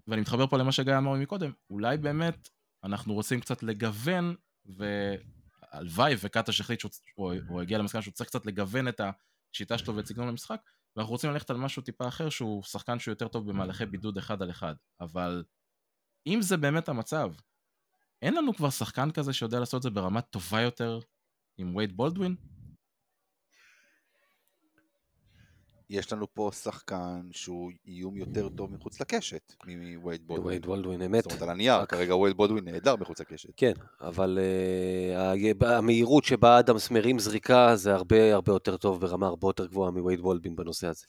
ואני 0.06 0.20
מתחבר 0.20 0.46
פה 0.46 0.58
למה 0.58 0.72
שגיא 0.72 0.98
אמר 0.98 1.12
מקודם, 1.12 1.52
אולי 1.70 1.96
באמת 1.96 2.48
אנחנו 2.84 3.14
רוצים 3.14 3.40
קצת 3.40 3.62
לגוון, 3.62 4.34
והלוואי 4.66 6.14
וקטש 6.22 6.60
החליט 6.60 6.80
שהוא, 6.80 6.90
או 7.48 7.60
הגיע 7.60 7.78
למסקנה 7.78 8.02
שהוא 8.02 8.14
צריך 8.14 8.30
קצת 8.30 8.46
לגוון 8.46 8.88
את 8.88 9.00
השיטה 9.52 9.78
שלו 9.78 9.96
ואת 9.96 10.06
סגנון 10.06 10.28
המשחק, 10.28 10.60
ואנחנו 10.96 11.12
רוצים 11.12 11.30
ללכת 11.30 11.50
על 11.50 11.56
משהו 11.56 11.82
טיפה 11.82 12.08
אחר 12.08 12.28
שהוא 12.28 12.62
שחקן 12.62 12.98
שהוא 12.98 13.12
יותר 13.12 13.28
טוב 13.28 13.50
במהלכי 13.50 13.86
בידוד 13.86 14.18
אחד 14.18 14.42
על 14.42 14.50
אחד. 14.50 14.74
אבל 15.00 15.44
אם 16.26 16.38
זה 16.42 16.56
באמת 16.56 16.88
המצב, 16.88 17.32
אין 18.22 18.34
לנו 18.34 18.54
כבר 18.54 18.70
שחקן 18.70 19.10
כזה 19.10 19.32
שיודע 19.32 19.60
לעשות 19.60 19.78
את 19.78 19.82
זה 19.82 19.90
ברמה 19.90 20.20
טובה 20.20 20.60
יותר 20.60 20.98
עם 21.58 21.76
וייד 21.76 21.96
בולדווין? 21.96 22.36
יש 25.90 26.12
לנו 26.12 26.34
פה 26.34 26.50
שחקן 26.62 27.28
שהוא 27.32 27.70
איום 27.86 28.16
יותר 28.16 28.48
טוב 28.48 28.72
מחוץ 28.72 29.00
לקשת 29.00 29.54
מווייד 29.66 30.26
בולדווין. 30.26 30.46
וייד 30.48 30.66
בולדווין, 30.66 31.02
אמת. 31.02 31.22
זאת 31.22 31.32
אומרת, 31.32 31.42
על 31.42 31.50
הנייר, 31.50 31.74
רק- 31.74 31.90
כרגע 31.90 32.16
ווייד 32.16 32.36
בולדווין 32.36 32.64
נהדר 32.64 32.96
מחוץ 32.96 33.20
לקשת. 33.20 33.48
כן, 33.56 33.72
אבל 34.00 34.38
uh, 35.60 35.66
המהירות 35.66 36.24
שבה 36.24 36.58
אדמס 36.58 36.90
מרים 36.90 37.18
זריקה 37.18 37.76
זה 37.76 37.94
הרבה 37.94 38.34
הרבה 38.34 38.52
יותר 38.52 38.76
טוב 38.76 39.00
ברמה 39.00 39.26
הרבה 39.26 39.48
יותר 39.48 39.66
גבוהה 39.66 39.90
מווייד 39.90 40.20
בולדווין 40.20 40.56
בנושא 40.56 40.86
הזה. 40.86 41.06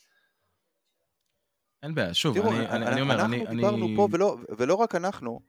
אין 1.84 1.96
בעיה, 1.96 2.14
שוב, 2.14 2.36
תראו, 2.36 2.50
אני, 2.50 2.70
אני, 2.70 2.88
אני 2.88 3.02
אומר, 3.02 3.16
אנחנו 3.16 3.34
אני... 3.36 3.56
דיברנו 3.56 3.86
אני... 3.86 3.96
פה, 3.96 4.08
ולא, 4.12 4.38
ולא 4.58 4.76
רק 4.76 4.96
אנחנו, 4.96 5.40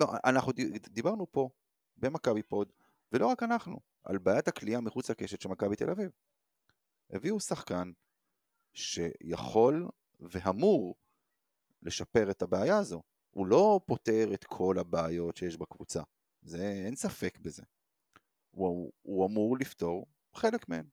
לא, 0.00 0.06
אנחנו 0.24 0.52
דיברנו 0.90 1.32
פה, 1.32 1.48
במכבי 1.96 2.42
פוד, 2.42 2.72
ולא 3.12 3.26
רק 3.26 3.42
אנחנו, 3.42 3.80
על 4.04 4.18
בעיית 4.18 4.48
הכלייה 4.48 4.80
מחוץ 4.80 5.10
לקשת 5.10 5.40
של 5.40 5.48
מכבי 5.48 5.76
תל 5.76 5.90
אביב. 5.90 6.10
הביאו 7.10 7.40
שחקן 7.40 7.92
שיכול 8.74 9.88
ואמור 10.20 10.94
לשפר 11.82 12.30
את 12.30 12.42
הבעיה 12.42 12.78
הזו. 12.78 13.02
הוא 13.30 13.46
לא 13.46 13.80
פותר 13.86 14.34
את 14.34 14.44
כל 14.44 14.78
הבעיות 14.78 15.36
שיש 15.36 15.56
בקבוצה, 15.56 16.02
זה, 16.42 16.82
אין 16.86 16.96
ספק 16.96 17.38
בזה. 17.38 17.62
הוא, 18.50 18.92
הוא 19.02 19.26
אמור 19.26 19.58
לפתור 19.58 20.06
חלק 20.34 20.68
מהן. 20.68 20.88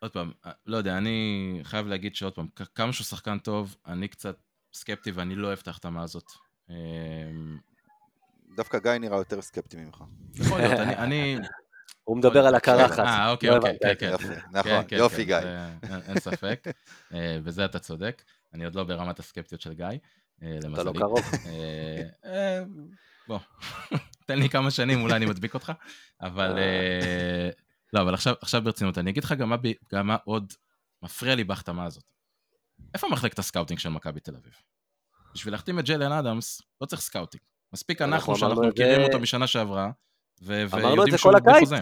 עוד 0.00 0.12
פעם, 0.12 0.32
לא 0.66 0.76
יודע, 0.76 0.98
אני 0.98 1.60
חייב 1.62 1.86
להגיד 1.86 2.14
שעוד 2.14 2.34
פעם, 2.34 2.48
כמה 2.74 2.92
שהוא 2.92 3.04
שחקן 3.04 3.38
טוב, 3.38 3.76
אני 3.86 4.08
קצת 4.08 4.38
סקפטי 4.74 5.10
ואני 5.10 5.34
לא 5.34 5.46
אוהב 5.46 5.58
את 5.62 5.66
ההחתמה 5.68 6.02
הזאת. 6.02 6.30
אמ, 6.70 7.58
דווקא 8.56 8.78
גיא 8.78 8.90
נראה 8.92 9.16
יותר 9.18 9.42
סקפטי 9.42 9.76
ממך. 9.76 10.04
יכול 10.34 10.58
להיות, 10.60 10.72
אני... 10.72 10.96
אני... 10.96 11.38
הוא 12.04 12.16
מדבר 12.16 12.46
על 12.46 12.54
הקרחת. 12.54 12.98
אה, 12.98 13.30
אוקיי, 13.30 13.50
לא 13.50 13.56
אוקיי. 13.56 13.78
כן, 13.82 13.94
כן. 13.98 14.10
יופי, 14.10 14.26
כן, 14.26 14.40
נכון, 14.52 14.84
כן, 14.88 14.96
יופי 14.96 15.26
כן, 15.26 15.40
גיא. 15.82 15.90
אין- 16.08 16.20
ספק, 16.20 16.64
אה, 17.14 17.38
בזה 17.44 17.64
אתה 17.64 17.78
צודק. 17.78 18.22
אני 18.54 18.64
עוד 18.64 18.74
לא 18.74 18.84
ברמת 18.84 19.18
הסקפטיות 19.18 19.60
של 19.60 19.72
גיא, 19.74 19.86
אה, 20.42 20.58
למזלי. 20.64 20.72
אתה 20.82 20.82
לא 20.82 20.92
קרוב. 20.98 21.20
אה, 22.24 22.62
בוא, 23.28 23.38
תן 24.26 24.38
לי 24.38 24.48
כמה 24.48 24.70
שנים, 24.70 25.02
אולי 25.02 25.16
אני 25.16 25.26
מדביק 25.26 25.54
אותך, 25.54 25.72
אבל... 26.20 26.58
לא, 27.92 28.00
אבל 28.02 28.14
עכשיו, 28.14 28.34
עכשיו 28.40 28.62
ברצינות, 28.62 28.98
אני 28.98 29.10
אגיד 29.10 29.24
לך 29.24 29.32
גם 29.32 29.48
מה, 29.48 29.56
ב- 29.56 29.72
גם 29.92 30.06
מה 30.06 30.16
עוד 30.24 30.52
מפריע 31.02 31.34
לי 31.34 31.44
בהחתמה 31.44 31.84
הזאת. 31.84 32.04
איפה 32.94 33.08
מחלקת 33.08 33.38
ה 33.38 33.43
scouting 33.43 33.80
של 33.80 33.88
מכבי 33.88 34.20
תל 34.20 34.36
אביב? 34.36 34.52
בשביל 35.34 35.54
להחתים 35.54 35.78
את 35.78 35.84
ג'יילן 35.84 36.12
אדמס, 36.12 36.62
לא 36.80 36.86
צריך 36.86 37.02
scouting. 37.02 37.42
מספיק 37.72 38.02
אנחנו 38.02 38.36
שאנחנו 38.36 38.62
מכירים 38.68 39.02
אותו 39.02 39.18
משנה 39.20 39.46
שעברה, 39.46 39.90
ויודעים 40.42 41.10
זה 41.10 41.18
שהוא. 41.18 41.32
בחוזה. 41.56 41.76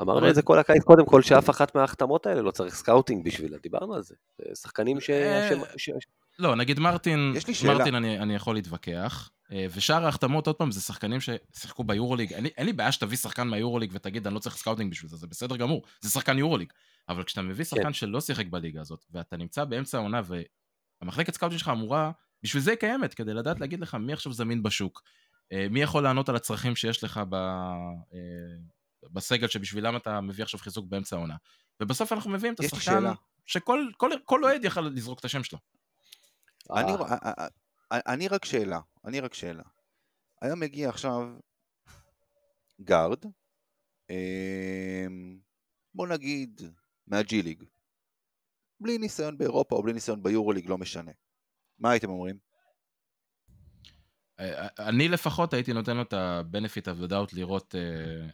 אמרנו 0.00 0.28
את 0.28 0.34
זה 0.34 0.42
כל 0.42 0.58
הקיץ 0.58 0.82
קודם 0.84 1.06
כל, 1.06 1.22
שאף 1.22 1.50
אחת 1.50 1.74
מההחתמות 1.74 2.26
האלה 2.26 2.42
לא 2.42 2.50
צריך 2.50 2.74
scouting 2.74 3.24
בשבילה, 3.24 3.58
דיברנו 3.62 3.94
על 3.94 4.02
זה. 4.02 4.14
זה 4.38 4.54
שחקנים 4.54 5.00
ש... 5.00 5.10
אה, 5.10 5.50
ש- 5.76 5.90
לא, 6.38 6.56
נגיד 6.56 6.78
מרטין. 6.78 7.32
מרטין 7.66 7.94
אני, 7.94 8.18
אני 8.18 8.34
יכול 8.34 8.54
להתווכח, 8.54 9.30
אה, 9.52 9.66
ושאר 9.74 10.04
ההחתמות, 10.04 10.46
עוד 10.46 10.56
פעם, 10.56 10.70
זה 10.70 10.80
שחקנים 10.80 11.18
ששיחקו 11.20 11.84
ביורוליג. 11.84 12.32
אין, 12.32 12.44
לי- 12.44 12.50
אין 12.56 12.66
לי 12.66 12.72
בעיה 12.72 12.92
שתביא 12.92 13.16
שחקן 13.16 13.48
מהיורוליג 13.48 13.90
ותגיד, 13.94 14.26
אני 14.26 14.34
לא 14.34 14.40
צריך 14.40 14.56
scouting 14.56 14.90
בשביל 14.90 15.10
זה, 15.10 15.16
זה 15.16 15.26
בסדר 15.26 15.56
גמור, 15.56 15.82
זה 16.00 16.10
שחקן 16.10 16.38
יורוליג. 16.38 16.72
אבל 17.10 17.24
כשאתה 17.24 17.42
מביא 17.42 17.64
שחקן 17.64 17.82
כן. 17.82 17.92
שלא 17.92 18.20
שיחק 18.20 18.46
בליגה 18.46 18.80
הזאת, 18.80 19.04
ואתה 19.10 19.36
נמצא 19.36 19.64
באמצע 19.64 19.98
העונה, 19.98 20.20
והמחלקת 21.02 21.34
scouting 21.34 21.58
שלך 21.58 21.68
אמורה, 21.68 22.10
בשביל 22.42 22.62
זה 22.62 22.70
היא 22.70 22.78
קיימת, 22.78 23.14
כדי 23.14 23.34
לדעת 23.34 23.60
להגיד 23.60 23.80
לך 23.80 23.94
מי 23.94 24.12
עכשיו 24.12 24.32
זמין 24.32 24.62
בשוק, 24.62 25.02
אה, 25.52 25.66
מי 25.70 25.82
יכול 25.82 26.02
לענות 26.02 26.28
על 26.28 26.36
הצרכים 26.36 26.76
שיש 26.76 27.04
לך 27.04 27.20
ב, 27.28 27.34
אה, 27.34 28.18
בסגל 29.10 29.48
שבשבילם 29.48 29.96
אתה 29.96 30.20
מביא 30.20 30.44
עכשיו 30.44 30.60
חיזוק 30.60 30.86
באמצע 30.88 31.16
העונה. 31.16 31.36
ובסוף 31.80 32.12
אנחנו 32.12 32.30
מביאים 32.30 32.54
את 32.54 32.60
השחקן. 32.60 33.04
שכל 33.46 33.86
כל, 33.96 34.10
כל 34.24 34.44
אוהד 34.44 34.64
יכל 34.64 34.80
לזרוק 34.80 35.18
את 35.18 35.24
השם 35.24 35.44
שלו. 35.44 35.58
אני, 36.70 36.92
אה, 36.92 37.46
אני 37.92 38.28
רק 38.28 38.44
שאלה, 38.44 38.80
אני 39.04 39.20
רק 39.20 39.34
שאלה. 39.34 39.62
היה 40.42 40.54
מגיע 40.54 40.88
עכשיו 40.88 41.28
גארד, 42.80 43.24
אמ, 44.10 45.38
בוא 45.94 46.06
נגיד 46.06 46.60
מהג'י 47.10 47.42
ליג, 47.42 47.62
בלי 48.80 48.98
ניסיון 48.98 49.38
באירופה 49.38 49.76
או 49.76 49.82
בלי 49.82 49.92
ניסיון 49.92 50.22
ביורוליג, 50.22 50.68
לא 50.68 50.78
משנה. 50.78 51.10
מה 51.78 51.90
הייתם 51.90 52.10
אומרים? 52.10 52.38
אה, 54.40 54.68
אני 54.78 55.08
לפחות 55.08 55.54
הייתי 55.54 55.72
נותן 55.72 55.96
לו 55.96 56.02
את 56.02 56.12
ה-benefit 56.12 56.84
of 56.84 57.04
the 57.04 57.10
doubt 57.10 57.36
לראות 57.36 57.74
אה, 57.74 57.80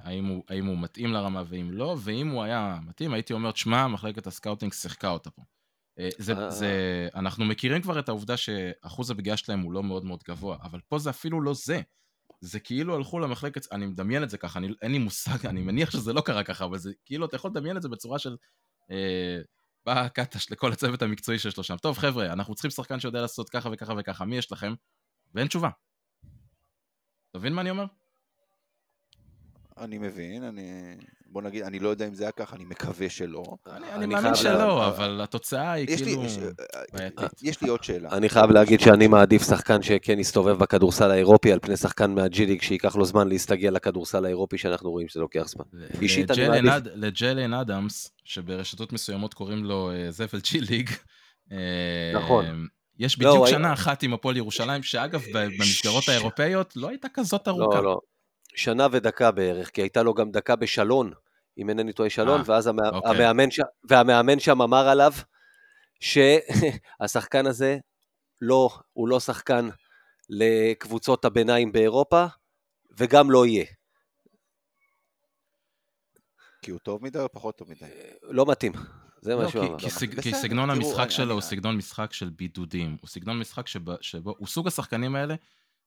האם, 0.01 0.27
הוא, 0.27 0.45
האם 0.49 0.67
הוא 0.67 0.79
מתאים 0.79 1.13
לרמה 1.13 1.43
ואם 1.49 1.71
לא, 1.71 1.97
ואם 2.01 2.29
הוא 2.29 2.43
היה 2.43 2.79
מתאים, 2.83 3.13
הייתי 3.13 3.33
אומר, 3.33 3.55
שמע, 3.55 3.87
מחלקת 3.87 4.27
ה 4.27 4.32
scouting 4.32 4.73
שיחקה 4.73 5.09
אותה 5.09 5.31
פה. 5.31 5.43
אה, 5.99 6.09
זה, 6.19 6.33
אה. 6.33 6.51
זה, 6.51 7.09
אנחנו 7.15 7.45
מכירים 7.45 7.83
כבר 7.83 7.99
את 7.99 8.09
העובדה 8.09 8.37
שאחוז 8.37 9.11
הפגיעה 9.11 9.37
שלהם 9.37 9.61
הוא 9.61 9.73
לא 9.73 9.83
מאוד 9.83 10.05
מאוד 10.05 10.23
גבוה, 10.29 10.57
אבל 10.63 10.81
פה 10.89 10.99
זה 10.99 11.11
אפילו 11.11 11.41
לא 11.41 11.55
זה. 11.55 11.81
זה 12.41 12.61
כאילו 12.61 12.97
הלכו 12.97 13.19
למחלקת, 13.19 13.73
אני 13.73 13.87
מדמיין 13.87 14.23
את 14.23 14.31
זה 14.31 14.39
ככה, 14.39 14.59
אני, 14.59 14.69
אין 14.83 14.93
לי 14.93 14.99
מושג, 14.99 15.47
אני 15.47 15.63
מניח 15.63 15.91
שזה 15.91 16.13
לא 16.13 16.21
קרה 16.21 16.45
ככה, 16.45 16.65
אבל 16.65 16.79
זה 16.79 16.93
כאילו, 17.05 17.27
אתה 17.27 17.37
יכול 17.37 17.51
לדמיין 17.51 17.77
את 17.77 17.83
זה 17.83 17.89
בצורה 17.89 18.19
של... 18.19 18.37
אה, 18.91 19.41
בא 19.87 20.09
קטש 20.09 20.51
לכל 20.51 20.73
הצוות 20.73 21.03
המקצועי 21.03 21.39
שיש 21.39 21.57
לו 21.57 21.63
שם. 21.63 21.77
טוב, 21.77 21.99
חבר'ה, 21.99 22.33
אנחנו 22.33 22.55
צריכים 22.55 22.71
שחקן 22.71 23.01
שיודע 23.01 23.21
לעשות 23.21 23.51
ככה 23.51 23.69
וככה 23.73 23.95
וככה, 23.99 24.25
מי 24.25 24.39
יש 24.39 24.53
לכם? 24.53 24.75
ואין 25.35 25.47
תשובה. 25.49 25.69
אתה 27.31 27.39
מבין 27.39 27.53
מה 27.53 27.61
אני 27.61 27.71
אומר? 27.71 27.85
אני 29.79 29.99
מבין, 29.99 30.45
אני... 30.45 30.95
בוא 31.27 31.43
נגיד, 31.43 31.63
אני 31.63 31.79
לא 31.79 31.89
יודע 31.89 32.09
אם 32.09 32.15
זה 32.15 32.25
היה 32.25 32.33
ככה, 32.33 32.57
אני 32.57 32.65
מקווה 32.65 33.11
שלא. 33.11 33.45
אני, 33.67 34.07
מאמין 34.07 34.35
שלא, 34.35 34.89
אבל 34.89 35.21
התוצאה 35.23 35.73
היא 35.73 35.87
יש 35.89 36.01
לי, 36.01 36.07
כאילו 36.07 36.25
יש, 36.25 36.39
בעייתית. 36.93 37.43
יש 37.43 37.63
לי 37.63 37.69
עוד 37.69 37.85
שאלה. 37.85 38.09
אני 38.13 38.29
חייב 38.29 38.51
להגיד 38.51 38.81
שאני 38.81 39.07
מעדיף 39.07 39.43
שחקן 39.49 39.83
שכן 39.83 40.19
יסתובב 40.19 40.59
בכדורסל 40.59 41.11
האירופי 41.11 41.53
על 41.53 41.59
פני 41.59 41.77
שחקן 41.77 42.15
מהג'י 42.15 42.47
ליג 42.47 42.63
שייקח 42.63 42.97
לו 42.97 43.05
זמן 43.05 43.29
להסתגל 43.29 43.69
לכדורסל 43.69 44.25
האירופי 44.25 44.59
שאנחנו 44.59 44.91
רואים 44.91 45.09
שזה 45.09 45.21
לוקח 45.21 45.49
זמן. 45.49 45.65
אישית 46.03 46.31
אני 46.31 46.61
מעדיף. 46.61 46.93
לג'לן 46.95 47.55
אדמס, 47.55 48.11
שברשתות 48.25 48.93
מסוימות 48.93 49.35
קוראים 49.35 49.65
לו 49.65 49.91
אה, 49.91 50.11
זבל 50.11 50.41
צ'י 50.41 50.61
ליג, 50.61 50.91
אה, 51.53 52.13
נכון. 52.15 52.67
יש 52.99 53.21
לא, 53.21 53.31
בדיוק 53.31 53.49
שנה 53.49 53.73
אחת 53.73 54.03
עם 54.03 54.15
הפועל 54.15 54.37
ירושלים, 54.37 54.83
שאגב, 54.83 55.23
במסגרות 55.33 56.09
האירופאיות 56.09 56.77
לא 56.77 56.89
הייתה 56.89 57.09
כזאת 57.15 57.49
ארוכה. 57.49 57.77
לא, 57.77 57.85
לא. 57.85 58.01
שנה 58.57 58.87
ודקה 58.93 59.31
בערך, 59.31 59.71
כי 59.71 59.81
הייתה 59.81 60.03
לו 60.03 60.15
גם 60.15 60.31
דקה 60.31 60.57
בשלון, 60.57 61.13
אם 61.59 61.69
אינני 61.69 61.93
טועה 61.93 62.11
שלון, 62.11 62.41
אה, 62.41 62.45
ואז 62.47 62.67
המא... 62.67 62.89
אוקיי. 62.89 63.11
המאמן, 63.11 63.51
ש... 63.51 63.61
והמאמן 63.85 64.41
שם 64.41 64.63
אמר 64.63 64.89
עליו 64.89 65.13
שהשחקן 66.01 67.47
הזה, 67.51 67.79
לא, 68.41 68.71
הוא 68.93 69.09
לא 69.09 69.21
שחקן 69.21 69.69
לקבוצות 70.31 71.25
הביניים 71.25 71.73
באירופה, 71.73 72.27
וגם 72.99 73.31
לא 73.31 73.47
יהיה. 73.47 73.65
כי 76.63 76.71
הוא 76.71 76.81
טוב 76.81 77.05
מדי 77.05 77.19
או 77.19 77.33
פחות 77.33 77.59
טוב 77.59 77.71
מדי? 77.71 77.87
לא 78.23 78.47
מתאים. 78.49 78.73
זה 79.21 79.35
לא, 79.35 79.43
מה 79.43 79.49
שהוא 79.49 79.63
כי, 79.63 79.69
אמר. 79.69 79.79
כי, 79.79 79.91
סג, 79.91 80.21
כי 80.21 80.35
סגנון 80.35 80.71
המשחק 80.71 81.11
שלו 81.11 81.35
הוא 81.35 81.41
סגנון 81.41 81.77
משחק 81.77 82.13
של 82.13 82.31
בידודים, 82.31 82.97
הוא 83.01 83.09
סגנון 83.09 83.39
משחק 83.39 83.67
שבו, 83.67 83.93
שבו 84.01 84.35
הוא 84.39 84.49
סוג 84.49 84.67
השחקנים 84.67 85.15
האלה 85.15 85.35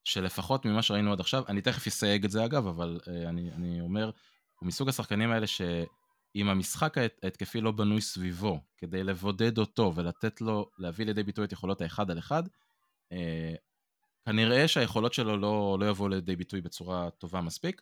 שלפחות 0.09 0.65
ממה 0.65 0.81
שראינו 0.81 1.11
עד 1.11 1.19
עכשיו, 1.19 1.43
אני 1.47 1.61
תכף 1.61 1.87
אסייג 1.87 2.25
את 2.25 2.31
זה 2.31 2.45
אגב, 2.45 2.67
אבל 2.67 2.99
uh, 3.03 3.29
אני, 3.29 3.51
אני 3.51 3.81
אומר, 3.81 4.11
הוא 4.59 4.67
מסוג 4.67 4.89
השחקנים 4.89 5.31
האלה 5.31 5.47
שאם 5.47 6.49
המשחק 6.49 6.97
ההת- 6.97 7.19
ההתקפי 7.23 7.61
לא 7.61 7.71
בנוי 7.71 8.01
סביבו, 8.01 8.59
כדי 8.77 9.03
לבודד 9.03 9.57
אותו 9.57 9.93
ולתת 9.95 10.41
לו, 10.41 10.69
להביא 10.77 11.05
לידי 11.05 11.23
ביטוי 11.23 11.45
את 11.45 11.51
יכולות 11.51 11.81
האחד 11.81 12.11
על 12.11 12.19
אחד, 12.19 12.43
uh, 13.13 13.17
כנראה 14.25 14.67
שהיכולות 14.67 15.13
שלו 15.13 15.37
לא, 15.37 15.77
לא 15.79 15.89
יבואו 15.89 16.09
לידי 16.09 16.35
ביטוי 16.35 16.61
בצורה 16.61 17.09
טובה 17.09 17.41
מספיק. 17.41 17.81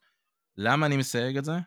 למה 0.57 0.85
אני 0.85 0.97
מסייג 0.97 1.37
את 1.37 1.45
זה? 1.45 1.57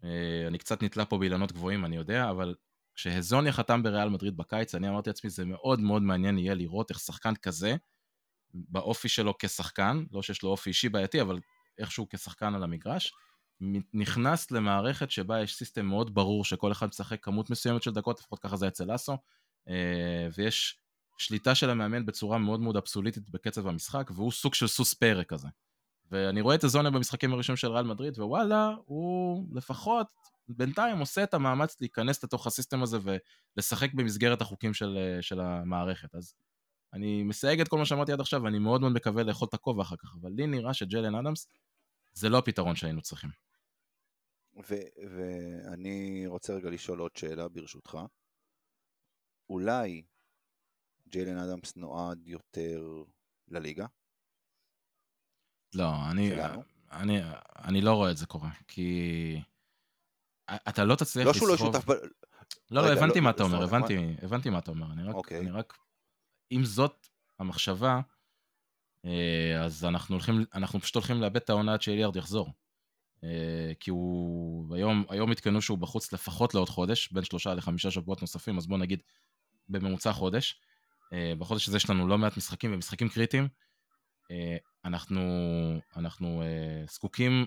Uh, 0.00 0.04
אני 0.46 0.58
קצת 0.58 0.82
נתלה 0.82 1.04
פה 1.04 1.18
באילנות 1.18 1.52
גבוהים, 1.52 1.84
אני 1.84 1.96
יודע, 1.96 2.30
אבל 2.30 2.54
כשהזוניה 2.94 3.52
חתם 3.52 3.82
בריאל 3.82 4.08
מדריד 4.08 4.36
בקיץ, 4.36 4.74
אני 4.74 4.88
אמרתי 4.88 5.10
לעצמי, 5.10 5.30
זה 5.30 5.44
מאוד 5.44 5.80
מאוד 5.80 6.02
מעניין 6.02 6.38
יהיה 6.38 6.54
לראות 6.54 6.90
איך 6.90 6.98
שחקן 6.98 7.34
כזה, 7.34 7.76
באופי 8.54 9.08
שלו 9.08 9.34
כשחקן, 9.38 10.04
לא 10.12 10.22
שיש 10.22 10.42
לו 10.42 10.48
אופי 10.48 10.70
אישי 10.70 10.88
בעייתי, 10.88 11.20
אבל 11.20 11.40
איכשהו 11.78 12.06
כשחקן 12.10 12.54
על 12.54 12.62
המגרש, 12.62 13.12
נכנס 13.94 14.50
למערכת 14.50 15.10
שבה 15.10 15.42
יש 15.42 15.54
סיסטם 15.54 15.86
מאוד 15.86 16.14
ברור 16.14 16.44
שכל 16.44 16.72
אחד 16.72 16.86
משחק 16.86 17.24
כמות 17.24 17.50
מסוימת 17.50 17.82
של 17.82 17.90
דקות, 17.90 18.20
לפחות 18.20 18.38
ככה 18.38 18.56
זה 18.56 18.68
אצל 18.68 18.94
אסו, 18.94 19.16
אה, 19.68 20.28
ויש 20.36 20.78
שליטה 21.18 21.54
של 21.54 21.70
המאמן 21.70 22.06
בצורה 22.06 22.38
מאוד 22.38 22.60
מאוד 22.60 22.76
אבסוליטית 22.76 23.30
בקצב 23.30 23.66
המשחק, 23.66 24.10
והוא 24.14 24.32
סוג 24.32 24.54
של 24.54 24.66
סוס 24.66 24.94
פרק 24.94 25.28
כזה. 25.28 25.48
ואני 26.10 26.40
רואה 26.40 26.54
את 26.54 26.64
הזונה 26.64 26.90
במשחקים 26.90 27.32
הראשונים 27.32 27.56
של 27.56 27.72
ריאל 27.72 27.84
מדריד, 27.84 28.18
ווואלה, 28.18 28.74
הוא 28.84 29.46
לפחות 29.52 30.06
בינתיים 30.48 30.98
עושה 30.98 31.22
את 31.22 31.34
המאמץ 31.34 31.80
להיכנס 31.80 32.24
לתוך 32.24 32.46
הסיסטם 32.46 32.82
הזה 32.82 32.98
ולשחק 33.56 33.94
במסגרת 33.94 34.40
החוקים 34.40 34.74
של, 34.74 34.98
אה, 34.98 35.22
של 35.22 35.40
המערכת. 35.40 36.14
אז 36.14 36.34
אני 36.92 37.22
מסייג 37.22 37.60
את 37.60 37.68
כל 37.68 37.78
מה 37.78 37.86
שאמרתי 37.86 38.12
עד 38.12 38.20
עכשיו, 38.20 38.42
ואני 38.42 38.58
מאוד 38.58 38.80
מאוד 38.80 38.92
מקווה 38.92 39.22
לאכול 39.22 39.48
את 39.48 39.54
הכובע 39.54 39.82
אחר 39.82 39.96
כך, 39.96 40.14
אבל 40.20 40.30
לי 40.30 40.46
נראה 40.46 40.74
שג'לן 40.74 41.14
אדמס 41.14 41.46
זה 42.12 42.28
לא 42.28 42.38
הפתרון 42.38 42.76
שהיינו 42.76 43.02
צריכים. 43.02 43.30
ו- 44.68 45.06
ואני 45.10 46.26
רוצה 46.26 46.54
רגע 46.54 46.70
לשאול 46.70 46.98
עוד 46.98 47.16
שאלה 47.16 47.48
ברשותך. 47.48 47.98
אולי 49.50 50.02
ג'יילן 51.08 51.38
אדמס 51.38 51.76
נועד 51.76 52.26
יותר 52.26 53.04
לליגה? 53.48 53.86
לא, 55.74 55.90
אני, 56.10 56.28
שלנו? 56.28 56.62
אני, 56.92 57.20
אני 57.64 57.80
לא 57.80 57.92
רואה 57.92 58.10
את 58.10 58.16
זה 58.16 58.26
קורה, 58.26 58.50
כי 58.68 59.40
אתה 60.68 60.84
לא 60.84 60.94
תצליח 60.94 61.26
לא 61.26 61.32
שהוא 61.32 61.48
לא 61.48 61.54
לסחוב... 61.54 61.74
שותף... 61.74 61.88
ב- 61.88 61.92
לא, 62.70 62.82
לא, 62.82 62.86
רגע, 62.86 63.00
הבנתי 63.00 63.18
לא, 63.18 63.24
מה 63.24 63.30
אתה 63.30 63.42
אומר, 63.42 63.62
הבנתי, 63.62 64.16
הבנתי 64.22 64.50
מה 64.50 64.58
אתה 64.58 64.70
אומר, 64.70 64.92
אני 64.92 65.02
רק, 65.02 65.14
אוקיי. 65.14 65.38
אני 65.40 65.50
רק, 65.50 65.78
אם 66.52 66.64
זאת 66.64 67.06
המחשבה, 67.38 68.00
אה, 69.04 69.64
אז 69.64 69.84
אנחנו 69.84 70.14
הולכים, 70.14 70.44
אנחנו 70.54 70.80
פשוט 70.80 70.94
הולכים 70.94 71.20
לאבד 71.20 71.36
את 71.36 71.50
העונה 71.50 71.74
עד 71.74 71.82
שאליארד 71.82 72.16
יחזור. 72.16 72.52
אה, 73.24 73.72
כי 73.80 73.90
הוא, 73.90 74.76
היום, 74.76 75.04
היום 75.08 75.30
עדכנו 75.30 75.62
שהוא 75.62 75.78
בחוץ 75.78 76.12
לפחות 76.12 76.54
לעוד 76.54 76.68
חודש, 76.68 77.12
בין 77.12 77.24
שלושה 77.24 77.54
לחמישה 77.54 77.90
שבועות 77.90 78.20
נוספים, 78.20 78.58
אז 78.58 78.66
בוא 78.66 78.78
נגיד 78.78 79.02
בממוצע 79.68 80.12
חודש. 80.12 80.60
אה, 81.12 81.32
בחודש 81.38 81.68
הזה 81.68 81.76
יש 81.76 81.90
לנו 81.90 82.08
לא 82.08 82.18
מעט 82.18 82.36
משחקים 82.36 82.74
ומשחקים 82.74 83.08
קריטיים. 83.08 83.48
אנחנו, 84.84 85.20
אנחנו 85.96 86.42
זקוקים 86.90 87.46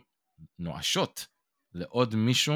נואשות 0.59 1.27
לעוד 1.73 2.15
מישהו 2.15 2.53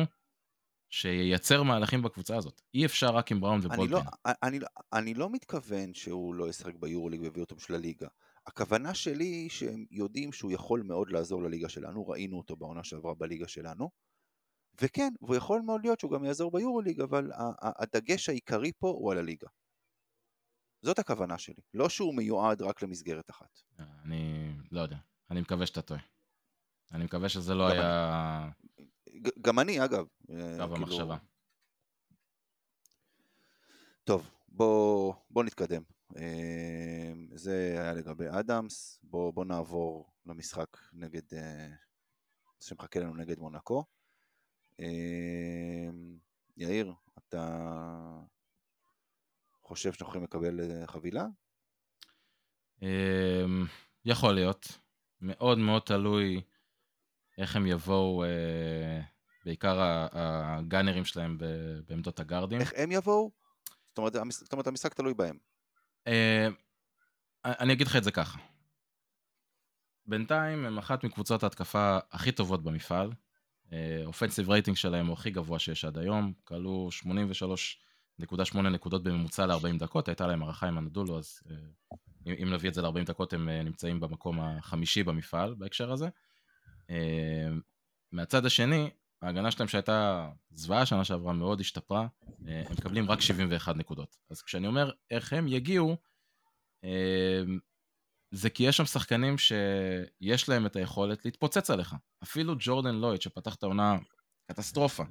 שייצר 0.89 1.63
מהלכים 1.63 2.01
בקבוצה 2.01 2.38
הזאת. 2.38 2.61
אי 2.73 2.85
אפשר 2.85 3.07
רק 3.15 3.31
עם 3.31 3.39
בראון 3.41 3.59
אני 3.59 3.67
לא, 3.69 3.73
ובולדווין. 3.73 4.05
אני, 4.43 4.59
לא- 4.59 4.67
אני 4.93 5.13
לא 5.13 5.29
מתכוון 5.29 5.93
שהוא 5.93 6.35
לא 6.35 6.49
ישחק 6.49 6.75
ביורוליג 6.75 7.21
ויביא 7.21 7.41
אותו 7.41 7.55
בשביל 7.55 7.77
הליגה. 7.77 8.07
הכוונה 8.47 8.93
שלי 8.93 9.25
היא 9.25 9.49
שהם 9.49 9.85
יודעים 9.91 10.33
שהוא 10.33 10.51
יכול 10.51 10.81
מאוד 10.81 11.09
לעזור 11.11 11.43
לליגה 11.43 11.69
שלנו, 11.69 12.07
ראינו 12.07 12.38
אותו 12.38 12.55
בעונה 12.55 12.83
שעברה 12.83 13.13
בליגה 13.15 13.47
שלנו, 13.47 13.89
וכן, 14.81 15.13
והוא 15.21 15.35
יכול 15.35 15.61
מאוד 15.61 15.81
להיות 15.83 15.99
שהוא 15.99 16.11
גם 16.11 16.25
יעזור 16.25 16.51
ביורוליג, 16.51 17.01
אבל 17.01 17.31
הדגש 17.61 18.29
העיקרי 18.29 18.71
פה 18.79 18.88
הוא 18.88 19.11
על 19.11 19.17
הליגה. 19.17 19.47
זאת 20.81 20.99
הכוונה 20.99 21.38
שלי, 21.38 21.61
לא 21.73 21.89
שהוא 21.89 22.15
מיועד 22.15 22.61
רק 22.61 22.83
למסגרת 22.83 23.29
אחת. 23.29 23.59
אני 23.79 24.53
לא 24.71 24.81
יודע, 24.81 24.97
אני 25.31 25.41
מקווה 25.41 25.65
שאתה 25.65 25.81
טועה. 25.81 25.99
אני 26.91 27.03
מקווה 27.03 27.29
שזה 27.29 27.53
לא 27.53 27.67
היה 27.67 27.81
ג- 27.81 28.81
גם 29.41 29.59
אני, 29.59 29.86
אגב. 29.86 30.05
אה, 30.30 30.36
קו 30.36 30.74
כאילו- 30.74 30.76
המחשבה. 30.76 31.18
טוב, 34.03 34.30
בוא, 34.47 35.13
בוא 35.30 35.43
נתקדם. 35.43 35.82
אה, 36.18 37.13
זה 37.36 37.76
היה 37.80 37.93
לגבי 37.93 38.26
אדמס, 38.30 38.99
בוא, 39.03 39.34
בוא 39.34 39.45
נעבור 39.45 40.13
למשחק 40.26 40.78
נגד, 40.93 41.34
אה, 41.34 41.68
שמחכה 42.59 42.99
לנו 42.99 43.13
נגד 43.13 43.39
מונקו. 43.39 43.86
אה, 44.80 45.89
יאיר, 46.57 46.93
אתה 47.18 47.59
חושב 49.61 49.93
שאנחנו 49.93 50.05
יכולים 50.09 50.24
לקבל 50.24 50.61
אה, 50.61 50.88
חבילה? 50.88 51.26
יכול 54.05 54.34
להיות. 54.34 54.68
מאוד 55.22 55.57
מאוד 55.57 55.82
תלוי 55.86 56.41
איך 57.38 57.55
הם 57.55 57.65
יבואו, 57.65 58.23
אה, 58.23 59.01
בעיקר 59.45 59.77
הגאנרים 60.11 61.05
שלהם 61.05 61.38
בעמדות 61.88 62.19
הגארדים. 62.19 62.59
איך 62.61 62.73
הם 62.75 62.91
יבואו? 62.91 63.31
זאת 63.89 63.97
אומרת, 63.97 64.15
המש- 64.15 64.39
זאת 64.43 64.53
אומרת, 64.53 64.67
המשחק 64.67 64.93
תלוי 64.93 65.13
בהם. 65.13 65.38
אה, 66.07 66.47
אני 67.45 67.73
אגיד 67.73 67.88
לך 67.88 67.95
את 67.95 68.03
זה 68.03 68.11
ככה. 68.11 68.39
בינתיים 70.05 70.65
הם 70.65 70.77
אחת 70.77 71.03
מקבוצות 71.03 71.43
ההתקפה 71.43 71.97
הכי 72.11 72.31
טובות 72.31 72.63
במפעל. 72.63 73.11
אופנסיב 74.05 74.49
רייטינג 74.49 74.77
שלהם 74.77 75.07
הוא 75.07 75.13
הכי 75.13 75.31
גבוה 75.31 75.59
שיש 75.59 75.85
עד 75.85 75.97
היום. 75.97 76.33
כלו 76.43 76.89
83.8 76.91 78.69
נקודות 78.69 79.03
בממוצע 79.03 79.45
ל-40 79.45 79.79
דקות, 79.79 80.07
הייתה 80.07 80.27
להם 80.27 80.43
הערכה 80.43 80.67
עם 80.67 80.77
הנדולו, 80.77 81.17
אז 81.17 81.39
אה, 81.49 81.55
אם 82.27 82.33
אם 82.43 82.53
נביא 82.53 82.69
את 82.69 82.73
זה 82.73 82.81
ל-40 82.81 83.03
דקות 83.05 83.33
הם 83.33 83.49
אה, 83.49 83.63
נמצאים 83.63 83.99
במקום 83.99 84.39
החמישי 84.39 85.03
במפעל 85.03 85.53
בהקשר 85.55 85.91
הזה. 85.91 86.09
אה, 86.89 87.47
מהצד 88.11 88.45
השני, 88.45 88.89
ההגנה 89.21 89.51
שלהם 89.51 89.67
שהייתה 89.67 90.29
זוועה 90.51 90.85
שנה 90.85 91.03
שעברה 91.03 91.33
מאוד 91.33 91.59
השתפרה, 91.59 92.07
אה, 92.47 92.63
הם 92.65 92.71
מקבלים 92.71 93.11
רק 93.11 93.21
71 93.21 93.75
נקודות. 93.75 94.17
אז 94.29 94.41
כשאני 94.41 94.67
אומר 94.67 94.91
איך 95.11 95.33
הם 95.33 95.47
יגיעו, 95.47 95.97
אה, 96.83 97.41
זה 98.31 98.49
כי 98.49 98.63
יש 98.63 98.77
שם 98.77 98.85
שחקנים 98.85 99.35
שיש 99.38 100.49
להם 100.49 100.65
את 100.65 100.75
היכולת 100.75 101.25
להתפוצץ 101.25 101.69
עליך. 101.69 101.95
אפילו 102.23 102.55
ג'ורדן 102.59 102.95
לויד, 102.95 103.21
שפתח 103.21 103.55
את 103.55 103.63
העונה 103.63 103.97
קטסטרופה. 104.51 105.03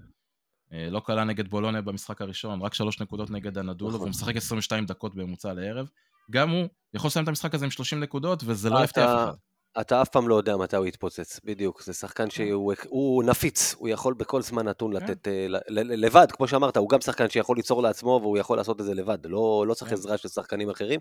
לא 0.91 1.01
קלה 1.01 1.24
נגד 1.24 1.49
בולוניה 1.49 1.83
במשחק 1.83 2.22
הראשון, 2.22 2.62
רק 2.62 2.74
שלוש 2.74 3.01
נקודות 3.01 3.31
נגד 3.31 3.59
הנדולו, 3.59 3.91
נכון. 3.91 4.01
והוא 4.01 4.11
משחק 4.11 4.37
22 4.37 4.87
דקות 4.87 5.14
בממוצע 5.14 5.53
לערב. 5.53 5.89
גם 6.31 6.51
הוא 6.51 6.68
יכול 6.95 7.09
לסיים 7.09 7.22
את 7.22 7.29
המשחק 7.29 7.55
הזה 7.55 7.64
עם 7.64 7.70
30 7.70 8.01
נקודות, 8.01 8.43
וזה 8.47 8.70
לא 8.70 8.85
יפתיע 8.85 9.05
אף 9.05 9.11
אחד. 9.11 9.37
אתה 9.81 10.03
אף 10.03 10.09
פעם 10.09 10.29
לא 10.29 10.35
יודע 10.35 10.57
מתי 10.57 10.77
הוא 10.77 10.87
יתפוצץ, 10.87 11.41
בדיוק. 11.45 11.83
זה 11.83 11.93
שחקן 11.93 12.31
שהוא 12.31 12.74
הוא 12.89 13.24
נפיץ, 13.24 13.74
הוא 13.79 13.89
יכול 13.89 14.14
בכל 14.14 14.43
זמן 14.43 14.68
נתון 14.68 15.01
כן. 15.01 15.05
לתת 15.07 15.29
אה, 15.29 15.47
ל- 15.49 15.57
ל- 15.68 16.05
לבד, 16.05 16.33
כמו 16.33 16.49
שאמרת, 16.49 16.77
הוא 16.77 16.89
גם 16.89 17.01
שחקן 17.01 17.29
שיכול 17.29 17.57
ליצור 17.57 17.83
לעצמו 17.83 18.20
והוא 18.22 18.39
יכול 18.39 18.57
לעשות 18.57 18.81
את 18.81 18.85
זה 18.85 18.95
לבד, 18.95 19.18
לא, 19.27 19.64
לא 19.68 19.74
צריך 19.74 19.89
כן. 19.89 19.95
עזרה 19.95 20.16
של 20.16 20.29
שחקנים 20.29 20.70
אחרים. 20.70 21.01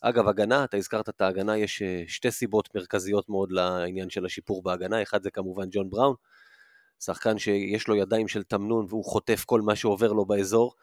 אגב, 0.00 0.28
הגנה, 0.28 0.64
אתה 0.64 0.76
הזכרת 0.76 1.08
את 1.08 1.20
ההגנה, 1.20 1.58
יש 1.58 1.82
אה, 1.82 2.02
שתי 2.08 2.30
סיבות 2.30 2.74
מרכזיות 2.74 3.28
מאוד 3.28 3.52
לעניין 3.52 4.10
של 4.10 4.26
השיפור 4.26 4.62
בהגנה, 4.62 5.02
אחד 5.02 5.22
זה 5.22 5.30
כמובן 5.30 5.68
ג'ון 5.70 5.90
בראון, 5.90 6.14
שחקן 7.00 7.38
שיש 7.38 7.88
לו 7.88 7.96
ידיים 7.96 8.28
של 8.28 8.42
תמנון 8.42 8.86
והוא 8.88 9.04
חוטף 9.04 9.44
כל 9.44 9.60
מה 9.60 9.76
שעובר 9.76 10.12
לו 10.12 10.24
באזור, 10.24 10.74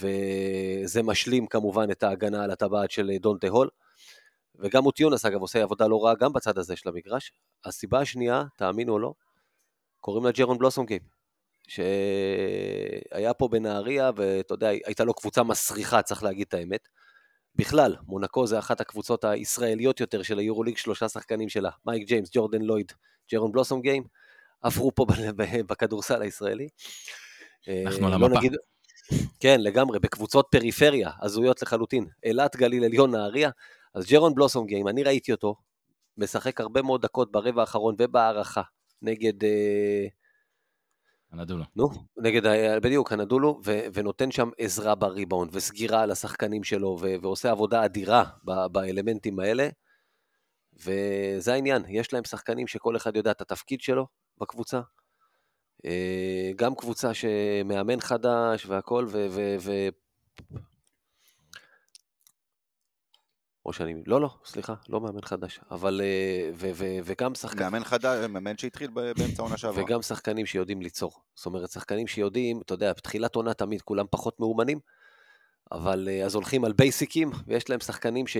וזה 0.00 1.02
משלים 1.02 1.46
כמובן 1.46 1.90
את 1.90 2.02
ההגנה 2.02 2.44
על 2.44 2.50
הטבעת 2.50 2.90
של 2.90 3.10
דונטה 3.20 3.48
הול. 3.48 3.68
וגם 4.60 4.86
אוטיונס 4.86 5.24
אגב 5.24 5.40
עושה 5.40 5.62
עבודה 5.62 5.86
לא 5.86 6.04
רעה 6.04 6.14
גם 6.14 6.32
בצד 6.32 6.58
הזה 6.58 6.76
של 6.76 6.88
המגרש. 6.88 7.32
הסיבה 7.64 8.00
השנייה, 8.00 8.44
תאמינו 8.56 8.92
או 8.92 8.98
לא, 8.98 9.12
קוראים 10.00 10.24
לה 10.24 10.30
ג'רון 10.32 10.58
בלוסום 10.58 10.86
גיים. 10.86 11.02
שהיה 11.68 13.34
פה 13.38 13.48
בנהריה, 13.48 14.10
ואתה 14.16 14.54
יודע, 14.54 14.68
הייתה 14.68 15.04
לו 15.04 15.14
קבוצה 15.14 15.42
מסריחה, 15.42 16.02
צריך 16.02 16.22
להגיד 16.22 16.46
את 16.48 16.54
האמת. 16.54 16.88
בכלל, 17.54 17.96
מונקו 18.06 18.46
זה 18.46 18.58
אחת 18.58 18.80
הקבוצות 18.80 19.24
הישראליות 19.24 20.00
יותר 20.00 20.22
של 20.22 20.38
היורוליג, 20.38 20.76
שלושה 20.76 21.08
שחקנים 21.08 21.48
שלה, 21.48 21.70
מייק 21.86 22.08
ג'יימס, 22.08 22.30
ג'ורדן 22.32 22.62
לויד, 22.62 22.92
ג'רון 23.32 23.52
בלוסומגיים, 23.52 24.04
עברו 24.62 24.94
פה 24.94 25.06
בכדורסל 25.66 26.22
הישראלי. 26.22 26.68
אנחנו 27.86 28.06
על 28.06 28.12
אה, 28.12 28.18
לא 28.18 28.26
המפה. 28.26 28.38
נגיד- 28.38 28.56
כן, 29.40 29.60
לגמרי, 29.60 29.98
בקבוצות 29.98 30.46
פריפריה, 30.50 31.10
הזויות 31.22 31.62
לחלוטין. 31.62 32.06
אילת, 32.24 32.56
גליל 32.56 32.84
עליון, 32.84 33.10
נהריה. 33.10 33.50
אז 33.94 34.06
ג'רון 34.06 34.34
בלוסומגיים, 34.34 34.88
אני 34.88 35.02
ראיתי 35.02 35.32
אותו, 35.32 35.54
משחק 36.16 36.60
הרבה 36.60 36.82
מאוד 36.82 37.02
דקות 37.02 37.32
ברבע 37.32 37.60
האחרון 37.60 37.94
ובהארכה, 37.98 38.62
נגד, 39.02 39.44
אה, 39.44 40.06
אנאדולו. 41.32 41.64
נו, 41.76 41.88
נגד, 42.16 42.46
ה- 42.46 42.80
בדיוק, 42.80 43.12
אנאדולו, 43.12 43.60
ו- 43.64 43.86
ונותן 43.94 44.30
שם 44.30 44.50
עזרה 44.58 44.94
בריבאונד, 44.94 45.56
וסגירה 45.56 46.02
על 46.02 46.10
השחקנים 46.10 46.64
שלו, 46.64 46.98
ו- 47.00 47.14
ועושה 47.22 47.50
עבודה 47.50 47.84
אדירה 47.84 48.24
ב- 48.44 48.66
באלמנטים 48.66 49.40
האלה. 49.40 49.68
וזה 50.72 51.52
העניין, 51.52 51.82
יש 51.88 52.12
להם 52.12 52.24
שחקנים 52.24 52.66
שכל 52.66 52.96
אחד 52.96 53.16
יודע 53.16 53.30
את 53.30 53.40
התפקיד 53.40 53.80
שלו 53.80 54.06
בקבוצה. 54.38 54.80
אה, 55.84 56.50
גם 56.56 56.74
קבוצה 56.74 57.14
שמאמן 57.14 58.00
חדש 58.00 58.66
והכל, 58.66 59.06
ו... 59.08 59.26
ו, 59.30 59.56
ו... 59.60 59.88
או 63.70 63.74
שאני... 63.74 63.94
לא, 64.06 64.20
לא, 64.20 64.30
סליחה, 64.44 64.74
לא 64.88 65.00
מאמן 65.00 65.22
חדש, 65.22 65.60
אבל... 65.70 66.00
אה, 66.04 66.50
ו, 66.54 66.70
ו, 66.74 66.98
וגם 67.04 67.34
שחקנים... 67.34 67.62
מאמן 67.62 67.84
חדש, 67.84 68.26
מאמן 68.28 68.58
שהתחיל 68.58 68.90
באמצע 68.90 69.42
העונה 69.42 69.56
שעברה. 69.56 69.84
וגם 69.84 70.02
שחקנים 70.02 70.46
שיודעים 70.46 70.82
ליצור. 70.82 71.12
זאת 71.34 71.46
אומרת, 71.46 71.70
שחקנים 71.70 72.06
שיודעים, 72.06 72.60
אתה 72.60 72.74
יודע, 72.74 72.92
בתחילת 72.92 73.36
עונה 73.36 73.54
תמיד 73.54 73.82
כולם 73.82 74.06
פחות 74.10 74.40
מאומנים, 74.40 74.78
אבל 75.72 76.08
אה, 76.10 76.24
אז 76.24 76.34
הולכים 76.34 76.64
על 76.64 76.72
בייסיקים, 76.72 77.30
ויש 77.46 77.70
להם 77.70 77.80
שחקנים 77.80 78.26
ש... 78.26 78.36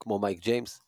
כמו 0.00 0.18
מייק 0.18 0.38
ג'יימס, 0.40 0.80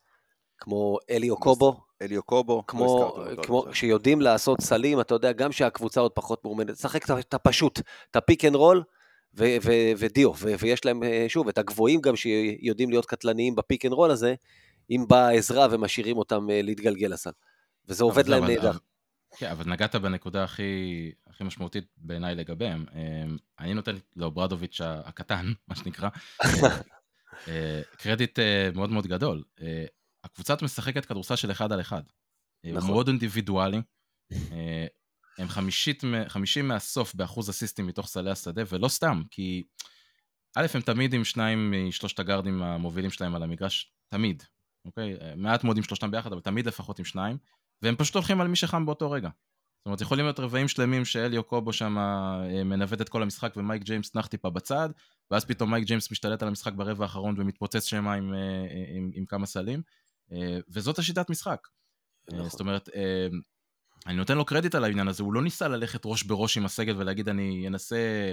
כמו 0.58 0.98
אלי 1.10 1.36
אוקובו, 1.36 1.80
אלי 2.02 2.22
אוקובו, 2.22 2.56
לא 2.56 2.62
כמו, 2.66 3.16
כמו 3.42 3.64
שיודעים 3.72 4.20
לעשות 4.20 4.60
סלים, 4.60 5.00
אתה 5.00 5.14
יודע, 5.14 5.32
גם 5.32 5.52
שהקבוצה 5.52 6.00
עוד 6.00 6.12
פחות 6.12 6.44
מאומנת, 6.44 6.84
ה- 6.84 7.18
את 7.18 7.34
הפשוט, 7.34 7.80
את 8.10 8.16
ה 8.16 8.22
pick 8.22 8.44
and 8.44 8.54
roll 8.54 8.82
ו- 9.36 9.56
ו- 9.64 9.92
ודיאלו, 9.98 10.32
ו- 10.38 10.54
ויש 10.58 10.84
להם, 10.84 11.02
אה, 11.02 11.24
שוב, 11.28 11.48
את 11.48 11.58
הגבוהים 11.58 12.00
גם 12.00 12.16
שיודעים 12.16 12.90
להיות 12.90 13.06
קטלניים 13.06 13.54
ב 13.54 13.60
pick 13.60 13.84
and 13.84 13.92
roll 13.92 14.10
הזה, 14.10 14.34
אם 14.90 15.04
באה 15.08 15.30
עזרה 15.30 15.66
ומשאירים 15.70 16.16
אותם 16.16 16.50
אה, 16.50 16.62
להתגלגל 16.62 17.08
לסל. 17.08 17.30
וזה 17.88 18.04
עובד 18.04 18.28
להם 18.28 18.44
נהדר. 18.44 18.72
כן, 19.36 19.50
אבל 19.50 19.70
נגעת 19.70 19.94
בנקודה 19.94 20.44
הכי, 20.44 21.12
הכי 21.26 21.44
משמעותית 21.44 21.84
בעיניי 21.96 22.34
לגביהם. 22.34 22.84
אמ, 22.94 23.36
אני 23.60 23.74
נותן 23.74 23.96
לאוברדוביץ' 24.16 24.80
הקטן, 24.84 25.52
מה 25.68 25.76
שנקרא, 25.76 26.08
אה, 27.48 27.80
קרדיט 27.98 28.38
אה, 28.38 28.68
מאוד 28.74 28.90
מאוד 28.90 29.06
גדול. 29.06 29.42
אה, 29.60 29.84
הקבוצה 30.24 30.54
משחקת 30.62 31.04
כדורסל 31.04 31.36
של 31.36 31.50
אחד 31.50 31.72
על 31.72 31.80
אחד. 31.80 32.02
אה, 32.64 32.70
הוא 32.70 32.78
נכון. 32.78 32.90
מאוד 32.90 33.08
אינדיבידואלי. 33.08 33.80
הם 35.38 35.48
חמישית, 35.48 36.02
חמישים 36.28 36.68
מהסוף 36.68 37.14
באחוז 37.14 37.50
אסיסטים 37.50 37.86
מתוך 37.86 38.06
סלי 38.06 38.30
השדה, 38.30 38.62
ולא 38.68 38.88
סתם, 38.88 39.22
כי 39.30 39.62
א', 40.56 40.66
הם 40.74 40.80
תמיד 40.80 41.14
עם 41.14 41.24
שניים 41.24 41.74
משלושת 41.88 42.18
הגארדים 42.18 42.62
המובילים 42.62 43.10
שלהם 43.10 43.34
על 43.34 43.42
המגרש, 43.42 43.92
תמיד, 44.08 44.42
אוקיי? 44.84 45.16
אה, 45.20 45.32
מעט 45.36 45.64
מאוד 45.64 45.76
עם 45.76 45.82
שלושתם 45.82 46.10
ביחד, 46.10 46.32
אבל 46.32 46.40
תמיד 46.40 46.66
לפחות 46.66 46.98
עם 46.98 47.04
שניים, 47.04 47.38
והם 47.82 47.96
פשוט 47.96 48.14
הולכים 48.14 48.40
על 48.40 48.48
מי 48.48 48.56
שחם 48.56 48.86
באותו 48.86 49.10
רגע. 49.10 49.28
זאת 49.86 49.88
אומרת, 49.88 50.00
יכולים 50.00 50.24
להיות 50.24 50.40
רבעים 50.40 50.68
שלמים 50.68 51.04
שאליו 51.04 51.44
קובו 51.44 51.72
שם 51.72 51.98
אה, 51.98 52.64
מנווט 52.64 53.00
את 53.00 53.08
כל 53.08 53.22
המשחק 53.22 53.52
ומייק 53.56 53.82
ג'יימס 53.82 54.14
נח 54.14 54.26
טיפה 54.26 54.50
בצד, 54.50 54.88
ואז 55.30 55.44
פתאום 55.44 55.70
מייק 55.70 55.84
ג'יימס 55.84 56.10
משתלט 56.10 56.42
על 56.42 56.48
המשחק 56.48 56.72
ברבע 56.72 57.04
האחרון 57.04 57.34
ומתפוצץ 57.38 57.84
שמה 57.84 58.14
עם, 58.14 58.34
אה, 58.34 58.38
אה, 58.38 58.96
עם, 58.96 59.10
עם 59.14 59.26
כמה 59.26 59.46
סלים, 59.46 59.82
וזאת 60.68 60.98
השיטת 60.98 61.30
משחק. 61.30 61.68
נכון. 62.32 62.48
זאת 62.48 62.60
אומרת, 62.60 62.88
אני 64.06 64.16
נותן 64.16 64.36
לו 64.36 64.44
קרדיט 64.44 64.74
על 64.74 64.84
העניין 64.84 65.08
הזה, 65.08 65.22
הוא 65.22 65.32
לא 65.32 65.42
ניסה 65.42 65.68
ללכת 65.68 66.00
ראש 66.04 66.22
בראש 66.22 66.56
עם 66.56 66.64
הסגל 66.64 66.96
ולהגיד 66.96 67.28
אני 67.28 67.68
אנסה 67.68 68.32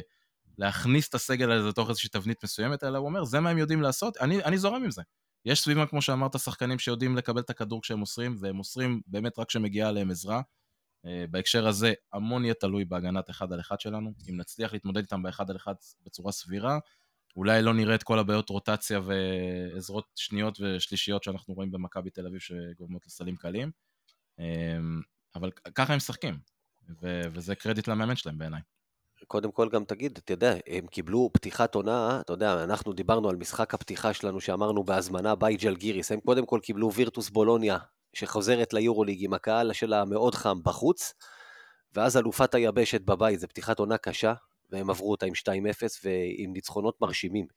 להכניס 0.57 1.09
את 1.09 1.13
הסגל 1.13 1.51
הזה 1.51 1.69
לתוך 1.69 1.89
איזושהי 1.89 2.09
תבנית 2.09 2.43
מסוימת, 2.43 2.83
אלא 2.83 2.97
הוא 2.97 3.07
אומר, 3.07 3.23
זה 3.23 3.39
מה 3.39 3.49
הם 3.49 3.57
יודעים 3.57 3.81
לעשות, 3.81 4.17
אני, 4.17 4.43
אני 4.43 4.57
זורם 4.57 4.83
עם 4.83 4.91
זה. 4.91 5.01
יש 5.45 5.61
סביבם, 5.61 5.85
כמו 5.85 6.01
שאמרת, 6.01 6.39
שחקנים 6.39 6.79
שיודעים 6.79 7.17
לקבל 7.17 7.41
את 7.41 7.49
הכדור 7.49 7.81
כשהם 7.81 7.99
מוסרים, 7.99 8.35
והם 8.39 8.55
מוסרים 8.55 9.01
באמת 9.07 9.39
רק 9.39 9.47
כשמגיעה 9.47 9.89
עליהם 9.89 10.11
עזרה. 10.11 10.41
אה, 11.05 11.25
בהקשר 11.31 11.67
הזה, 11.67 11.93
המון 12.13 12.43
יהיה 12.43 12.53
תלוי 12.53 12.85
בהגנת 12.85 13.29
אחד 13.29 13.53
על 13.53 13.59
אחד 13.59 13.79
שלנו. 13.79 14.13
אם 14.29 14.37
נצליח 14.37 14.73
להתמודד 14.73 15.01
איתם 15.01 15.23
באחד 15.23 15.49
על 15.49 15.55
אחד 15.55 15.73
בצורה 16.05 16.31
סבירה, 16.31 16.79
אולי 17.35 17.61
לא 17.61 17.73
נראה 17.73 17.95
את 17.95 18.03
כל 18.03 18.19
הבעיות 18.19 18.49
רוטציה 18.49 18.99
ועזרות 18.99 20.05
שניות 20.15 20.59
ושלישיות 20.61 21.23
שאנחנו 21.23 21.53
רואים 21.53 21.71
במכבי 21.71 22.09
תל 22.09 22.27
אביב 22.27 22.39
שגורמות 22.39 23.05
לסלים 23.05 23.35
קלים. 23.35 23.71
אבל 25.35 25.51
ככה 25.51 25.93
הם 25.93 25.97
משחקים, 25.97 26.39
ו- 27.01 27.21
וזה 27.33 27.55
קרדיט 27.55 27.87
למאמן 27.87 28.15
שלהם 28.15 28.37
בעיניי. 28.37 28.61
קודם 29.27 29.51
כל 29.51 29.69
גם 29.69 29.83
תגיד, 29.83 30.19
אתה 30.23 30.33
יודע, 30.33 30.55
הם 30.67 30.87
קיבלו 30.87 31.29
פתיחת 31.33 31.75
עונה, 31.75 32.19
אתה 32.21 32.33
יודע, 32.33 32.63
אנחנו 32.63 32.93
דיברנו 32.93 33.29
על 33.29 33.35
משחק 33.35 33.73
הפתיחה 33.73 34.13
שלנו 34.13 34.41
שאמרנו 34.41 34.83
בהזמנה 34.83 35.35
ביי 35.35 35.57
ג'לגיריס, 35.57 36.11
הם 36.11 36.19
קודם 36.19 36.45
כל 36.45 36.59
קיבלו 36.63 36.93
וירטוס 36.93 37.29
בולוניה, 37.29 37.77
שחוזרת 38.13 38.73
ליורוליג 38.73 39.23
עם 39.25 39.33
הקהל 39.33 39.73
שלה 39.73 40.01
המאוד 40.01 40.35
חם 40.35 40.63
בחוץ, 40.63 41.13
ואז 41.93 42.17
אלופת 42.17 42.55
היבשת 42.55 43.01
בבית, 43.01 43.39
זו 43.39 43.47
פתיחת 43.47 43.79
עונה 43.79 43.97
קשה, 43.97 44.33
והם 44.69 44.89
עברו 44.89 45.11
אותה 45.11 45.25
עם 45.25 45.33
2-0 45.33 45.45
ועם 46.03 46.53
ניצחונות 46.53 47.01
מרשימים. 47.01 47.47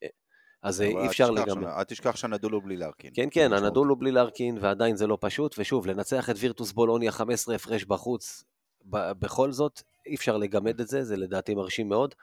אז 0.67 0.83
אבל 0.83 1.01
אי 1.01 1.07
אפשר 1.07 1.31
לגמרי. 1.31 1.67
אל 1.67 1.85
תשכח 1.85 2.17
שנדולו 2.17 2.61
בלי 2.61 2.77
לארקין. 2.77 3.11
כן, 3.15 3.29
כן. 3.31 3.53
הנדולו 3.53 3.97
בלי 3.97 4.13
לארקין, 4.13 4.59
ועדיין 4.61 4.97
זה 4.97 5.07
לא 5.07 5.19
פשוט, 5.21 5.55
ושוב, 5.59 5.87
לנצח 5.87 6.31
את 6.31 6.35
וירטוס 6.39 6.73
בולוניה 6.73 7.13
15 7.13 7.55
הפרש 7.55 7.85
בחוץ, 7.85 8.45
בכל 8.91 9.53
זאת, 9.53 9.83
אי 10.07 10.15
אפשר 10.15 10.37
לגמד 10.37 10.81
את 10.81 10.89
זה, 10.89 11.05
זה 11.05 11.17
לדעתי 11.17 11.55
מרשים 11.55 11.89
מאוד. 11.89 12.15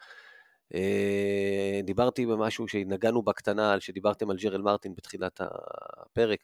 אה, 0.73 1.79
דיברתי 1.83 2.25
במשהו 2.25 2.67
שנגענו 2.67 3.21
בקטנה, 3.21 3.79
שדיברתם 3.79 4.29
על 4.29 4.37
ג'רל 4.37 4.61
מרטין 4.61 4.95
בתחילת 4.95 5.41
הפרק. 5.41 6.39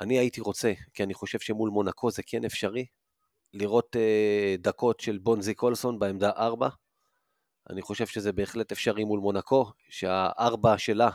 אני 0.00 0.18
הייתי 0.18 0.40
רוצה, 0.40 0.72
כי 0.94 1.02
אני 1.02 1.14
חושב 1.14 1.38
שמול 1.38 1.70
מונקו 1.70 2.10
זה 2.10 2.22
כן 2.26 2.44
אפשרי, 2.44 2.86
לראות 3.54 3.96
אה, 3.96 4.56
דקות 4.58 5.00
של 5.00 5.18
בונזי 5.18 5.54
קולסון 5.54 5.98
בעמדה 5.98 6.30
4. 6.30 6.68
אני 7.70 7.82
חושב 7.82 8.06
שזה 8.06 8.32
בהחלט 8.32 8.72
אפשרי 8.72 9.04
מול 9.04 9.20
מונקו, 9.20 9.72
שהארבע 9.88 10.78
שלה 10.78 11.10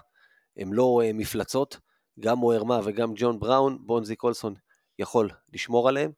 הם 0.58 0.74
לא 0.74 1.02
אה, 1.04 1.14
מפלצות, 1.14 1.78
גם 2.20 2.38
מוהרמה 2.38 2.80
וגם 2.84 3.14
ג'ון 3.16 3.40
בראון, 3.40 3.78
בונזי 3.86 4.16
קולסון 4.16 4.54
יכול 5.00 5.30
לשמור 5.54 5.90
עליהם, 5.90 6.12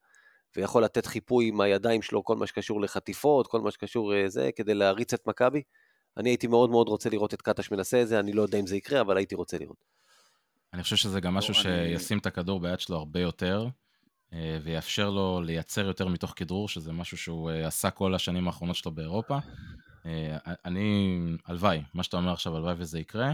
ויכול 0.56 0.84
לתת 0.84 1.06
חיפוי 1.06 1.48
עם 1.48 1.62
הידיים 1.62 2.02
שלו, 2.02 2.24
כל 2.24 2.36
מה 2.36 2.48
שקשור 2.48 2.82
לחטיפות, 2.82 3.48
כל 3.48 3.62
מה 3.62 3.72
שקשור 3.72 4.14
לזה, 4.14 4.50
כדי 4.56 4.74
להריץ 4.74 5.14
את 5.14 5.28
מכבי. 5.28 5.62
אני 6.18 6.30
הייתי 6.30 6.48
מאוד 6.48 6.70
מאוד 6.70 6.88
רוצה 6.88 7.10
לראות 7.10 7.34
את 7.34 7.42
קטש 7.42 7.72
מנסה 7.72 8.02
את 8.02 8.08
זה, 8.08 8.20
אני 8.20 8.34
לא 8.34 8.42
יודע 8.42 8.60
אם 8.60 8.68
זה 8.68 8.76
יקרה, 8.76 9.02
אבל 9.02 9.18
הייתי 9.18 9.36
רוצה 9.36 9.58
לראות. 9.58 9.78
אני 10.74 10.84
חושב 10.84 10.96
שזה 10.96 11.20
גם 11.20 11.34
משהו 11.34 11.54
אני- 11.54 11.98
שישים 12.00 12.18
את 12.18 12.26
הכדור 12.26 12.60
ביד 12.60 12.80
שלו 12.80 12.98
הרבה 12.98 13.20
יותר, 13.20 13.68
אה, 14.34 14.58
ויאפשר 14.64 15.10
לו 15.10 15.42
לייצר 15.42 15.86
יותר 15.86 16.08
מתוך 16.08 16.34
כדרור, 16.36 16.70
שזה 16.70 16.92
משהו 16.92 17.18
שהוא 17.18 17.52
אה, 17.52 17.68
עשה 17.68 17.90
כל 17.90 18.16
השנים 18.16 18.48
האחרונות 18.48 18.76
שלו 18.76 18.92
באירופה. 18.92 19.38
אה, 20.06 20.38
אני, 20.66 21.18
הלוואי, 21.46 21.82
מה 21.94 22.04
שאתה 22.04 22.18
אומר 22.18 22.32
עכשיו, 22.34 22.56
הלוואי 22.56 22.74
וזה 22.78 23.00
יקרה. 23.00 23.34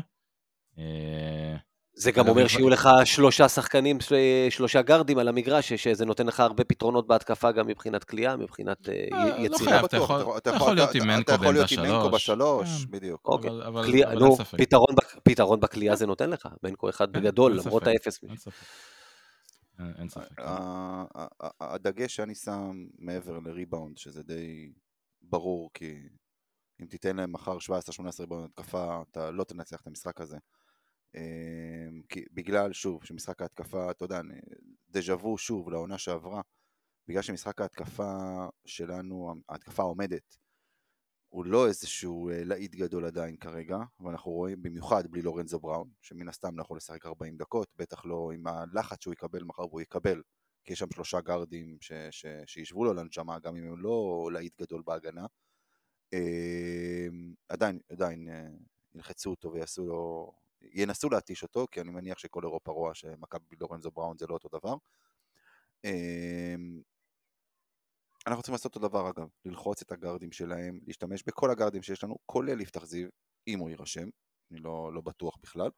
אה, 0.78 1.56
זה 1.96 2.12
גם 2.12 2.28
אומר 2.28 2.48
שיהיו 2.48 2.70
לך 2.70 2.90
שלושה 3.06 3.50
שחקנים, 3.50 4.00
של- 4.00 4.16
שלושה 4.50 4.82
גארדים 4.82 5.18
על 5.18 5.28
המגרש, 5.28 5.74
שזה 5.74 6.06
נותן 6.06 6.28
לך 6.28 6.40
הרבה 6.40 6.64
פתרונות 6.64 7.08
בהתקפה, 7.08 7.52
גם 7.52 7.68
מבחינת 7.68 8.04
כליאה, 8.04 8.36
מבחינת 8.38 8.90
אה, 8.90 9.08
לא 9.38 9.44
יצירה. 9.46 9.70
חייב, 9.70 9.82
לא 9.82 10.38
אתה 10.38 10.50
יכול- 10.50 10.76
להיות 10.76 10.90
אתה- 10.90 10.98
עם 11.00 11.08
מנקו 11.08 11.32
יכול 11.32 11.54
להיות 11.54 11.70
בעמדה 11.72 11.90
עם 11.98 12.04
מנקו 12.04 12.20
שלוש. 12.20 12.66
בשלוש, 12.66 12.86
כן. 12.86 12.92
בדיוק. 12.92 13.22
אוקיי, 13.26 13.50
נו, 14.20 14.36
ספק. 14.36 14.58
פתרון 15.24 15.60
בקליעה 15.60 15.96
זה 15.96 16.06
נותן 16.08 16.30
לך, 16.30 16.48
בנקו 16.64 16.90
אחד 16.90 17.12
בגדול, 17.12 17.60
למרות. 17.60 17.88
האפס. 17.88 18.20
אין 20.00 20.10
ספק. 20.10 20.42
הדגש 21.60 22.16
שאני 22.16 22.36
שם 22.36 22.72
מעבר 23.00 23.40
לריבאונד, 23.46 23.98
שזה 23.98 24.24
די 24.24 24.72
ברור, 25.22 25.70
כי 25.74 25.94
אם 26.82 26.86
תיתן 26.86 27.16
להם 27.16 27.32
מחר 27.32 27.58
17-18 27.58 27.62
ריבאונד 28.20 28.46
התקפה, 28.46 29.02
אתה 29.12 29.32
לא 29.32 29.44
תנצח 29.44 29.82
את 29.82 29.88
המשחק 29.88 30.22
הזה. 30.22 30.38
אמ, 31.16 32.02
כי 32.10 32.26
בגלל, 32.32 32.74
שוב, 32.74 33.04
שמשחק 33.04 33.42
ההתקפה, 33.42 33.92
אתה 33.92 34.06
יודע, 34.06 34.22
דז'ה 34.90 35.16
וו 35.16 35.38
שוב 35.38 35.70
לעונה 35.70 35.98
שעברה, 35.98 36.42
בגלל 37.08 37.22
שמשחק 37.22 37.62
ההתקפה 37.62 38.48
שלנו, 38.66 39.34
ההתקפה 39.50 39.84
העומדת, 39.84 40.38
הוא 41.30 41.46
לא 41.46 41.68
איזשהו 41.68 42.30
אה, 42.30 42.44
להיט 42.44 42.76
גדול 42.76 43.06
עדיין 43.06 43.38
כרגע, 43.38 43.78
ואנחנו 44.00 44.32
רואים 44.32 44.62
במיוחד 44.62 45.08
בלי 45.08 45.22
לורנזו 45.22 45.60
בראון, 45.60 45.90
שמן 46.02 46.30
הסתם 46.30 46.58
לא 46.58 46.62
יכול 46.62 46.78
לשחק 46.78 47.06
40 47.06 47.38
דקות, 47.38 47.68
בטח 47.76 48.06
לא 48.06 48.32
עם 48.34 48.48
הלחץ 48.48 49.04
שהוא 49.04 49.14
יקבל 49.14 49.44
מחר 49.44 49.68
והוא 49.68 49.82
יקבל, 49.82 50.22
כי 50.64 50.74
יש 50.74 50.80
שם 50.80 50.92
שלושה 50.94 51.22
גארדים 51.22 51.78
שישבו 52.46 52.86
לו 52.86 52.94
לנשמה, 52.94 53.40
גם 53.40 53.56
אם 53.56 53.64
הם 53.64 53.78
לא 53.78 54.30
להיט 54.34 54.62
גדול 54.62 54.82
בהגנה. 54.86 55.26
אה, 56.14 57.08
עדיין, 57.50 57.80
עדיין 57.90 58.30
אה, 58.30 58.48
ילחצו 58.96 59.30
אותו 59.30 59.54
ויעשו 59.54 59.86
לו, 59.86 60.32
ינסו 60.62 61.10
להתיש 61.10 61.44
אותו, 61.44 61.68
כי 61.72 61.82
אני 61.82 61.92
מניח 61.92 62.18
שכל 62.18 62.44
אירופה 62.44 62.72
רואה 62.72 62.94
שמכבי 62.94 63.56
לורנזו 63.60 63.92
בראון 63.92 64.18
זה 64.18 64.28
לא 64.28 64.34
אותו 64.34 64.50
דבר. 64.58 64.76
אה, 65.86 66.56
אנחנו 68.28 68.42
צריכים 68.42 68.54
לעשות 68.54 68.76
אותו 68.76 68.88
דבר 68.88 69.10
אגב, 69.10 69.28
ללחוץ 69.46 69.82
את 69.82 69.92
הגארדים 69.92 70.32
שלהם, 70.32 70.80
להשתמש 70.88 71.24
בכל 71.28 71.52
הגארדים 71.52 71.82
שיש 71.82 72.04
לנו, 72.04 72.16
כולל 72.26 72.62
יפתח 72.62 72.86
זיו, 72.86 73.10
אם 73.48 73.60
הוא 73.60 73.70
יירשם, 73.70 74.10
אני 74.52 74.60
לא, 74.60 74.94
לא 74.94 75.02
בטוח 75.02 75.38
בכלל, 75.44 75.70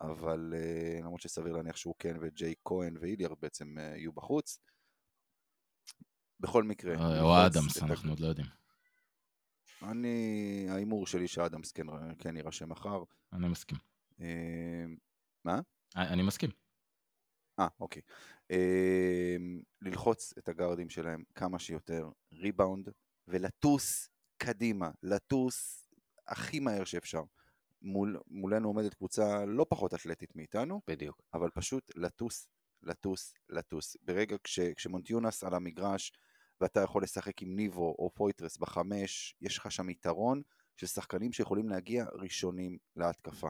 אבל 0.00 0.54
uh, 0.54 1.04
למרות 1.04 1.20
שסביר 1.20 1.52
להניח 1.52 1.76
שהוא 1.76 1.94
כן 1.98 2.16
וג'יי 2.20 2.54
כהן 2.64 2.96
ואיליארד 3.00 3.36
בעצם 3.40 3.74
uh, 3.78 3.80
יהיו 3.80 4.12
בחוץ. 4.12 4.58
בכל 6.40 6.64
מקרה, 6.64 7.20
או 7.20 7.46
אדמס, 7.46 7.82
אנחנו 7.82 8.10
עוד 8.10 8.20
לא 8.20 8.26
יודעים. 8.26 8.46
אני, 9.82 10.66
ההימור 10.70 11.06
שלי 11.06 11.28
שאדמס 11.28 11.72
כן, 11.72 11.86
כן 12.18 12.36
יירשם 12.36 12.68
מחר. 12.68 13.02
אני 13.32 13.48
מסכים. 13.48 13.78
אה, 14.20 14.84
מה? 15.44 15.60
אני 15.96 16.22
מסכים. 16.22 16.50
אה, 17.58 17.68
אוקיי. 17.80 18.02
אה, 18.50 19.36
ללחוץ 19.82 20.34
את 20.38 20.48
הגארדים 20.48 20.90
שלהם 20.90 21.24
כמה 21.34 21.58
שיותר, 21.58 22.08
ריבאונד, 22.32 22.88
ולטוס 23.28 24.08
קדימה, 24.36 24.90
לטוס 25.02 25.88
הכי 26.26 26.60
מהר 26.60 26.84
שאפשר. 26.84 27.22
מול, 27.82 28.20
מולנו 28.26 28.68
עומדת 28.68 28.94
קבוצה 28.94 29.44
לא 29.44 29.66
פחות 29.68 29.94
אתלטית 29.94 30.36
מאיתנו, 30.36 30.80
בדיוק. 30.88 31.22
אבל 31.34 31.50
פשוט 31.50 31.92
לטוס, 31.96 32.48
לטוס, 32.82 33.34
לטוס. 33.48 33.96
ברגע 34.02 34.36
כש, 34.44 34.60
כשמוטיונס 34.60 35.44
על 35.44 35.54
המגרש, 35.54 36.12
ואתה 36.60 36.80
יכול 36.80 37.02
לשחק 37.02 37.42
עם 37.42 37.56
ניבו 37.56 37.96
או 37.98 38.10
פויטרס 38.14 38.56
בחמש, 38.56 39.34
יש 39.40 39.58
לך 39.58 39.72
שם 39.72 39.90
יתרון 39.90 40.42
של 40.76 40.86
שחקנים 40.86 41.32
שיכולים 41.32 41.68
להגיע 41.68 42.04
ראשונים 42.12 42.78
להתקפה. 42.96 43.48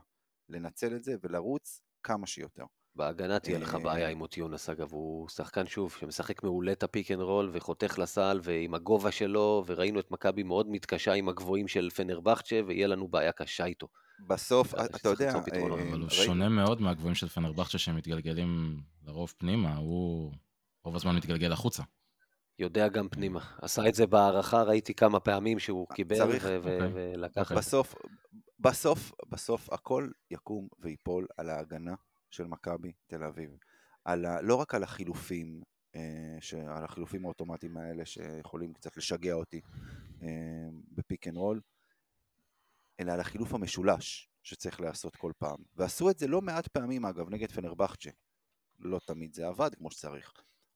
לנצל 0.48 0.96
את 0.96 1.04
זה 1.04 1.16
ולרוץ 1.22 1.80
כמה 2.02 2.26
שיותר. 2.26 2.64
בהגנה 2.96 3.38
תהיה 3.38 3.58
לך 3.58 3.74
אה, 3.74 3.80
בעיה 3.80 4.08
עם 4.08 4.20
מוטיונס, 4.20 4.68
אגב, 4.70 4.92
הוא 4.92 5.28
שחקן 5.28 5.66
שוב, 5.66 5.96
שמשחק 6.00 6.42
מעולה 6.42 6.72
את 6.72 6.82
ה 6.82 6.88
pick 6.88 7.10
and 7.10 7.20
roll 7.20 7.50
וחותך 7.52 7.98
לסל 7.98 8.40
ועם 8.42 8.74
הגובה 8.74 9.12
שלו, 9.12 9.64
וראינו 9.66 10.00
את 10.00 10.10
מכבי 10.10 10.42
מאוד 10.42 10.68
מתקשה 10.68 11.12
עם 11.12 11.28
הגבוהים 11.28 11.68
של 11.68 11.90
פנרבכצ'ה, 11.90 12.60
ויהיה 12.66 12.86
לנו 12.86 13.08
בעיה 13.08 13.32
קשה 13.32 13.64
איתו. 13.64 13.88
בסוף, 14.26 14.74
אתה 14.74 15.08
יודע. 15.08 15.34
אה, 15.34 15.90
אבל 15.90 16.00
הוא 16.00 16.10
שונה 16.10 16.48
מאוד 16.48 16.80
מהגבוהים 16.80 17.14
של 17.14 17.28
פנרבכצ'ה 17.28 17.78
שמתגלגלים 17.78 18.80
לרוב 19.04 19.34
פנימה, 19.38 19.76
הוא 19.76 20.32
רוב 20.84 20.96
הזמן 20.96 21.16
מתגלגל 21.16 21.52
החוצה. 21.52 21.82
יודע 22.58 22.88
גם 22.88 23.08
פנימה. 23.08 23.54
עשה 23.62 23.88
את 23.88 23.94
זה 23.94 24.06
בהארכה, 24.06 24.62
ראיתי 24.62 24.94
כמה 24.94 25.20
פעמים 25.20 25.58
שהוא 25.58 25.86
קיבל 25.88 26.16
צריך, 26.16 26.44
ו- 26.44 26.58
ו- 26.62 26.86
אוקיי. 26.86 27.14
ולקח... 27.14 27.52
בסוף, 27.52 27.94
בסוף, 28.58 29.12
בסוף 29.28 29.72
הכל 29.72 30.10
יקום 30.30 30.68
ויפול 30.78 31.26
על 31.36 31.50
ההגנה 31.50 31.94
של 32.30 32.46
מכבי 32.46 32.92
תל 33.06 33.24
אביב. 33.24 33.50
על 34.04 34.24
ה, 34.24 34.40
לא 34.40 34.54
רק 34.54 34.74
על 34.74 34.82
החילופים, 34.82 35.62
אה, 35.94 36.36
ש, 36.40 36.54
על 36.54 36.84
החילופים 36.84 37.24
האוטומטיים 37.24 37.76
האלה 37.76 38.04
שיכולים 38.04 38.72
קצת 38.72 38.96
לשגע 38.96 39.32
אותי 39.32 39.60
אה, 40.22 40.28
ב 40.92 40.99
pick 40.99 41.28
and 41.28 41.36
roll, 41.36 41.60
אלא 43.00 43.12
על 43.12 43.20
החילוף 43.20 43.54
המשולש 43.54 44.28
שצריך 44.42 44.80
לעשות 44.80 45.16
כל 45.16 45.32
פעם. 45.38 45.58
ועשו 45.74 46.10
את 46.10 46.18
זה 46.18 46.26
לא 46.26 46.42
מעט 46.42 46.68
פעמים 46.68 47.04
אגב 47.04 47.30
נגד 47.30 47.50
פנרבכצ'ה. 47.50 48.10
לא 48.78 48.98
תמיד 49.06 49.34
זה 49.34 49.46
עבד 49.46 49.74
כמו 49.74 49.90
שצריך. 49.90 50.32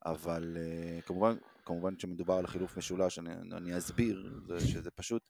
אבל 0.06 0.56
אה, 0.56 1.02
כמובן, 1.02 1.36
כמובן 1.64 1.98
שמדובר 1.98 2.34
על 2.34 2.46
חילוף 2.46 2.76
משולש, 2.76 3.18
אני, 3.18 3.32
אני 3.56 3.78
אסביר, 3.78 4.40
זה, 4.46 4.60
שזה 4.68 4.90
פשוט 4.90 5.22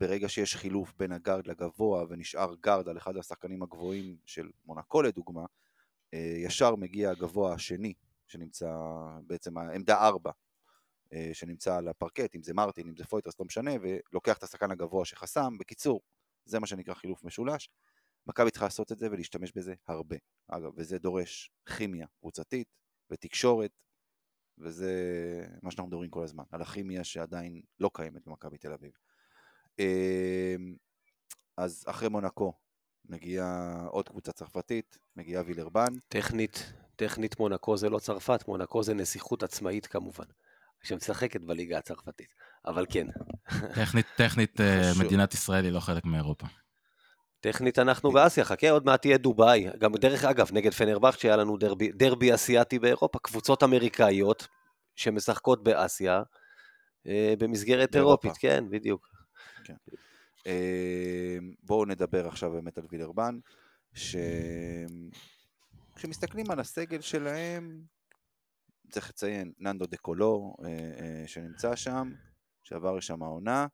ברגע 0.00 0.28
שיש 0.28 0.56
חילוף 0.56 0.92
בין 0.98 1.12
הגארד 1.12 1.46
לגבוה 1.46 2.04
ונשאר 2.08 2.54
גארד 2.60 2.88
על 2.88 2.96
אחד 2.96 3.16
השחקנים 3.16 3.62
הגבוהים 3.62 4.16
של 4.26 4.50
מונקו 4.64 5.02
לדוגמה, 5.02 5.44
אה, 5.44 6.16
ישר 6.46 6.76
מגיע 6.76 7.10
הגבוה 7.10 7.54
השני, 7.54 7.94
שנמצא 8.26 8.76
בעצם 9.26 9.58
העמדה 9.58 10.06
4, 10.06 10.30
אה, 10.30 11.16
שנמצא 11.32 11.76
על 11.76 11.88
הפרקט, 11.88 12.34
אם 12.34 12.42
זה 12.42 12.54
מרטין, 12.54 12.88
אם 12.88 12.96
זה 12.96 13.04
פויטרס, 13.04 13.40
לא 13.40 13.46
משנה, 13.46 13.70
ולוקח 13.80 14.38
את 14.38 14.42
השחקן 14.42 14.70
הגבוה 14.70 15.04
שחסם, 15.04 15.58
בקיצור, 15.58 16.00
זה 16.44 16.60
מה 16.60 16.66
שנקרא 16.66 16.94
חילוף 16.94 17.24
משולש. 17.24 17.70
מכבי 18.26 18.50
צריכה 18.50 18.66
לעשות 18.66 18.92
את 18.92 18.98
זה 18.98 19.08
ולהשתמש 19.10 19.52
בזה 19.52 19.74
הרבה. 19.88 20.16
אגב, 20.48 20.72
וזה 20.76 20.98
דורש 20.98 21.50
כימיה 21.76 22.06
קבוצתית 22.20 22.68
ותקשורת, 23.10 23.70
וזה 24.58 24.92
מה 25.62 25.70
שאנחנו 25.70 25.86
מדברים 25.86 26.10
כל 26.10 26.24
הזמן, 26.24 26.44
על 26.50 26.62
הכימיה 26.62 27.04
שעדיין 27.04 27.62
לא 27.80 27.90
קיימת 27.94 28.26
במכבי 28.26 28.58
תל 28.58 28.72
אביב. 28.72 28.92
אמ, 29.78 30.74
אז 31.56 31.84
אחרי 31.86 32.08
מונקו 32.08 32.52
מגיעה 33.04 33.84
עוד 33.86 34.08
קבוצה 34.08 34.32
צרפתית, 34.32 34.98
מגיעה 35.16 35.42
וילרבן, 35.46 35.94
טכנית, 36.08 36.72
טכנית 36.96 37.38
מונקו 37.38 37.76
זה 37.76 37.90
לא 37.90 37.98
צרפת, 37.98 38.48
מונקו 38.48 38.82
זה 38.82 38.94
נסיכות 38.94 39.42
עצמאית 39.42 39.86
כמובן, 39.86 40.24
שמשחקת 40.82 41.40
בליגה 41.40 41.78
הצרפתית. 41.78 42.34
אבל 42.66 42.86
כן, 42.90 43.06
טכנית, 43.74 44.06
טכנית 44.16 44.60
אה. 44.60 44.92
מדינת 45.04 45.34
ישראל 45.34 45.64
היא 45.64 45.72
לא 45.72 45.80
חלק 45.80 46.04
מאירופה. 46.04 46.46
טכנית 47.42 47.78
אנחנו 47.78 48.10
באסיה, 48.10 48.44
חכה, 48.44 48.70
עוד 48.70 48.84
מעט 48.84 49.00
תהיה 49.00 49.18
דובאי. 49.18 49.66
גם 49.78 49.92
דרך 49.92 50.24
אגב, 50.24 50.48
נגד 50.52 50.72
פנרבכט 50.72 51.18
שהיה 51.18 51.36
לנו 51.36 51.56
דרבי, 51.56 51.92
דרבי 51.92 52.34
אסיאתי 52.34 52.78
באירופה, 52.78 53.18
קבוצות 53.18 53.62
אמריקאיות 53.62 54.48
שמשחקות 54.96 55.64
באסיה, 55.64 56.22
אה, 57.06 57.34
במסגרת 57.38 57.92
באירופה. 57.92 58.28
אירופית, 58.28 58.40
כן, 58.40 58.64
בדיוק. 58.70 59.08
אמ, 60.46 61.54
בואו 61.62 61.84
נדבר 61.84 62.28
עכשיו 62.28 62.50
באמת 62.50 62.78
על 62.78 62.84
וילרבן, 62.90 63.38
ש... 63.94 64.16
כשמסתכלים 65.96 66.50
על 66.50 66.60
הסגל 66.60 67.00
שלהם, 67.00 67.82
צריך 68.90 69.08
לציין, 69.08 69.52
ננדו 69.58 69.86
דה 69.86 69.96
קולו 69.96 70.56
אה, 70.64 70.68
אה, 70.68 71.22
שנמצא 71.26 71.76
שם, 71.76 72.12
שעבר 72.62 72.92
לשם 72.92 73.22
העונה. 73.22 73.66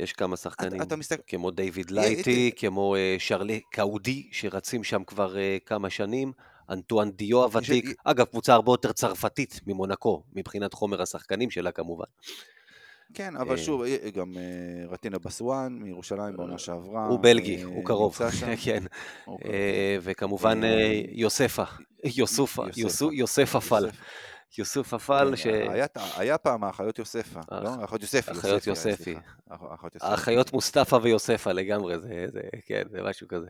יש 0.00 0.12
כמה 0.12 0.36
שחקנים, 0.36 0.82
אתה 0.82 0.96
מסתכל- 0.96 1.22
כמו 1.26 1.50
דיוויד 1.50 1.86
אה, 1.90 1.94
לייטי, 1.94 2.50
כמו 2.56 2.96
אה, 2.96 3.16
שרלי 3.18 3.60
קאודי, 3.72 4.28
שרצים 4.32 4.84
שם 4.84 5.04
כבר 5.04 5.38
אה, 5.38 5.56
כמה 5.66 5.90
שנים, 5.90 6.32
אנטואן 6.70 7.10
דיו 7.10 7.42
הוותיק, 7.42 7.84
יש- 7.84 7.94
אגב, 8.04 8.26
קבוצה 8.26 8.54
הרבה 8.54 8.72
יותר 8.72 8.92
צרפתית 8.92 9.60
ממונקו, 9.66 10.22
מבחינת 10.32 10.74
חומר 10.74 11.02
השחקנים 11.02 11.50
שלה 11.50 11.70
כמובן. 11.72 12.04
כן, 13.14 13.36
אבל 13.36 13.52
אה. 13.52 13.58
שוב, 13.58 13.82
אה, 13.82 14.10
גם 14.14 14.32
אה, 14.36 14.42
רטינה 14.88 15.18
בסואן 15.18 15.72
מירושלים 15.72 16.36
בעונה 16.36 16.58
שעברה. 16.58 17.06
הוא 17.06 17.18
בלגי, 17.22 17.56
אה, 17.56 17.64
הוא 17.64 17.84
קרוב. 17.84 18.18
כן. 18.64 18.82
קרוב. 19.24 19.38
אה, 19.44 19.96
וכמובן 20.02 20.64
אה, 20.64 20.68
אה, 20.68 21.02
יוספה, 21.12 21.64
יוסופה, 22.04 22.64
יוסף 23.12 23.56
אפל, 23.56 23.88
יוסף 24.58 24.94
אפל, 24.94 25.36
ש... 25.36 25.46
אה, 25.46 25.72
היה- 25.72 25.86
היה 26.16 26.38
פעם 26.38 26.64
האחיות 26.64 26.98
יוספה, 26.98 27.40
לא? 27.50 27.68
האחיות 27.80 28.02
יוספי. 28.02 28.30
האחיות 28.30 28.66
יוספי, 28.66 29.14
האחיות 30.00 30.52
מוסטפא 30.52 30.94
ויוספה 30.96 31.52
לגמרי, 31.52 32.00
זה, 32.00 32.26
זה, 32.32 32.40
כן, 32.66 32.82
זה 32.90 33.02
משהו 33.02 33.28
כזה. 33.28 33.48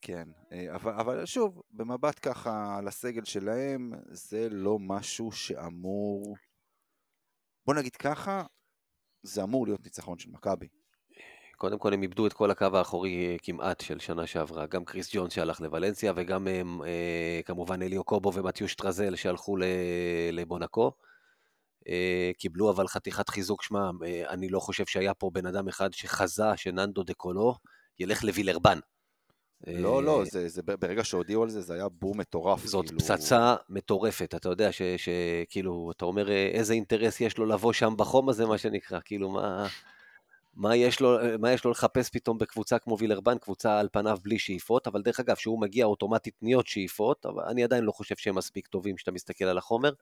כן, 0.00 0.28
אה, 0.52 0.74
אבל, 0.74 0.92
אבל 0.92 1.26
שוב, 1.26 1.62
במבט 1.70 2.18
ככה 2.28 2.76
על 2.78 2.88
הסגל 2.88 3.24
שלהם, 3.24 3.92
זה 4.08 4.48
לא 4.50 4.78
משהו 4.80 5.32
שאמור... 5.32 6.36
בוא 7.66 7.74
נגיד 7.74 7.96
ככה, 7.96 8.42
זה 9.22 9.42
אמור 9.42 9.66
להיות 9.66 9.84
ניצחון 9.84 10.18
של 10.18 10.30
מכבי. 10.30 10.68
קודם 11.62 11.78
כל 11.78 11.92
הם 11.92 12.02
איבדו 12.02 12.26
את 12.26 12.32
כל 12.32 12.50
הקו 12.50 12.66
האחורי 12.72 13.26
אה, 13.26 13.36
כמעט 13.42 13.80
של 13.80 13.98
שנה 13.98 14.26
שעברה, 14.26 14.66
גם 14.66 14.84
קריס 14.84 15.10
ג'ונס 15.14 15.32
שהלך 15.32 15.60
לוולנסיה 15.60 16.12
וגם 16.16 16.48
אה, 16.48 16.62
אה, 16.86 17.40
כמובן 17.44 17.82
אליו 17.82 18.04
קובו 18.04 18.34
ומתיוש 18.34 18.74
טרזל 18.74 19.16
שהלכו 19.16 19.56
לבונקו. 20.32 20.92
קיבלו 22.38 22.70
אבל 22.70 22.88
חתיכת 22.88 23.28
חיזוק, 23.28 23.62
שמע, 23.62 23.90
אני 24.28 24.48
לא 24.48 24.60
חושב 24.60 24.86
שהיה 24.86 25.14
פה 25.14 25.30
בן 25.32 25.46
אדם 25.46 25.68
אחד 25.68 25.92
שחזה 25.92 26.56
שננדו 26.56 27.02
דה 27.02 27.14
קולו 27.14 27.54
ילך 27.98 28.24
לווילרבן. 28.24 28.78
לא, 29.66 30.02
לא, 30.02 30.22
זה, 30.24 30.48
זה, 30.48 30.62
ברגע 30.62 31.04
שהודיעו 31.04 31.42
על 31.42 31.50
זה, 31.50 31.60
זה 31.60 31.74
היה 31.74 31.88
בום 31.88 32.20
מטורף. 32.20 32.64
זאת 32.64 32.86
כאילו... 32.86 33.00
פצצה 33.00 33.54
מטורפת, 33.68 34.34
אתה 34.34 34.48
יודע, 34.48 34.70
שכאילו, 34.96 35.90
אתה 35.96 36.04
אומר, 36.04 36.30
איזה 36.30 36.74
אינטרס 36.74 37.20
יש 37.20 37.38
לו 37.38 37.46
לבוא 37.46 37.72
שם 37.72 37.94
בחום 37.96 38.28
הזה, 38.28 38.46
מה 38.46 38.58
שנקרא, 38.58 38.98
כאילו, 39.04 39.30
מה, 39.30 39.66
מה, 40.54 40.76
יש 40.76 41.00
לו, 41.00 41.18
מה 41.38 41.52
יש 41.52 41.64
לו 41.64 41.70
לחפש 41.70 42.10
פתאום 42.10 42.38
בקבוצה 42.38 42.78
כמו 42.78 42.98
וילרבן, 42.98 43.38
קבוצה 43.38 43.78
על 43.80 43.88
פניו 43.92 44.18
בלי 44.22 44.38
שאיפות, 44.38 44.86
אבל 44.86 45.02
דרך 45.02 45.20
אגב, 45.20 45.36
שהוא 45.36 45.60
מגיע 45.60 45.84
אוטומטית 45.84 46.34
נהיות 46.42 46.66
שאיפות, 46.66 47.26
אבל 47.26 47.42
אני 47.44 47.64
עדיין 47.64 47.84
לא 47.84 47.92
חושב 47.92 48.14
שהם 48.16 48.34
מספיק 48.34 48.66
טובים 48.66 48.96
כשאתה 48.96 49.12
מסתכל 49.12 49.44
על 49.44 49.58
החומר, 49.58 49.92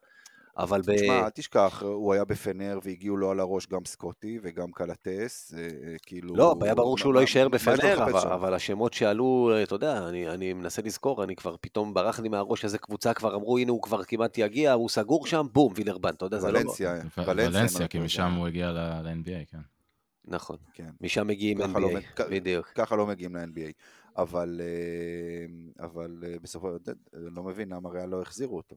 אבל 0.57 0.81
ב... 0.81 0.95
תשמע, 0.95 1.25
אל 1.25 1.29
תשכח, 1.29 1.83
הוא 1.83 2.13
היה 2.13 2.25
בפנר 2.25 2.79
והגיעו 2.83 3.17
לו 3.17 3.31
על 3.31 3.39
הראש 3.39 3.67
גם 3.67 3.85
סקוטי 3.85 4.39
וגם 4.43 4.71
קלטס, 4.71 5.53
אה, 5.53 5.59
אה, 5.59 5.95
כאילו... 6.05 6.35
לא, 6.35 6.55
היה 6.61 6.75
ברור 6.75 6.97
שהוא 6.97 7.13
מה- 7.13 7.15
לא 7.15 7.21
יישאר 7.21 7.49
בפנר, 7.49 8.03
אבל? 8.03 8.31
אבל 8.33 8.53
השמות 8.53 8.93
שעלו, 8.93 9.51
אתה 9.63 9.75
יודע, 9.75 10.07
אני, 10.07 10.29
אני 10.29 10.53
מנסה 10.53 10.81
לזכור, 10.81 11.23
אני 11.23 11.35
כבר 11.35 11.55
פתאום 11.61 11.93
ברח 11.93 12.19
לי 12.19 12.29
מהראש 12.29 12.65
איזה 12.65 12.77
קבוצה 12.77 13.13
כבר 13.13 13.35
אמרו, 13.35 13.57
הנה 13.57 13.71
הוא 13.71 13.81
כבר 13.81 14.03
כמעט 14.03 14.37
יגיע, 14.37 14.73
הוא 14.73 14.89
סגור 14.89 15.27
שם, 15.27 15.45
בום, 15.53 15.73
וילרבן, 15.75 16.13
אתה 16.13 16.25
יודע, 16.25 16.39
זה 16.39 16.51
לא... 16.51 16.59
ולנסיה, 16.59 16.95
ולנסיה, 17.17 17.87
כי 17.87 17.99
משם. 17.99 18.33
הוא 18.33 18.47
הגיע 18.47 18.71
ל-NBA, 18.71 19.51
כן. 19.51 19.80
נכון. 20.25 20.57
כן. 20.73 20.89
משם 21.01 21.27
מגיעים 21.27 21.57
לא 21.57 21.65
NBA, 21.65 22.01
כ- 22.15 22.21
בדיוק. 22.31 22.67
ככה 22.67 22.95
לא 22.95 23.07
מגיעים 23.07 23.35
ל-NBA. 23.35 23.71
אבל, 24.17 24.61
אה, 24.63 25.45
אבל 25.85 26.23
אה, 26.27 26.39
בסופו 26.41 26.71
של 26.71 26.77
דבר, 26.83 26.93
אני 27.13 27.35
לא 27.35 27.43
מבין 27.43 27.69
למה 27.73 27.89
ריאל 27.89 28.09
לא 28.09 28.21
החזירו 28.21 28.57
אותו. 28.57 28.75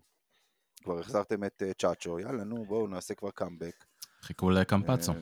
כבר 0.84 0.98
החזרתם 0.98 1.44
את 1.44 1.62
אה, 1.66 1.72
צ'אצ'ו, 1.74 2.20
יאללה, 2.20 2.44
נו, 2.44 2.64
בואו 2.64 2.86
נעשה 2.86 3.14
כבר 3.14 3.30
קאמבק. 3.30 3.84
חיכו 4.22 4.50
לקמפצו. 4.50 5.12
אה, 5.12 5.18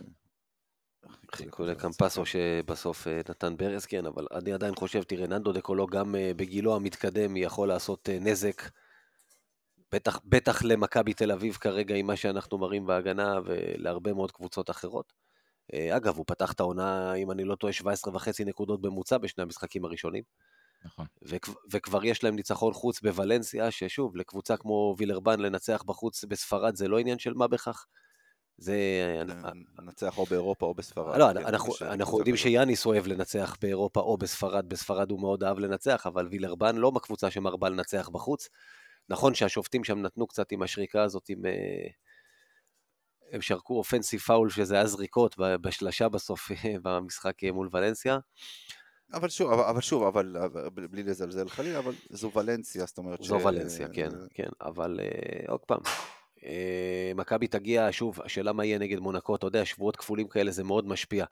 חיכו 1.32 1.64
לקמפסו 1.64 2.26
שבסוף 2.26 3.06
אה, 3.08 3.20
נתן 3.28 3.56
ברז, 3.56 3.86
כן, 3.86 4.06
אבל 4.06 4.26
אני 4.34 4.52
עדיין 4.52 4.74
חושב, 4.74 5.02
תראה, 5.02 5.26
ננדו 5.26 5.52
דקולו 5.52 5.86
גם 5.86 6.14
אה, 6.16 6.32
בגילו 6.36 6.76
המתקדם 6.76 7.36
יכול 7.36 7.68
לעשות 7.68 8.08
אה, 8.08 8.18
נזק. 8.20 8.62
בטח, 9.92 10.20
בטח 10.24 10.62
למכבי 10.62 11.14
תל 11.14 11.32
אביב 11.32 11.54
כרגע 11.54 11.94
עם 11.94 12.06
מה 12.06 12.16
שאנחנו 12.16 12.58
מראים 12.58 12.86
בהגנה 12.86 13.34
ולהרבה 13.44 14.12
מאוד 14.12 14.32
קבוצות 14.32 14.70
אחרות. 14.70 15.12
אה, 15.74 15.96
אגב, 15.96 16.16
הוא 16.16 16.24
פתח 16.28 16.52
את 16.52 16.60
העונה, 16.60 17.14
אם 17.14 17.30
אני 17.30 17.44
לא 17.44 17.54
טועה, 17.54 17.72
17 17.72 18.14
וחצי 18.14 18.44
נקודות 18.44 18.80
בממוצע 18.82 19.18
בשני 19.18 19.42
המשחקים 19.42 19.84
הראשונים. 19.84 20.22
נכון. 20.84 21.06
וכ- 21.22 21.56
וכבר 21.72 22.04
יש 22.04 22.24
להם 22.24 22.36
ניצחון 22.36 22.72
חוץ 22.72 23.00
בוולנסיה, 23.00 23.70
ששוב, 23.70 24.16
לקבוצה 24.16 24.56
כמו 24.56 24.94
וילרבן 24.98 25.40
לנצח 25.40 25.82
בחוץ 25.86 26.24
בספרד 26.24 26.76
זה 26.76 26.88
לא 26.88 26.98
עניין 26.98 27.18
של 27.18 27.34
מה 27.34 27.48
בכך. 27.48 27.86
זה... 28.58 28.76
ננצח 29.82 30.18
או 30.18 30.24
באירופה 30.24 30.66
או 30.66 30.74
בספרד. 30.74 31.18
לא, 31.18 31.26
כן, 31.32 31.46
אנחנו, 31.46 31.72
אנחנו 31.82 32.18
יודעים. 32.18 32.36
שיאניס 32.36 32.86
אוהב 32.86 33.06
לנצח 33.06 33.56
באירופה 33.62 34.00
או 34.00 34.16
בספרד, 34.16 34.68
בספרד 34.68 35.10
הוא 35.10 35.20
מאוד 35.20 35.44
אהב 35.44 35.58
לנצח, 35.58 36.06
אבל 36.06 36.28
וילרבן 36.30 36.76
לא 36.76 36.90
בקבוצה 36.90 37.30
שמרבה 37.30 37.68
לנצח 37.68 38.08
בחוץ. 38.08 38.48
נכון 39.08 39.34
שהשופטים 39.34 39.84
שם 39.84 39.98
נתנו 39.98 40.26
קצת 40.26 40.52
עם 40.52 40.62
השריקה 40.62 41.02
הזאת, 41.02 41.28
עם... 41.28 41.42
הם 43.32 43.40
שרקו 43.40 43.74
אופנסי 43.78 44.18
פאול, 44.18 44.50
שזה 44.50 44.74
היה 44.74 44.86
זריקות 44.86 45.36
בשלשה 45.38 46.08
בסוף 46.08 46.50
במשחק 46.84 47.44
מול 47.44 47.68
ולנסיה. 47.72 48.18
אבל 49.12 49.28
שוב, 49.28 49.52
אבל, 49.52 49.62
אבל 49.62 49.80
שוב, 49.80 50.02
אבל, 50.02 50.36
אבל 50.36 50.86
בלי 50.86 51.02
לזלזל 51.02 51.48
חלילה, 51.48 51.78
אבל 51.78 51.92
זו 52.10 52.32
ולנסיה, 52.34 52.86
זאת 52.86 52.98
אומרת 52.98 53.22
זו 53.22 53.40
ולנסיה, 53.44 53.88
כן, 53.88 54.08
כן, 54.34 54.48
אבל 54.60 55.00
אה, 55.02 55.52
עוד 55.52 55.60
פעם, 55.60 55.80
אה, 56.44 57.12
מכבי 57.14 57.46
תגיע, 57.46 57.88
שוב, 57.90 58.20
השאלה 58.24 58.52
מה 58.52 58.64
יהיה 58.64 58.78
נגד 58.78 58.98
מונקו, 58.98 59.36
אתה 59.36 59.46
יודע, 59.46 59.64
שבועות 59.64 59.96
כפולים 59.96 60.28
כאלה 60.28 60.50
זה 60.50 60.64
מאוד 60.64 60.88
משפיע. 60.88 61.24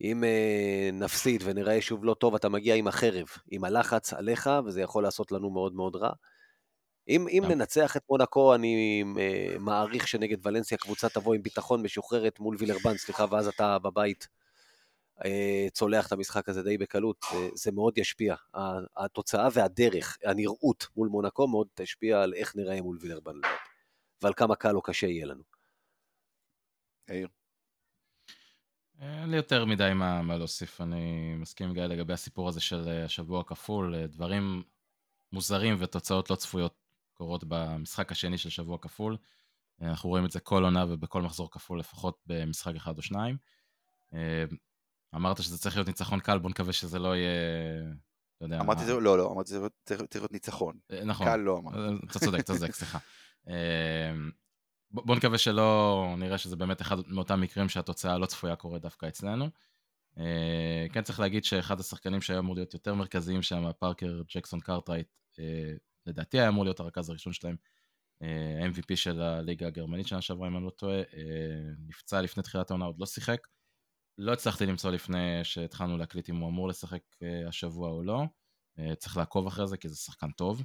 אם 0.00 0.24
אה, 0.24 0.90
נפסיד 0.92 1.42
ונראה 1.44 1.80
שוב 1.80 2.04
לא 2.04 2.14
טוב, 2.14 2.34
אתה 2.34 2.48
מגיע 2.48 2.74
עם 2.74 2.86
החרב, 2.86 3.26
עם 3.50 3.64
הלחץ 3.64 4.12
עליך, 4.12 4.50
וזה 4.66 4.80
יכול 4.80 5.02
לעשות 5.02 5.32
לנו 5.32 5.50
מאוד 5.50 5.74
מאוד 5.74 5.96
רע. 5.96 6.12
אם, 7.08 7.26
אם. 7.28 7.42
ננצח 7.48 7.96
את 7.96 8.02
מונקו, 8.10 8.54
אני 8.54 9.04
אה, 9.18 9.58
מעריך 9.58 10.08
שנגד 10.08 10.46
ולנסיה 10.46 10.78
קבוצה 10.78 11.08
תבוא 11.08 11.34
עם 11.34 11.42
ביטחון 11.42 11.82
משוחררת 11.82 12.40
מול 12.40 12.56
וילרבן, 12.58 12.96
סליחה, 12.96 13.24
ואז 13.30 13.48
אתה 13.48 13.78
בבית 13.78 14.28
אה, 15.24 15.66
צולח 15.72 16.06
את 16.06 16.12
המשחק 16.12 16.48
הזה 16.48 16.62
די 16.62 16.78
בקלות, 16.78 17.24
אה, 17.32 17.48
זה 17.54 17.72
מאוד 17.72 17.98
ישפיע. 17.98 18.34
התוצאה 18.96 19.48
והדרך, 19.52 20.18
הנראות 20.24 20.86
מול 20.96 21.08
מונקו 21.08 21.48
מאוד 21.48 21.66
תשפיע 21.74 22.22
על 22.22 22.34
איך 22.34 22.56
נראה 22.56 22.82
מול 22.82 22.98
וילרבן 23.00 23.34
ועל 24.22 24.32
כמה 24.34 24.56
קל 24.56 24.76
או 24.76 24.82
קשה 24.82 25.06
יהיה 25.06 25.26
לנו. 25.26 25.42
יאיר, 27.10 27.28
אין 29.00 29.30
לי 29.30 29.36
יותר 29.36 29.64
מדי 29.64 29.90
מה, 29.94 30.22
מה 30.22 30.36
להוסיף, 30.36 30.80
אני 30.80 31.34
מסכים 31.34 31.68
עם 31.68 31.74
גיא 31.74 31.82
לגבי 31.82 32.12
הסיפור 32.12 32.48
הזה 32.48 32.60
של 32.60 32.88
אה, 32.88 33.04
השבוע 33.04 33.40
הכפול, 33.40 33.94
אה, 33.94 34.06
דברים 34.06 34.62
מוזרים 35.32 35.76
ותוצאות 35.78 36.30
לא 36.30 36.36
צפויות 36.36 36.74
קורות 37.20 37.44
במשחק 37.48 38.12
השני 38.12 38.38
של 38.38 38.50
שבוע 38.50 38.78
כפול. 38.78 39.16
אה, 39.82 39.88
אנחנו 39.88 40.08
רואים 40.08 40.24
את 40.24 40.30
זה 40.30 40.40
כל 40.40 40.64
עונה 40.64 40.84
ובכל 40.88 41.22
מחזור 41.22 41.50
כפול 41.50 41.78
לפחות 41.78 42.18
במשחק 42.26 42.74
אחד 42.76 42.96
או 42.96 43.02
שניים. 43.02 43.36
אה, 44.14 44.44
אמרת 45.14 45.42
שזה 45.42 45.58
צריך 45.58 45.76
להיות 45.76 45.88
ניצחון 45.88 46.20
קל, 46.20 46.38
בוא 46.38 46.50
נקווה 46.50 46.72
שזה 46.72 46.98
לא 46.98 47.16
יהיה, 47.16 47.30
אתה 48.36 48.44
יודע... 48.44 48.60
אמרתי 48.60 48.84
זה, 48.84 48.94
לא, 48.94 49.18
לא, 49.18 49.32
אמרתי 49.32 49.48
זה 49.48 49.58
צריך 49.84 50.02
צריך 50.02 50.22
להיות 50.22 50.32
ניצחון. 50.32 50.78
אה, 50.92 51.04
נכון. 51.04 51.26
קל 51.26 51.36
לא 51.36 51.58
אמרתי. 51.58 52.06
אתה 52.10 52.18
צודק, 52.18 52.40
אתה 52.40 52.54
צודק, 52.54 52.74
סליחה. 52.74 52.98
בוא 54.90 55.16
נקווה 55.16 55.38
שלא 55.38 56.14
נראה 56.18 56.38
שזה 56.38 56.56
באמת 56.56 56.80
אחד 56.82 56.96
מאותם 57.06 57.40
מקרים 57.40 57.68
שהתוצאה 57.68 58.12
הלא 58.12 58.26
צפויה 58.26 58.56
קורית 58.56 58.82
דווקא 58.82 59.06
אצלנו. 59.06 59.46
כן 60.92 61.02
צריך 61.02 61.20
להגיד 61.20 61.44
שאחד 61.44 61.80
השחקנים 61.80 62.20
שהיה 62.20 62.38
אמור 62.38 62.54
להיות 62.54 62.74
יותר 62.74 62.94
מרכזיים 62.94 63.42
שם, 63.42 63.72
פארקר 63.78 64.22
ג'קסון 64.34 64.60
קארטרייט, 64.60 65.08
לדעתי 66.10 66.40
היה 66.40 66.48
אמור 66.48 66.64
להיות 66.64 66.80
הרכז 66.80 67.10
הראשון 67.10 67.32
שלהם, 67.32 67.56
אה, 68.22 68.66
MVP 68.66 68.96
של 68.96 69.20
הליגה 69.20 69.66
הגרמנית 69.66 70.06
שנה 70.06 70.20
שעברה, 70.20 70.48
אם 70.48 70.56
אני 70.56 70.64
לא 70.64 70.70
טועה, 70.70 70.98
אה, 70.98 71.04
נפצע 71.88 72.22
לפני 72.22 72.42
תחילת 72.42 72.70
העונה, 72.70 72.84
עוד 72.84 72.98
לא 72.98 73.06
שיחק. 73.06 73.46
לא 74.18 74.32
הצלחתי 74.32 74.66
למצוא 74.66 74.90
לפני 74.90 75.40
שהתחלנו 75.42 75.98
להקליט 75.98 76.30
אם 76.30 76.36
הוא 76.36 76.48
אמור 76.48 76.68
לשחק 76.68 77.02
אה, 77.22 77.48
השבוע 77.48 77.90
או 77.90 78.02
לא. 78.02 78.22
אה, 78.78 78.94
צריך 78.94 79.16
לעקוב 79.16 79.46
אחרי 79.46 79.66
זה 79.66 79.76
כי 79.76 79.88
זה 79.88 79.96
שחקן 79.96 80.30
טוב. 80.30 80.62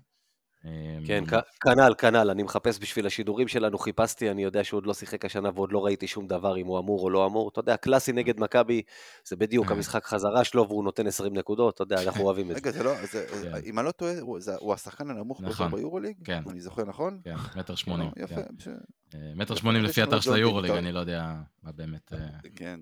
אה, 0.66 0.97
כן, 1.07 1.24
כנ"ל, 1.61 1.93
כנ"ל, 1.97 2.30
אני 2.30 2.43
מחפש 2.43 2.80
בשביל 2.82 3.05
השידורים 3.05 3.47
שלנו, 3.47 3.78
חיפשתי, 3.78 4.32
אני 4.32 4.43
יודע 4.43 4.63
שהוא 4.63 4.78
עוד 4.78 4.86
לא 4.86 4.93
שיחק 4.93 5.26
השנה 5.26 5.49
ועוד 5.55 5.72
לא 5.72 5.86
ראיתי 5.86 6.07
שום 6.07 6.28
דבר 6.28 6.57
אם 6.57 6.66
הוא 6.66 6.80
אמור 6.80 7.01
או 7.01 7.09
לא 7.09 7.26
אמור. 7.26 7.49
אתה 7.49 7.59
יודע, 7.59 7.78
קלאסי 7.78 8.11
נגד 8.11 8.39
מכבי, 8.39 8.82
זה 9.26 9.36
בדיוק 9.36 9.72
אה. 9.72 9.76
המשחק 9.76 10.05
חזרה 10.05 10.43
שלו 10.43 10.68
והוא 10.68 10.84
נותן 10.84 11.07
20 11.07 11.34
נקודות, 11.38 11.76
אתה 11.76 11.84
יודע, 11.84 12.03
אנחנו 12.03 12.24
אוהבים 12.24 12.51
את 12.51 12.55
זה. 12.55 12.59
רגע, 12.61 12.72
זה 12.72 12.84
לא, 12.84 12.95
כן. 13.43 13.51
אם 13.66 13.80
אני 13.80 13.86
לא 13.86 13.91
טועה, 13.91 14.13
הוא- 14.59 14.74
השחקן 14.74 15.09
הנמוך 15.09 15.39
ביותר 15.39 15.53
נכון. 15.53 15.72
ביורוליג? 15.72 16.16
כן. 16.24 16.41
אני 16.49 16.59
זוכר 16.61 16.86
נכון? 16.86 17.20
כן, 17.24 17.36
מטר 17.55 17.76
שמונים. 17.76 18.09
יפה, 18.18 18.41
כן. 18.63 18.72
אה, 19.16 19.32
מטר 19.36 19.55
שמונים 19.55 19.84
לפי 19.84 20.03
אתר 20.03 20.20
של 20.20 20.34
היורוליג, 20.34 20.72
אני 20.72 20.91
לא 20.91 20.99
יודע 20.99 21.34
מה 21.63 21.72
באמת... 21.72 22.13
אה, 22.13 22.20
כן. 22.55 22.80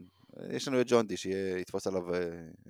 יש 0.52 0.68
לנו 0.68 0.82
את 0.82 0.86
ג'ונדי 0.90 1.18
שיתפוס 1.18 1.88
עליו 1.88 2.14
אה, 2.14 2.20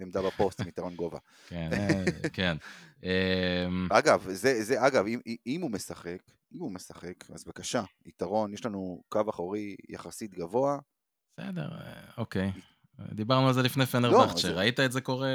עמדה 0.01 0.21
בפוסט 0.21 0.61
עם 0.61 0.67
יתרון 0.67 0.95
גובה. 0.95 1.17
כן, 1.49 1.69
אה, 1.73 2.03
כן. 2.33 2.57
אה, 3.03 3.65
אגב, 3.89 4.25
זה, 4.29 4.63
זה 4.63 4.87
אגב, 4.87 5.05
אם, 5.07 5.19
אם 5.47 5.61
הוא 5.61 5.71
משחק, 5.71 6.17
אם 6.53 6.59
הוא 6.59 6.71
משחק, 6.71 7.31
אז 7.33 7.43
בבקשה, 7.45 7.83
יתרון, 8.05 8.53
יש 8.53 8.65
לנו 8.65 9.03
קו 9.09 9.21
אחורי 9.29 9.75
יחסית 9.89 10.33
גבוה. 10.33 10.77
בסדר, 11.39 11.69
אה, 11.71 11.93
אוקיי. 12.17 12.51
דיברנו 13.11 13.47
על 13.47 13.53
זה 13.53 13.61
לפני 13.61 13.85
פנרבכט, 13.85 14.35
זה- 14.35 14.41
שראית 14.41 14.79
את 14.79 14.91
זה 14.91 15.01
קורה, 15.01 15.27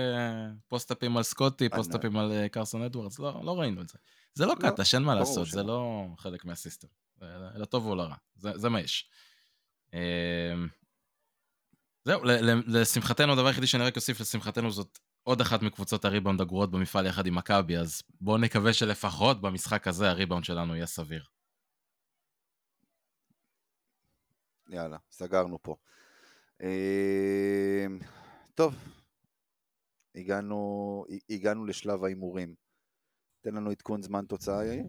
פוסט-אפים 0.68 1.16
על 1.16 1.22
סקוטי, 1.22 1.68
פוסט-אפים 1.68 2.16
על 2.16 2.48
קרסון 2.50 2.82
אדוארדס, 2.82 3.18
לא 3.18 3.40
לא 3.44 3.60
ראינו 3.60 3.82
את 3.82 3.88
זה. 3.88 3.98
זה 4.34 4.46
לא 4.46 4.54
לא, 4.62 4.70
קטש, 4.70 4.94
אין 4.94 5.02
מה 5.02 5.14
לעשות, 5.14 5.46
זה. 5.48 5.62
לא 5.62 6.06
חלק 6.16 6.44
מהסיסטם. 6.44 6.88
זה 7.20 7.26
לטוב 7.54 7.86
או 7.86 7.94
לרע, 7.94 8.14
זה 8.36 8.50
זה 8.58 8.68
מה 8.68 8.80
יש. 8.80 9.10
זהו, 12.08 12.24
ל- 12.24 12.50
ל- 12.50 12.80
לשמחתנו, 12.80 13.32
הדבר 13.32 13.46
היחידי 13.46 13.66
שאני 13.66 13.82
רק 13.82 13.96
אוסיף 13.96 14.20
לשמחתנו 14.20 14.70
זאת 14.70 14.98
עוד 15.22 15.40
אחת 15.40 15.62
מקבוצות 15.62 16.04
הריבאונד 16.04 16.40
הגרועות 16.40 16.70
במפעל 16.70 17.06
יחד 17.06 17.26
עם 17.26 17.34
מכבי, 17.34 17.76
אז 17.76 18.02
בואו 18.20 18.38
נקווה 18.38 18.72
שלפחות 18.72 19.40
במשחק 19.40 19.88
הזה 19.88 20.10
הריבאונד 20.10 20.44
שלנו 20.44 20.74
יהיה 20.76 20.86
סביר. 20.86 21.24
יאללה, 24.68 24.96
סגרנו 25.10 25.58
פה. 25.62 25.76
אה, 26.62 27.86
טוב, 28.54 28.74
הגענו, 30.14 31.04
הגענו 31.30 31.64
לשלב 31.64 32.04
ההימורים. 32.04 32.54
תן 33.40 33.54
לנו 33.54 33.70
עדכון 33.70 34.02
זמן 34.02 34.24
תוצאה, 34.24 34.64
יאיר. 34.66 34.84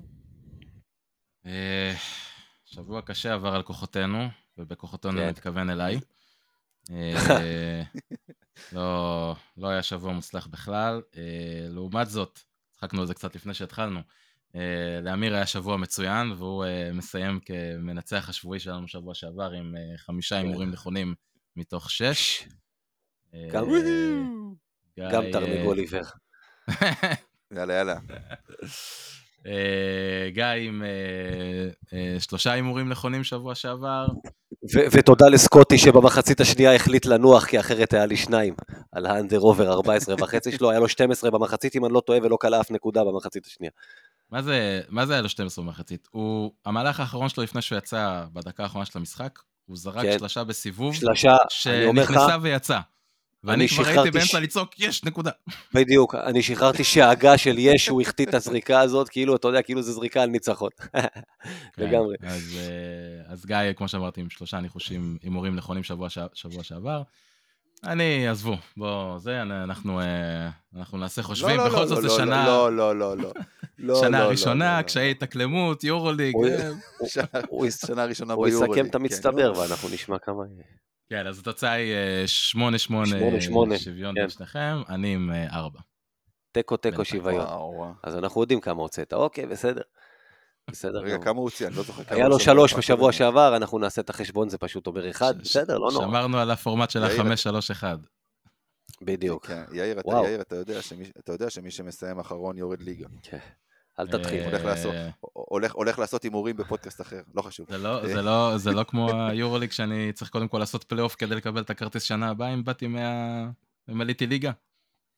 אה, 1.45 1.93
שבוע 2.65 3.01
קשה 3.01 3.33
עבר 3.33 3.55
על 3.55 3.63
כוחותינו, 3.63 4.17
ובכוחותינו 4.57 5.13
כן. 5.13 5.19
אני 5.19 5.31
מתכוון 5.31 5.69
אליי. 5.69 5.99
אה, 6.91 7.81
לא, 8.71 9.35
לא 9.57 9.67
היה 9.67 9.83
שבוע 9.83 10.13
מוצלח 10.13 10.47
בכלל. 10.47 11.01
אה, 11.17 11.21
לעומת 11.69 12.09
זאת, 12.09 12.39
צחקנו 12.71 13.01
על 13.01 13.07
זה 13.07 13.13
קצת 13.13 13.35
לפני 13.35 13.53
שהתחלנו, 13.53 13.99
אה, 14.55 14.61
לאמיר 15.03 15.35
היה 15.35 15.45
שבוע 15.45 15.77
מצוין, 15.77 16.31
והוא 16.31 16.65
מסיים 16.93 17.39
כמנצח 17.39 18.29
השבועי 18.29 18.59
שלנו 18.59 18.87
שבוע 18.87 19.13
שעבר 19.13 19.51
עם 19.51 19.75
חמישה 19.97 20.35
כן. 20.35 20.45
הימורים 20.45 20.71
נכונים 20.71 21.15
מתוך 21.55 21.91
שש. 21.91 22.43
גם- 25.11 25.23
תרנגול 25.31 25.77
עיוור. 25.79 26.03
יאללה, 27.55 27.73
יאללה. 27.73 27.95
גיא 30.33 30.43
עם 30.45 30.83
שלושה 32.19 32.51
הימורים 32.51 32.89
נכונים 32.89 33.23
שבוע 33.23 33.55
שעבר. 33.55 34.07
ו- 34.63 34.85
ותודה 34.91 35.29
לסקוטי 35.29 35.77
שבמחצית 35.77 36.41
השנייה 36.41 36.75
החליט 36.75 37.05
לנוח, 37.05 37.45
כי 37.45 37.59
אחרת 37.59 37.93
היה 37.93 38.05
לי 38.05 38.17
שניים, 38.17 38.53
על 38.91 39.05
האנדר 39.05 39.39
אובר 39.39 39.71
14 39.71 40.15
וחצי 40.19 40.51
שלו, 40.51 40.69
היה 40.69 40.79
לו 40.79 40.89
12 40.89 41.31
במחצית, 41.31 41.75
אם 41.75 41.85
אני 41.85 41.93
לא 41.93 41.99
טועה, 41.99 42.19
ולא 42.23 42.37
כלה 42.41 42.61
אף 42.61 42.71
נקודה 42.71 43.03
במחצית 43.03 43.45
השנייה. 43.45 43.71
מה 44.31 44.41
זה, 44.41 44.81
מה 44.89 45.05
זה 45.05 45.13
היה 45.13 45.21
לו 45.21 45.29
12 45.29 45.65
במחצית? 45.65 46.07
הוא, 46.11 46.51
המהלך 46.65 46.99
האחרון 46.99 47.29
שלו 47.29 47.43
לפני 47.43 47.61
שהוא 47.61 47.77
יצא 47.77 48.23
בדקה 48.33 48.63
האחרונה 48.63 48.85
של 48.85 48.97
המשחק, 48.99 49.39
הוא 49.65 49.77
זרק 49.77 50.01
כן. 50.01 50.19
שלושה 50.19 50.43
בסיבוב, 50.43 50.95
שלשה, 50.95 51.35
שנכנסה 51.49 52.37
ויצא. 52.41 52.79
ואני 53.43 53.55
אני 53.63 53.67
כבר 53.67 53.85
הייתי 53.87 54.11
באמצע 54.11 54.39
לצעוק, 54.39 54.79
יש, 54.79 55.03
נקודה. 55.03 55.31
בדיוק, 55.73 56.15
אני 56.15 56.41
שחררתי 56.43 56.83
שאגה 56.83 57.37
של 57.37 57.55
יש, 57.57 57.87
הוא 57.87 58.01
החטיא 58.01 58.25
את 58.25 58.33
הזריקה 58.33 58.79
הזאת, 58.79 59.09
כאילו, 59.09 59.35
אתה 59.35 59.47
יודע, 59.47 59.61
כאילו 59.61 59.81
זה 59.81 59.91
זריקה 59.91 60.21
על 60.23 60.29
ניצחון. 60.29 60.69
לגמרי. 61.77 62.15
כן, 62.21 62.27
אז, 62.27 62.57
אה, 62.57 63.31
אז 63.33 63.45
גיא, 63.45 63.57
כמו 63.75 63.87
שאמרתי, 63.87 64.21
עם 64.21 64.29
שלושה 64.29 64.59
ניחושים, 64.59 65.17
הימורים 65.23 65.55
נכונים 65.55 65.83
שבוע, 65.83 66.09
שעבר. 66.61 67.01
אני, 67.83 68.27
עזבו, 68.27 68.55
בוא, 68.77 69.17
זה, 69.19 69.41
אנחנו, 69.41 69.99
אה, 69.99 70.49
אנחנו 70.77 70.97
נעשה 70.97 71.21
חושבים, 71.23 71.57
לא, 71.57 71.63
לא, 71.63 71.69
בכל 71.69 71.79
לא, 71.79 71.85
זאת 71.85 71.95
לא, 71.97 72.01
זה 72.01 72.07
לא, 72.07 72.17
שנה, 72.17 72.45
לא, 72.47 72.75
לא, 72.75 72.95
לא, 72.95 73.17
לא. 73.17 73.31
לא, 73.79 74.01
שנה 74.01 74.19
לא, 74.23 74.29
ראשונה, 74.29 74.77
לא. 74.77 74.81
קשיי 74.81 75.11
התאקלמות, 75.11 75.83
יורוליג. 75.83 76.35
הוא- 76.35 76.47
אה, 76.47 76.69
שנה- 77.07 77.25
הוא 77.49 77.65
ראשונה 78.05 78.33
הוא 78.33 78.45
ביורוליג. 78.45 78.71
יסכם 78.77 78.85
את 78.85 78.91
כן, 78.91 78.97
המצטבר. 79.01 79.53
ואנחנו 79.57 79.89
נשמע 79.89 80.19
כמה... 80.19 80.43
כן, 81.09 81.27
אז 81.27 81.39
התוצאה 81.39 81.71
היא 81.71 81.93
אה, 81.93 82.23
שמונה, 82.27 82.77
שמונה, 82.77 83.07
שמונה, 83.07 83.41
שמונה, 83.41 83.79
שוויון 83.79 84.15
כן. 84.15 84.21
בין 84.21 84.29
שניכם, 84.29 84.81
אני 84.89 85.13
עם 85.13 85.31
אה, 85.31 85.47
ארבע. 85.51 85.79
תיקו, 86.51 86.77
תיקו. 86.77 87.05
שוויון. 87.05 87.45
אז 88.03 88.17
אנחנו 88.17 88.41
יודעים 88.41 88.61
כמה 88.61 88.81
הוצאת, 88.81 89.13
אוקיי, 89.13 89.45
בסדר. 89.45 89.81
בסדר 90.71 90.99
רגע. 90.99 91.17
כמה 91.17 91.37
הוא 91.37 91.43
הוציא? 91.43 91.67
אני 91.67 91.75
לא 91.75 91.83
זוכר 91.83 92.03
כמה 92.03 92.17
היה 92.17 92.27
לו 92.27 92.39
שלוש 92.39 92.73
בשבוע. 92.73 93.11
שעבר, 93.11 93.55
אנחנו 93.55 93.79
נעשה 93.79 94.01
את 94.01 94.09
החשבון, 94.09 94.49
זה 94.49 94.57
פשוט 94.57 94.87
אומר 94.87 95.09
אחד, 95.09 95.41
בסדר, 95.41 95.77
לא 95.77 95.91
נורא. 95.93 96.05
שמרנו 96.05 96.37
על 96.37 96.51
הפורמט 96.51 96.89
של 96.89 97.03
החמש, 97.03 97.43
שלוש, 97.43 97.71
אחד. 97.71 97.97
בדיוק. 99.01 99.45
כן, 99.45 99.63
יאיר, 99.73 99.99
אתה, 100.41 100.55
יודע, 100.55 100.81
שמי, 100.81 101.03
אתה 101.19 101.31
יודע 101.31 101.49
שמי 101.49 101.71
שמסיים 101.71 102.19
אחרון 102.19 102.57
יורד 102.57 102.81
ליגה. 102.81 103.07
אל 103.99 104.07
תתחיל. 104.07 104.39
אה, 104.39 104.45
הולך 104.45 104.65
לעשות, 104.65 104.93
הולך, 105.21 105.73
הולך 105.73 105.99
לעשות 105.99 106.23
הימורים 106.23 106.57
בפודקאסט 106.57 107.01
אחר, 107.01 107.21
לא 107.35 107.41
חשוב. 107.41 107.67
זה 107.69 107.77
לא, 107.77 108.07
זה 108.07 108.21
לא, 108.21 108.57
זה 108.57 108.71
לא 108.71 108.83
כמו 108.89 109.11
היורוליג 109.29 109.71
שאני 109.71 110.13
צריך 110.13 110.31
קודם 110.31 110.47
כל 110.47 110.57
לעשות 110.57 110.83
פלייאוף 110.83 111.15
כדי 111.15 111.35
לקבל 111.35 111.61
את 111.61 111.69
הכרטיס 111.69 112.03
שנה 112.03 112.29
הבאה 112.29 112.53
אם 112.53 112.63
באתי 112.63 112.87
מה... 112.87 113.49
אם 113.91 114.01
עליתי 114.01 114.27
ליגה. 114.27 114.51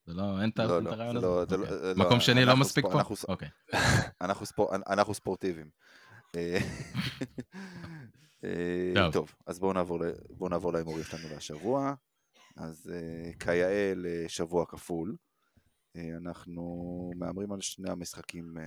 זה 0.06 0.14
לא, 0.14 0.42
אין 0.42 0.50
את 0.50 0.60
לא, 0.60 0.64
הרעיון 0.64 1.20
זה 1.20 1.28
הזה? 1.28 1.56
זה 1.56 1.56
אוקיי. 1.56 2.06
מקום 2.06 2.20
שני 2.20 2.46
לא 2.46 2.58
מספיק 2.58 2.86
פה? 2.86 3.02
אנחנו 4.88 5.14
ספורטיביים. 5.14 5.70
אה, 6.36 6.60
אה, 8.44 9.12
טוב. 9.12 9.36
אז 9.48 9.60
בואו 9.60 9.74
נעבור, 10.50 10.74
להימורים 10.74 11.04
שלנו 11.04 11.24
להשבוע. 11.34 11.94
אז 12.58 12.92
אה, 12.94 13.32
כיאה 13.40 13.94
לשבוע 13.96 14.66
כפול, 14.66 15.10
אה, 15.10 15.16
אנחנו 15.98 16.64
מהמרים 17.16 17.52
על 17.52 17.62
שני 17.62 17.90
המשחקים 17.90 18.58
אה, 18.58 18.64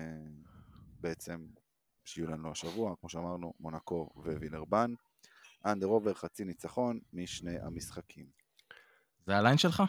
בעצם 1.00 1.46
שיהיו 2.04 2.26
לנו 2.26 2.50
השבוע, 2.50 2.94
כמו 3.00 3.08
שאמרנו, 3.08 3.52
מונקו 3.60 4.10
ווילרבן. 4.16 4.94
אנדר 5.66 5.86
עובר 5.86 6.14
חצי 6.14 6.44
ניצחון 6.44 6.98
משני 7.12 7.58
המשחקים. 7.62 8.26
זה 9.26 9.36
הליין 9.36 9.58
שלך? 9.58 9.82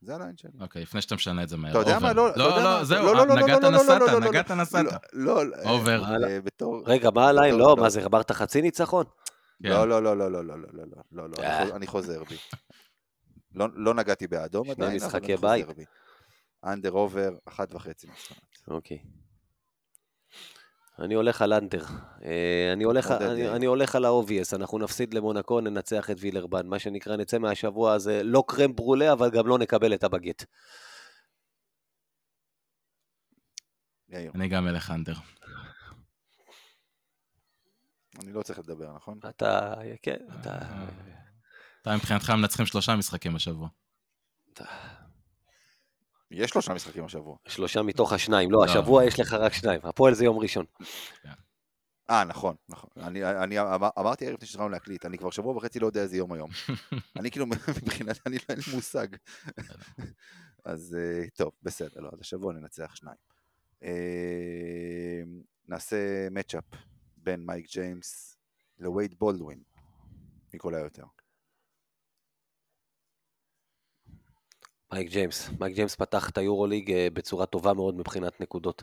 זה 0.00 0.14
הליין 0.14 0.36
שלי. 0.36 0.50
אוקיי, 0.60 0.82
לפני 0.82 1.00
שאתה 1.02 1.14
משנה 1.14 1.42
את 1.42 1.48
זה 1.48 1.56
מהר. 1.56 1.70
אתה 1.70 1.78
יודע 1.78 1.98
מה? 1.98 2.12
לא, 2.12 2.30
אתה 2.30 2.40
יודע 2.40 2.48
לא, 2.56 2.62
מה? 2.62 2.78
לא, 2.78 2.84
זהו, 2.84 3.06
לא, 3.06 3.14
לא, 3.16 3.26
לא, 3.26 3.34
נגעת 3.34 3.62
לא, 3.62 3.70
לא, 3.70 3.76
לא, 3.78 3.82
נסעת, 3.84 4.00
לא, 4.00 4.06
לא, 4.06 4.20
לא, 4.20 4.28
נגעת 4.28 4.50
נסעת. 4.50 4.84
לא, 5.12 5.46
לא, 5.46 5.56
עובר. 5.64 6.04
אה. 6.04 6.38
רגע, 6.86 7.10
מה 7.10 7.28
הליין? 7.28 7.54
לא, 7.54 7.76
מה 7.80 7.90
זה, 7.90 8.06
אמרת 8.06 8.30
חצי 8.32 8.62
ניצחון? 8.62 9.04
כן. 9.62 9.68
לא, 9.68 9.88
לא, 9.88 10.02
לא, 10.02 10.16
לא, 10.18 10.32
לא, 10.32 10.44
לא, 10.44 10.58
לא, 10.58 10.68
לא, 10.72 10.84
לא, 10.86 11.02
לא, 11.12 11.28
לא, 11.28 11.36
אה. 11.42 11.62
אני 11.62 11.66
חוז- 11.66 11.76
אני 11.76 11.86
חוזר 11.86 12.24
בי. 12.24 12.36
לא 13.54 13.68
לא 13.74 13.94
נגעתי 13.94 14.26
באדום 14.26 14.70
עדיין, 14.70 15.02
אבל 15.02 15.16
אני 15.24 15.36
חוזר. 15.36 15.72
בי. 15.76 15.84
אנדר 16.64 16.90
עובר, 16.90 17.30
אחת 17.44 17.74
וחצי 17.74 18.06
ניצחונות. 18.06 18.58
אוקיי. 18.68 18.98
אני 20.98 21.14
הולך 21.14 21.42
על 21.42 21.52
אנדר. 21.52 21.84
אה, 22.24 22.70
אני 22.72 22.84
הולך, 22.84 23.10
אני, 23.54 23.66
הולך 23.66 23.94
על 23.94 24.04
ה-obvious, 24.04 24.56
אנחנו 24.56 24.78
נפסיד 24.78 25.14
למונקו, 25.14 25.60
ננצח 25.60 26.10
את 26.10 26.16
וילרבן. 26.20 26.66
מה 26.66 26.78
שנקרא, 26.78 27.16
נצא 27.16 27.38
מהשבוע 27.38 27.92
הזה 27.92 28.22
לא 28.22 28.44
קרם 28.48 28.76
ברולה, 28.76 29.12
אבל 29.12 29.30
גם 29.30 29.46
לא 29.46 29.58
נקבל 29.58 29.94
את 29.94 30.04
הבגט. 30.04 30.44
אני 34.34 34.48
גם 34.48 34.68
אלך 34.68 34.90
אנדר. 34.90 35.14
אני 38.22 38.32
לא 38.32 38.42
צריך 38.42 38.58
לדבר, 38.58 38.96
נכון? 38.96 39.18
אתה, 39.28 39.74
כן, 40.02 40.16
אתה... 40.40 40.58
אתה 41.82 41.96
מבחינתך 41.96 42.30
מנצחים 42.30 42.66
שלושה 42.66 42.96
משחקים 42.96 43.36
השבוע. 43.36 43.68
יש 46.36 46.50
שלושה 46.50 46.74
משחקים 46.74 47.04
השבוע. 47.04 47.36
שלושה 47.48 47.82
מתוך 47.82 48.12
השניים. 48.12 48.50
לא, 48.50 48.58
לא. 48.58 48.64
השבוע 48.64 49.04
יש 49.04 49.20
לך 49.20 49.32
רק 49.32 49.52
שניים. 49.52 49.80
הפועל 49.84 50.14
זה 50.14 50.24
יום 50.24 50.38
ראשון. 50.38 50.64
אה, 52.10 52.24
נכון, 52.24 52.56
נכון. 52.68 52.90
אני, 52.96 53.24
אני 53.24 53.60
אמר, 53.60 53.88
אמרתי 53.98 54.26
ערב 54.26 54.34
לפני 54.34 54.46
שהתחלנו 54.48 54.68
להקליט, 54.68 55.06
אני 55.06 55.18
כבר 55.18 55.30
שבוע 55.30 55.56
וחצי 55.56 55.80
לא 55.80 55.86
יודע 55.86 56.02
איזה 56.02 56.16
יום 56.16 56.32
היום. 56.32 56.50
אני 57.18 57.30
כאילו, 57.30 57.46
מבחינת, 57.46 58.26
אני 58.26 58.36
אין 58.48 58.58
לי 58.58 58.74
מושג. 58.74 59.06
אז 60.64 60.96
אה, 61.00 61.24
טוב, 61.34 61.52
בסדר, 61.62 62.00
לא, 62.00 62.10
אז 62.12 62.20
השבוע 62.20 62.52
ננצח 62.52 62.94
שניים. 62.94 63.16
אה, 63.82 65.22
נעשה 65.68 66.28
match-up 66.30 66.64
בין 67.16 67.46
מייק 67.46 67.66
ג'יימס 67.72 68.36
לווייד 68.78 69.14
בולדווין. 69.18 69.62
מי 70.52 70.58
קולע 70.58 70.78
יותר? 70.78 71.04
מייק 74.94 75.10
ג'יימס. 75.10 75.50
מייק 75.60 75.74
ג'יימס 75.74 75.94
פתח 75.94 76.30
את 76.30 76.38
היורוליג 76.38 76.92
אה, 76.92 77.08
בצורה 77.12 77.46
טובה 77.46 77.74
מאוד 77.74 77.94
מבחינת 77.94 78.40
נקודות. 78.40 78.82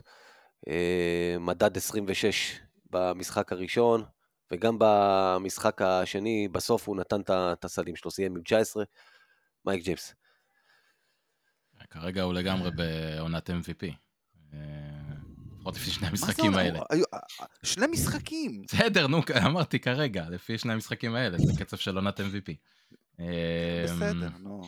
אה, 0.68 1.36
מדד 1.40 1.76
26 1.76 2.60
במשחק 2.90 3.52
הראשון, 3.52 4.04
וגם 4.50 4.76
במשחק 4.78 5.82
השני, 5.82 6.48
בסוף 6.52 6.88
הוא 6.88 6.96
נתן 6.96 7.20
את 7.30 7.64
הסלים 7.64 7.96
שלו, 7.96 8.10
סיים 8.10 8.36
עם 8.36 8.42
19. 8.42 8.84
מייק 9.66 9.84
ג'יימס. 9.84 10.14
כרגע 11.90 12.22
הוא 12.22 12.34
לגמרי 12.34 12.70
בעונת 12.70 13.50
MVP. 13.50 13.86
אה, 14.54 14.58
לפחות 15.54 15.76
לפי 15.76 15.90
שני 15.90 16.06
המשחקים? 16.06 16.54
האלה. 16.54 16.80
שני 17.62 17.86
משחקים! 17.86 18.62
בסדר, 18.62 19.06
נו, 19.06 19.22
אמרתי 19.46 19.78
כרגע, 19.78 20.28
לפי 20.30 20.58
שני 20.58 20.72
המשחקים 20.72 21.14
האלה, 21.14 21.38
זה 21.38 21.64
קצב 21.64 21.76
של 21.76 21.96
עונת 21.96 22.20
MVP. 22.20 22.52
בסדר, 23.84 24.28
נו. 24.38 24.62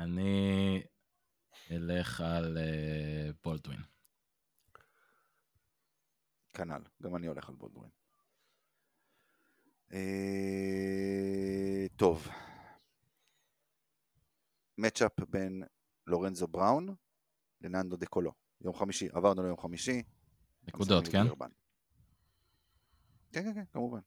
אני 0.00 0.82
אלך 1.70 2.20
על 2.20 2.58
אה, 2.58 3.30
בולדווין. 3.44 3.80
כנ"ל, 6.54 6.82
גם 7.02 7.16
אני 7.16 7.26
הולך 7.26 7.48
על 7.48 7.54
בולדווין. 7.54 7.90
אה, 9.92 11.86
טוב. 11.96 12.28
מצ'אפ 14.78 15.20
בין 15.20 15.62
לורנזו 16.06 16.46
בראון 16.46 16.94
לננדו 17.60 17.96
דה 17.96 18.06
קולו. 18.06 18.32
יום 18.60 18.74
חמישי, 18.74 19.08
עברנו 19.12 19.42
ליום 19.42 19.56
חמישי. 19.56 20.02
נקודות, 20.62 21.08
כן? 21.08 21.28
כן, 23.32 23.42
כן, 23.44 23.54
כן, 23.54 23.64
כמובן. 23.72 24.00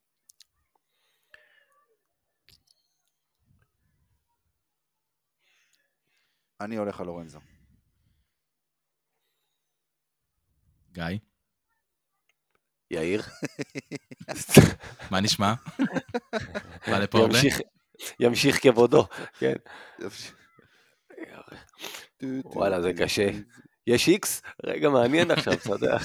אני 6.63 6.75
הולך 6.75 6.99
על 6.99 7.05
לורנזו. 7.05 7.39
גיא, 10.91 11.03
יאיר. 12.91 13.21
מה 15.11 15.19
נשמע? 15.19 15.53
בא 16.87 16.99
לפה 16.99 17.17
הרבה? 17.17 17.37
ימשיך, 17.37 17.59
ימשיך 18.19 18.63
כבודו, 18.63 19.07
כן. 19.39 19.53
וואלה, 22.45 22.81
זה 22.81 22.91
קשה. 22.97 23.29
יש 23.87 24.07
איקס? 24.07 24.41
רגע, 24.65 24.89
מעניין 24.89 25.31
עכשיו, 25.31 25.53
אתה 25.53 25.69
יודע. 25.69 25.97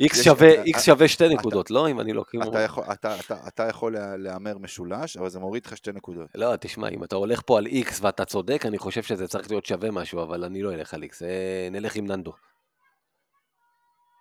איקס 0.00 0.22
שווה, 0.22 0.54
אתה- 0.54 0.62
איקס 0.62 0.82
שווה 0.84 1.08
שתי 1.08 1.28
נקודות, 1.28 1.70
לא? 1.70 1.88
אם 1.90 2.00
אני 2.00 2.12
לא 2.12 2.24
כאילו... 2.28 2.50
אתה 2.50 2.60
יכול, 2.60 2.84
אתה, 2.92 3.20
אתה, 3.20 3.48
אתה 3.48 3.62
יכול 3.68 3.92
לה- 3.92 4.16
להמר 4.16 4.58
משולש, 4.58 5.16
אבל 5.16 5.28
זה 5.30 5.38
מוריד 5.38 5.66
לך 5.66 5.76
שתי 5.76 5.92
נקודות. 5.92 6.28
לא, 6.34 6.56
תשמע, 6.60 6.88
אם 6.88 7.04
אתה 7.04 7.16
הולך 7.16 7.40
פה 7.46 7.58
על 7.58 7.66
איקס 7.66 8.00
ואתה 8.02 8.24
צודק, 8.24 8.66
אני 8.66 8.78
חושב 8.78 9.02
שזה 9.02 9.28
צריך 9.28 9.50
להיות 9.50 9.66
שווה 9.66 9.90
משהו, 9.90 10.22
אבל 10.22 10.44
אני 10.44 10.62
לא 10.62 10.72
אלך 10.74 10.94
על 10.94 11.02
איקס, 11.02 11.22
אה, 11.22 11.68
נלך 11.70 11.96
עם 11.96 12.06
ננדו. 12.06 12.32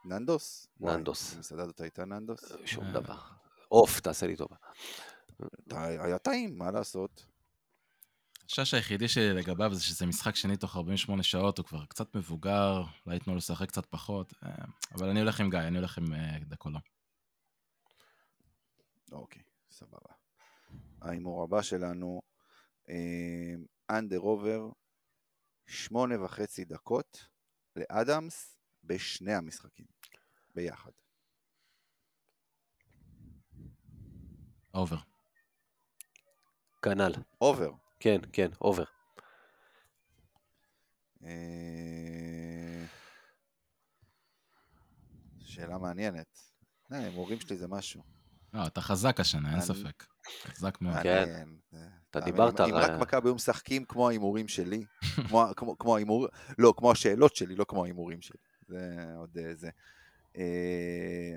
ננדוס? 0.06 0.68
ננדוס. 0.80 1.28
איזה 1.30 1.40
מסעדה 1.40 1.66
זאת 1.66 1.82
הייתה 1.82 2.06
ננדוס? 2.06 2.52
שום 2.66 2.86
אה. 2.86 2.92
דבר. 2.92 3.16
עוף, 3.68 4.00
תעשה 4.00 4.28
לי 4.28 4.36
טובה. 4.36 4.56
היה 5.78 6.18
טעים, 6.18 6.58
מה 6.58 6.72
לעשות? 6.72 7.26
החשש 8.46 8.74
היחידי 8.74 9.08
שלי 9.08 9.34
לגביו 9.34 9.74
זה 9.74 9.84
שזה 9.84 10.06
משחק 10.06 10.36
שני 10.36 10.58
תוך 10.58 10.76
48 10.76 11.24
שעות, 11.24 11.58
הוא 11.58 11.66
כבר 11.66 11.86
קצת 11.86 12.16
מבוגר, 12.16 12.84
אולי 13.06 13.16
ייתנו 13.16 13.34
לו 13.34 13.38
לשחק 13.38 13.68
קצת 13.68 13.86
פחות, 13.86 14.34
אה, 14.44 14.66
אבל 14.92 15.10
אני 15.10 15.20
הולך 15.20 15.40
עם 15.40 15.50
גיא, 15.50 15.60
אני 15.60 15.78
הולך 15.78 15.98
עם 15.98 16.14
אה, 16.14 16.40
דקולו. 16.40 16.80
אוקיי, 19.12 19.42
סבבה. 19.72 20.14
ההימור 21.02 21.44
הבא 21.44 21.62
שלנו, 21.62 22.22
אנדר 23.90 24.18
עובר, 24.18 24.70
שמונה 25.68 26.24
וחצי 26.24 26.66
דקות 26.66 27.28
לאדמס 27.76 28.58
בשני 28.84 29.34
המשחקים, 29.34 29.86
ביחד. 30.56 30.92
over. 34.74 34.98
כנ"ל. 36.82 37.14
עובר. 37.38 37.83
כן, 38.04 38.18
כן, 38.34 38.48
אובר. 38.62 38.84
אה, 41.24 42.86
שאלה 45.40 45.78
מעניינת. 45.78 46.40
אה, 46.92 46.98
ההימורים 46.98 47.40
שלי 47.40 47.58
זה 47.58 47.68
משהו. 47.68 48.02
לא, 48.54 48.68
אתה 48.68 48.82
חזק 48.82 49.20
השנה, 49.20 49.48
אין 49.50 49.58
אני- 49.58 49.66
ספק. 49.66 50.06
חזק 50.44 50.82
מאוד. 50.82 50.96
כן. 51.04 51.50
זה- 51.72 51.88
אתה 52.12 52.20
דיברת 52.20 52.60
אם 52.62 52.66
אם 52.66 52.76
רק 52.76 53.02
מכבי 53.02 53.28
היו 53.30 53.36
משחקים 53.36 53.86
כמו 53.86 54.08
ההימורים 54.10 54.48
שלי, 54.48 54.86
כמו- 55.28 55.46
כמו- 55.58 55.78
כמו 55.78 55.96
ההימור... 55.96 56.28
לא, 56.58 56.74
כמו 56.78 56.92
השאלות 56.92 57.36
שלי, 57.36 57.56
לא 57.56 57.64
כמו 57.68 57.84
ההימורים 57.84 58.22
שלי. 58.22 58.38
זה 58.68 58.88
עוד 59.18 59.38
אה, 59.38 59.56
זה. 59.56 59.70
אה, 60.38 60.44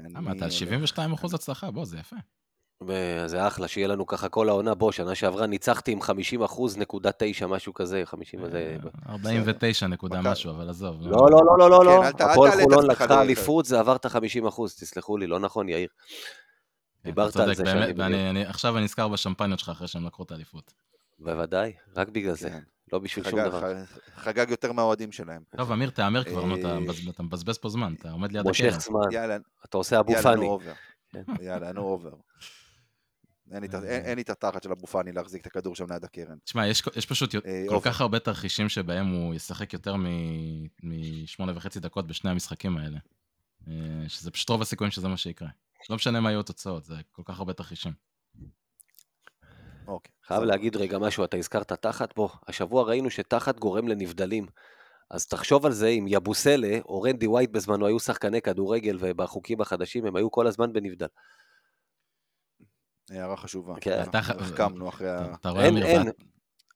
למה, 0.03 0.21
אתה 0.33 0.45
על 0.45 0.51
הולך- 0.51 0.63
42 0.63 1.13
אחוז 1.13 1.35
הצלחה, 1.35 1.71
בוא, 1.71 1.85
זה 1.85 1.99
יפה. 1.99 2.17
זה 3.27 3.47
אחלה, 3.47 3.69
שיהיה 3.69 3.89
לנו 3.89 4.07
ככה 4.07 4.29
כל 4.29 4.49
העונה. 4.49 4.75
בוא, 4.75 4.93
שנה 4.93 5.15
שעברה 5.15 5.47
ניצחתי 5.47 5.93
עם 5.93 6.01
50 6.01 6.43
אחוז 6.43 6.77
נקודה 6.77 7.11
9, 7.19 7.47
משהו 7.47 7.75
כזה, 7.75 8.03
50 8.05 8.45
הזה. 8.45 8.77
אה, 9.09 9.13
49 9.13 9.87
נקודה 9.87 10.21
משהו, 10.21 10.51
אבל 10.51 10.69
עזוב. 10.69 10.97
לא, 11.03 11.11
לא, 11.31 11.41
לא, 11.59 11.59
לא, 11.59 11.85
לא, 11.85 12.01
כן, 12.03 12.07
לא. 12.07 12.11
ת- 12.13 12.21
אל 12.21 12.31
הפועל 12.31 12.63
חולון 12.63 12.87
לקחה 12.91 13.23
אליפות, 13.23 13.65
זה 13.65 13.81
עבר 13.81 13.97
את 13.97 14.05
ה-50 14.07 14.49
אחוז, 14.49 14.75
תסלחו 14.75 15.17
לי, 15.17 15.27
לא 15.27 15.39
נכון, 15.39 15.69
יאיר. 15.69 15.89
כן, 17.03 17.11
דיברת 17.11 17.37
על 17.37 17.55
זה 17.55 17.65
שאני 17.67 18.45
עכשיו 18.45 18.77
אני 18.77 18.85
נזכר 18.85 19.09
בשמפניות 19.09 19.59
שלך 19.59 19.69
אחרי 19.69 19.89
שהם 19.89 20.07
לקחו 20.07 20.23
את 20.23 20.31
האליפות. 20.31 20.73
בוודאי, 21.19 21.73
רק 21.97 22.09
בגלל 22.09 22.35
זה, 22.35 22.51
כן. 22.51 22.61
לא 22.93 22.99
בשביל 22.99 23.31
שום 23.31 23.41
דבר. 23.41 23.73
חגג 24.17 24.51
יותר 24.51 24.73
מהאוהדים 24.73 25.13
שלהם. 25.13 25.43
טוב, 25.57 25.73
אמיר, 25.73 25.91
תהמר 25.91 26.25
כבר, 26.25 26.45
נו, 26.45 26.57
אתה 26.57 26.69
אה, 26.69 27.11
אתה 27.11 27.23
מבזבז 27.23 27.59
פה 27.59 27.69
זמן, 27.69 27.95
אתה 28.01 28.11
עומד 28.11 28.33
ליד 28.33 28.43
מושך 28.47 28.65
הקרן. 28.65 28.79
זמן, 28.81 29.01
יאללה, 29.13 29.37
אתה 29.65 29.77
עושה 29.77 30.01
אבו 30.01 30.13
פאני. 30.23 30.49
כן. 31.13 31.23
יאללה, 31.41 31.73
נו 31.73 31.83
over. 31.83 32.11
אין 33.53 33.61
לי 33.61 33.67
את 33.69 33.75
ה- 33.75 33.79
אה. 33.79 33.89
אין- 33.89 34.17
לי 34.17 34.23
את 34.23 34.31
התחת 34.31 34.63
של 34.63 34.71
אבו 34.73 34.87
פאני 34.87 35.13
להחזיק 35.13 35.41
את 35.43 35.47
הכדור 35.47 35.77
שם 35.77 35.93
ליד 35.93 36.05
הקרן. 36.05 36.37
תשמע, 36.45 36.67
יש, 36.67 36.83
יש 36.97 37.07
פשוט 37.07 37.35
אה, 37.35 37.65
כל. 37.69 37.79
כך 37.83 38.01
הרבה 38.01 38.19
תרחישים 38.19 38.69
שבהם 38.69 39.07
הוא 39.07 39.35
ישחק 39.35 39.73
יותר 39.73 39.97
מ- 39.97 40.67
משמונה 40.83 41.53
וחצי 41.57 41.81
דקות 41.81 42.07
בשני 42.07 42.31
המשחקים 42.31 42.77
האלה. 42.77 42.99
אה, 43.69 43.73
שזה 44.09 44.31
פשוט 44.31 44.49
רוב 44.49 44.63
הסיכויים 44.63 44.91
שזה 44.91 45.09
מה 45.09 45.17
שיקרה. 45.17 45.49
לא 45.91 45.97
משנה 45.97 46.21
מה 46.21 46.31
יהיו 46.31 46.41
התוצאות, 46.41 46.85
זה 46.85 46.95
כל 47.13 47.23
כך 47.25 47.39
הרבה 47.39 47.53
תרחישים. 47.53 47.93
אוקיי. 49.87 50.13
חייב. 50.27 50.43
להגיד 50.43 50.77
רגע 50.77 50.99
משהו, 50.99 51.25
אתה 51.25 51.37
הזכרת 51.37 51.73
תחת, 51.73 52.15
בוא, 52.17 52.29
השבוע 52.49 52.83
ראינו 52.85 53.11
שתחת 53.11 53.59
גורם 53.59 53.89
לנבדלים. 53.89 54.47
אז 55.11 55.27
תחשוב 55.27 55.67
על 55.67 55.73
זה 55.73 55.89
אם 55.89 56.07
יבוסלה 56.09 56.79
או 56.85 57.03
רנדי 57.03 57.27
ווייט 57.27 57.51
בזמנו 57.51 57.87
היו 57.87 58.01
שחקני 58.01 58.43
כדורגל 58.43 58.97
ובחוקים 59.01 59.61
החדשים 59.61 60.07
הם 60.07 60.17
היו 60.17 60.31
כל 60.31 60.47
הזמן 60.47 60.73
בנבדל. 60.73 61.07
הערה 63.11 63.37
חשובה. 63.37 63.75
כן. 63.81 64.05
תחת- 64.13 64.41
החכמנו 64.41 64.89
אחרי 64.89 65.11
ה... 65.11 65.35
אתה 65.41 65.49
רואה, 65.49 65.69
אמיר, 65.69 65.87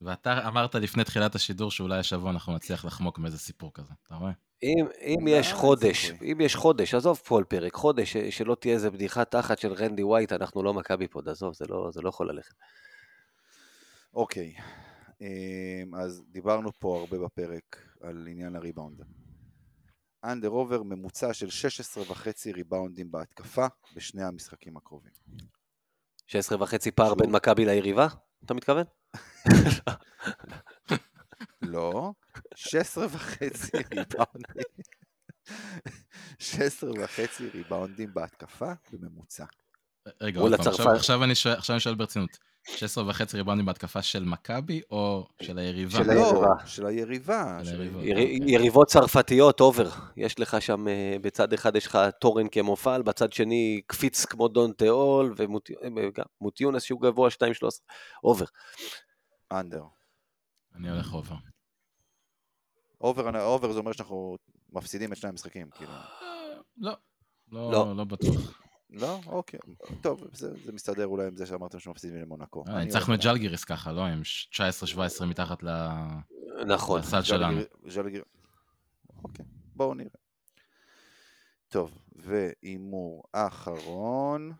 ואתה 0.02 0.48
אמרת 0.48 0.74
לפני 0.74 1.04
תחילת 1.04 1.34
השידור 1.34 1.70
שאולי 1.70 1.98
השבוע 1.98 2.30
אנחנו 2.30 2.54
נצליח 2.54 2.84
לחמוק 2.84 3.18
מאיזה 3.18 3.38
סיפור 3.38 3.70
כזה, 3.74 3.92
אתה 4.06 4.14
רואה? 4.14 4.32
אם, 4.62 4.86
אם 5.00 5.26
לא, 5.26 5.30
יש 5.30 5.52
חודש. 5.52 6.10
אם 6.10 6.38
יש 6.40 6.56
חודש, 6.56 6.94
עזוב 6.94 7.20
כל 7.28 7.44
פרק, 7.48 7.74
חודש, 7.74 8.12
ש- 8.12 8.36
שלא 8.38 8.54
תהיה 8.60 8.74
איזה 8.74 8.90
בדיחה 8.90 9.24
תחת 9.24 9.58
של 9.58 9.72
רנדי 9.72 10.02
ווייט, 10.02 10.32
אנחנו 10.32 10.62
לא 10.62 10.74
מכבי 10.74 11.08
פה, 11.08 11.20
עזוב, 11.26 11.54
זה 11.54 11.64
לא, 11.68 11.90
זה 11.92 12.00
לא 12.02 12.08
יכול 12.08 12.30
ללכת. 12.32 12.54
אוקיי. 14.14 14.54
אמ, 15.20 15.94
אז 15.94 16.22
דיברנו 16.28 16.70
פה 16.78 16.98
הרבה 17.00 17.26
בפרק 17.26 17.76
על 18.00 18.26
עניין 18.30 18.56
הריבאונד. 18.56 19.00
אנדר 20.24 20.48
עובר 20.48 20.82
ממוצע 20.82 21.32
של 21.34 21.50
16 21.50 22.04
וחצי 22.10 22.52
ריבאונדים 22.52 23.10
בהתקפה 23.10 23.66
בשני 23.96 24.22
המשחקים 24.22 24.76
הקרובים. 24.76 25.12
16 26.30 26.62
וחצי 26.62 26.90
פער. 26.90 27.14
בין 27.14 27.30
מכבי 27.30 27.64
ליריבה, 27.64 28.06
אתה 28.44 28.54
מתכוון? 28.54 28.84
לא, 31.62 32.12
16 32.54 33.06
וחצי 33.10 33.76
ריבאונדים. 33.76 34.62
16 36.38 36.90
וחצי 37.00 37.48
ריבאונדים 37.54 38.14
בהתקפה 38.14 38.72
בממוצע. 38.92 39.44
רגע, 40.20 40.40
עכשיו 40.96 41.24
אני 41.24 41.34
שואל 41.80 41.94
ברצינות. 41.94 42.38
16 42.64 43.08
וחצי 43.08 43.36
ריבאונדים 43.36 43.66
בהתקפה 43.66 44.02
של 44.02 44.24
מכבי 44.24 44.80
או 44.90 45.26
של 45.42 45.58
היריבה? 45.58 46.04
של 46.04 46.10
היריבה. 46.10 46.40
לא, 46.40 46.66
של 46.66 46.86
היריבה. 46.86 47.60
של 47.64 47.80
היריבה. 47.80 48.04
יר, 48.04 48.16
אוקיי. 48.16 48.38
יריבות 48.46 48.88
צרפתיות, 48.88 49.60
over. 49.60 49.90
יש 50.16 50.38
לך 50.40 50.62
שם, 50.62 50.88
אה, 50.88 51.16
בצד 51.22 51.52
אחד 51.52 51.76
יש 51.76 51.86
לך 51.86 51.98
תורן 52.20 52.48
כמו 52.48 52.75
פאל, 52.75 53.02
בצד 53.02 53.32
שני 53.32 53.80
קפיץ 53.86 54.24
כמו 54.24 54.48
דונטה 54.48 54.72
הול, 54.72 55.34
ומוטיונס 56.40 56.82
שהוא 56.82 57.00
גבוה 57.00 57.30
2-13, 57.30 57.32
אובר. 58.24 58.44
אנדר. 59.52 59.82
אני 60.74 60.90
הולך 60.90 61.14
over. 61.14 61.36
over, 63.00 63.42
אובר 63.42 63.72
זה 63.72 63.78
אומר 63.78 63.92
שאנחנו 63.92 64.36
מפסידים 64.72 65.12
את 65.12 65.16
שני 65.16 65.28
המשחקים, 65.28 65.70
כאילו. 65.70 65.92
לא, 66.76 66.92
לא. 67.52 67.72
לא, 67.72 67.96
לא 67.96 68.04
בטוח. 68.04 68.59
לא? 68.92 69.20
אוקיי. 69.26 69.60
טוב, 70.00 70.24
זה, 70.32 70.54
זה 70.64 70.72
מסתדר 70.72 71.06
אולי 71.06 71.26
עם 71.26 71.36
זה 71.36 71.46
שאמרתם 71.46 71.78
שמפסידים 71.78 72.20
למונקו. 72.22 72.64
אה, 72.68 72.76
אני 72.76 72.84
ניצחנו 72.84 73.14
את 73.14 73.20
ז'לגיריס 73.20 73.64
ככה, 73.64 73.92
לא? 73.92 74.06
עם 74.06 74.22
19-17 75.22 75.24
מתחת 75.24 75.62
ל- 75.62 75.96
נכון. 76.66 77.00
לסל 77.00 77.22
שלנו. 77.22 77.60
ז'לגיר- 77.88 78.24
אוקיי, 79.24 79.44
בואו 79.76 79.94
נראה. 79.94 80.10
טוב, 81.68 81.98
והימור 82.12 83.22
אחרון. 83.32 84.52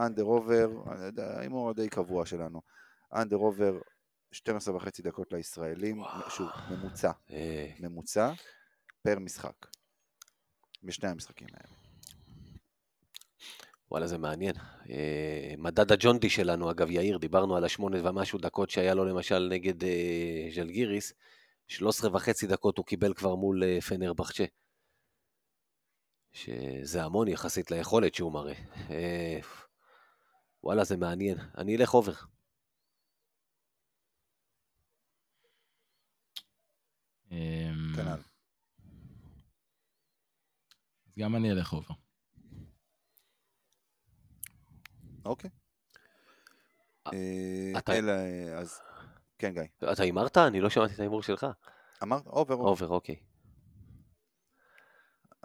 אנדר 0.00 0.22
עובר, 0.22 0.70
ההימור 1.18 1.70
הדי 1.70 1.88
קבוע 1.88 2.26
שלנו. 2.26 2.60
אנדר 3.14 3.36
עובר 3.36 3.78
12 4.32 4.76
וחצי 4.76 5.02
דקות 5.02 5.32
לישראלים, 5.32 6.02
שוב, 6.28 6.48
ממוצע, 6.70 7.10
אה, 7.30 7.70
ממוצע, 7.80 8.32
פר 9.02 9.18
משחק. 9.18 9.54
בשני 10.82 11.08
המשחקים 11.08 11.48
האלה. 11.54 11.74
וואלה, 13.90 14.06
זה 14.06 14.18
מעניין. 14.18 14.54
אה, 14.90 15.54
מדד 15.58 15.92
הג'ונדי 15.92 16.30
שלנו, 16.30 16.70
אגב, 16.70 16.90
יאיר, 16.90 17.18
דיברנו 17.18 17.56
על 17.56 17.64
השמונה 17.64 18.08
ומשהו 18.08 18.38
דקות 18.38 18.70
שהיה 18.70 18.94
לו 18.94 19.04
למשל 19.04 19.48
נגד 19.50 19.84
אה, 19.84 20.48
ז'לגיריס, 20.54 21.12
13 21.68 22.10
וחצי 22.14 22.46
דקות 22.46 22.78
הוא 22.78 22.86
קיבל 22.86 23.14
כבר 23.14 23.34
מול 23.34 23.64
אה, 23.64 23.80
פנרבחצ'ה. 23.80 24.44
שזה 26.32 27.04
המון 27.04 27.28
יחסית 27.28 27.70
ליכולת 27.70 28.14
שהוא 28.14 28.32
מראה. 28.32 28.54
אה, 28.90 29.40
וואלה, 30.64 30.84
זה 30.84 30.96
מעניין. 30.96 31.38
אני 31.58 31.76
אלך 31.76 31.94
אובר. 31.94 32.12
אמ, 37.30 37.92
כנ"ל. 37.96 38.31
אז 41.12 41.18
גם 41.18 41.36
אני 41.36 41.52
אלך 41.52 41.72
over. 41.72 41.94
אוקיי. 45.24 45.50
אה, 47.06 47.72
אה, 47.88 48.58
אז... 48.58 48.80
כן, 49.38 49.52
גיא. 49.52 49.92
אתה 49.92 50.02
הימרת? 50.02 50.36
אני 50.36 50.60
לא 50.60 50.70
שמעתי 50.70 50.94
את 50.94 50.98
ההימור 50.98 51.22
שלך. 51.22 51.46
אמרת 52.02 52.26
over, 52.26 52.54
over. 52.54 52.88
אוקיי. 52.88 53.16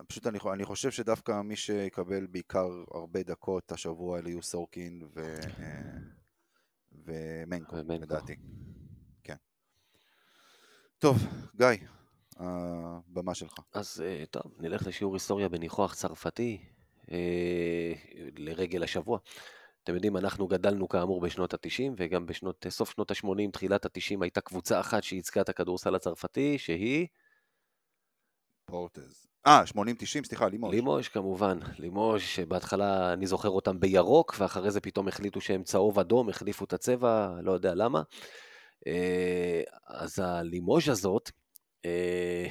פשוט 0.07 0.27
אני, 0.27 0.39
אני 0.53 0.65
חושב 0.65 0.91
שדווקא 0.91 1.41
מי 1.41 1.55
שיקבל 1.55 2.27
בעיקר 2.27 2.67
הרבה 2.93 3.23
דקות 3.23 3.71
השבוע 3.71 4.19
אלה 4.19 4.29
יהיו 4.29 4.41
סורקין 4.41 5.07
ו... 5.15 5.35
אה, 5.59 5.97
ומנקו, 6.91 7.75
ומנקו. 7.75 8.03
לדעתי. 8.03 8.35
כן. 9.23 9.35
טוב, 10.99 11.17
גיא, 11.55 11.87
הבמה 12.39 13.35
שלך. 13.35 13.53
אז 13.73 14.03
אה, 14.05 14.23
טוב, 14.31 14.53
נלך 14.59 14.87
לשיעור 14.87 15.13
היסטוריה 15.13 15.49
בניחוח 15.49 15.95
צרפתי 15.95 16.57
אה, 17.11 17.93
לרגל 18.37 18.83
השבוע. 18.83 19.19
אתם 19.83 19.95
יודעים, 19.95 20.17
אנחנו 20.17 20.47
גדלנו 20.47 20.89
כאמור 20.89 21.21
בשנות 21.21 21.53
ה-90, 21.53 21.93
וגם 21.97 22.25
בשנות, 22.25 22.65
סוף 22.69 22.91
שנות 22.91 23.11
ה-80, 23.11 23.51
תחילת 23.53 23.85
ה-90, 23.85 24.17
הייתה 24.21 24.41
קבוצה 24.41 24.79
אחת 24.79 25.03
שייצגה 25.03 25.41
את 25.41 25.49
הכדורסל 25.49 25.95
הצרפתי, 25.95 26.57
שהיא 26.57 27.07
פורטז. 28.65 29.27
אה, 29.47 29.63
80-90, 29.63 30.25
סליחה, 30.25 30.47
לימוש. 30.47 30.73
לימוש 30.73 31.09
כמובן. 31.09 31.59
לימוש, 31.79 32.35
שבהתחלה 32.35 33.13
אני 33.13 33.27
זוכר 33.27 33.49
אותם 33.49 33.79
בירוק, 33.79 34.35
ואחרי 34.39 34.71
זה 34.71 34.81
פתאום 34.81 35.07
החליטו 35.07 35.41
שהם 35.41 35.63
צהוב 35.63 35.99
אדום, 35.99 36.29
החליפו 36.29 36.65
את 36.65 36.73
הצבע, 36.73 37.39
לא 37.41 37.51
יודע 37.51 37.75
למה. 37.75 38.01
אה, 38.87 39.61
אז 39.87 40.19
הלימוש 40.19 40.89
הזאת, 40.89 41.31
אה, 41.85 42.47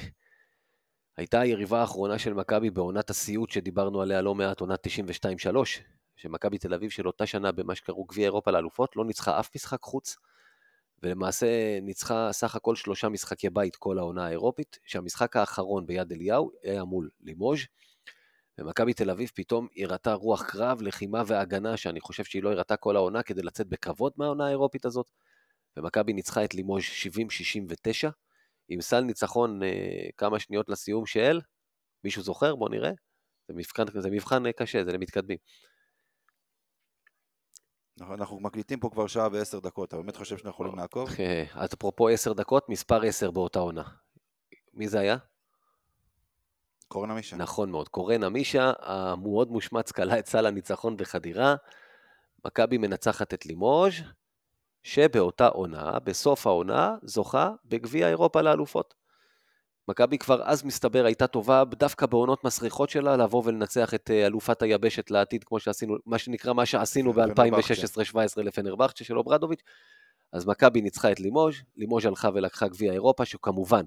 הייתה 1.17 1.39
היריבה 1.39 1.81
האחרונה 1.81 2.19
של 2.19 2.33
מכבי 2.33 2.69
בעונת 2.69 3.09
הסיוט 3.09 3.49
שדיברנו 3.49 4.01
עליה 4.01 4.21
לא 4.21 4.35
מעט, 4.35 4.59
עונת 4.59 4.87
92-3, 4.87 4.89
שמכבי 6.15 6.57
תל 6.57 6.73
אביב 6.73 6.89
של 6.89 7.07
אותה 7.07 7.25
שנה 7.25 7.51
במה 7.51 7.75
שקראו 7.75 8.05
גביע 8.05 8.25
אירופה 8.25 8.51
לאלופות, 8.51 8.95
לא 8.95 9.05
ניצחה 9.05 9.39
אף 9.39 9.49
משחק 9.55 9.81
חוץ, 9.81 10.17
ולמעשה 11.03 11.79
ניצחה 11.81 12.29
סך 12.31 12.55
הכל 12.55 12.75
שלושה 12.75 13.09
משחקי 13.09 13.49
בית 13.49 13.75
כל 13.75 13.97
העונה 13.97 14.25
האירופית, 14.25 14.79
שהמשחק 14.85 15.35
האחרון 15.35 15.85
ביד 15.85 16.11
אליהו 16.11 16.51
היה 16.63 16.83
מול 16.83 17.09
לימוז', 17.21 17.59
ומכבי 18.57 18.93
תל 18.93 19.09
אביב 19.09 19.31
פתאום 19.35 19.67
הראתה 19.77 20.13
רוח 20.13 20.43
קרב, 20.43 20.81
לחימה 20.81 21.23
והגנה, 21.27 21.77
שאני 21.77 22.01
חושב 22.01 22.23
שהיא 22.23 22.43
לא 22.43 22.51
הראתה 22.51 22.77
כל 22.77 22.95
העונה 22.95 23.23
כדי 23.23 23.41
לצאת 23.41 23.67
בכבוד 23.67 24.13
מהעונה 24.17 24.47
האירופית 24.47 24.85
הזאת, 24.85 25.11
ומכבי 25.77 26.13
ניצחה 26.13 26.43
את 26.43 26.55
לימוז' 26.55 26.83
70-69, 28.03 28.09
עם 28.69 28.81
סל 28.81 29.01
ניצחון 29.01 29.63
אה, 29.63 29.69
כמה 30.17 30.39
שניות 30.39 30.69
לסיום 30.69 31.05
של, 31.05 31.41
מישהו 32.03 32.21
זוכר? 32.23 32.55
בוא 32.55 32.69
נראה. 32.69 32.91
זה 33.47 33.53
מבחן, 33.53 33.83
זה 34.01 34.09
מבחן 34.09 34.45
אה, 34.45 34.51
קשה, 34.53 34.83
זה 34.83 34.91
למתקדמים. 34.91 35.37
אנחנו- 37.99 38.13
אנחנו 38.15 38.39
מקליטים 38.39 38.79
פה 38.79 38.89
כבר 38.93 39.07
שעה 39.07 39.27
ועשר 39.31 39.59
דקות, 39.59 39.87
אתה 39.89 39.97
באמת 39.97 40.15
חושב 40.17 40.37
שאנחנו 40.37 40.49
יכולים 40.49 40.75
לעקוב? 40.75 41.09
אה, 41.19 41.43
אז 41.53 41.69
אפרופו 41.73 42.07
10 42.09 42.33
דקות, 42.33 42.69
מספר 42.69 43.05
10 43.05 43.31
באותה 43.31 43.59
עונה. 43.59 43.83
מי 44.73 44.87
זה 44.87 44.99
היה? 44.99 45.17
קורן 46.87 47.11
עמישה. 47.11 47.35
נכון 47.35 47.71
מאוד, 47.71 47.89
קורן 47.89 48.23
עמישה, 48.23 48.71
המאוד 48.79 49.51
מושמץ, 49.51 49.91
כלה 49.91 50.19
את 50.19 50.25
סל 50.27 50.45
הניצחון 50.45 50.97
בחדירה. 50.97 51.55
מכבי 52.45 52.77
מנצחת 52.77 53.33
את 53.33 53.45
לימוז', 53.45 53.93
שבאותה 54.87 55.47
עונה, 55.47 55.99
בסוף 55.99 56.47
העונה, 56.47 56.95
זוכה 57.03 57.51
בגביע 57.65 58.09
אירופה 58.09 58.41
לאלופות. 58.41 58.93
מכבי 59.87 60.17
כבר 60.17 60.43
אז 60.43 60.63
מסתבר 60.63 61.05
הייתה 61.05 61.27
טובה 61.27 61.63
דווקא 61.65 62.05
בעונות 62.05 62.43
מסריחות 62.43 62.89
שלה 62.89 63.17
לבוא 63.17 63.43
ולנצח 63.45 63.93
את 63.93 64.11
אה, 64.11 64.25
אלופת 64.25 64.61
היבשת 64.61 65.11
לעתיד, 65.11 65.43
כמו 65.43 65.59
שעשינו, 65.59 65.95
מה 66.05 66.17
שנקרא 66.17 66.53
מה 66.53 66.65
שעשינו 66.65 67.13
ב-2016-2017 67.13 68.41
לפנרבכצ'ה 68.43 69.03
של 69.03 69.17
אוברדוביץ'. 69.17 69.61
אז 70.33 70.45
מכבי 70.45 70.81
ניצחה 70.81 71.11
את 71.11 71.19
לימוז', 71.19 71.55
לימוז' 71.75 72.05
הלכה 72.05 72.29
ולקחה 72.33 72.67
גביע 72.67 72.93
אירופה, 72.93 73.25
שכמובן, 73.25 73.85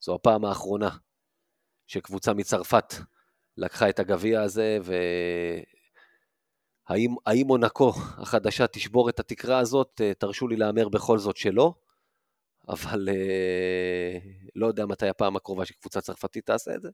זו 0.00 0.14
הפעם 0.14 0.44
האחרונה 0.44 0.90
שקבוצה 1.86 2.34
מצרפת 2.34 2.94
לקחה 3.56 3.88
את 3.88 3.98
הגביע 3.98 4.42
הזה, 4.42 4.78
והאם 4.82 5.79
האם 7.26 7.46
מונקו 7.46 7.92
החדשה 8.18 8.66
תשבור 8.66 9.10
את 9.10 9.20
התקרה 9.20 9.58
הזאת, 9.58 10.00
אה, 10.00 10.14
תרשו 10.14 10.48
לי 10.48 10.56
להמר 10.56 10.88
בכל 10.88 11.18
זאת 11.18 11.36
שלא. 11.36 11.74
אבל 12.68 13.08
אה, 13.08 14.18
לא 14.54 14.66
יודע 14.66 14.86
מתי 14.86 15.08
הפעם 15.08 15.36
הקרובה 15.36 15.64
שקבוצה 15.64 16.00
צרפתית 16.00 16.46
תעשה 16.46 16.74
את 16.74 16.82
זה. 16.82 16.88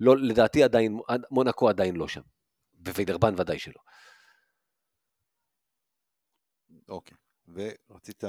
לא, 0.00 0.16
לדעתי 0.16 0.62
עדיין, 0.62 0.98
מונקו 1.30 1.68
עדיין 1.68 1.96
לא 1.96 2.08
שם. 2.08 2.20
ווילרבן 2.86 3.34
ודאי 3.38 3.58
שלא. 3.58 3.80
אוקיי, 6.88 7.16
ורצית 7.48 8.24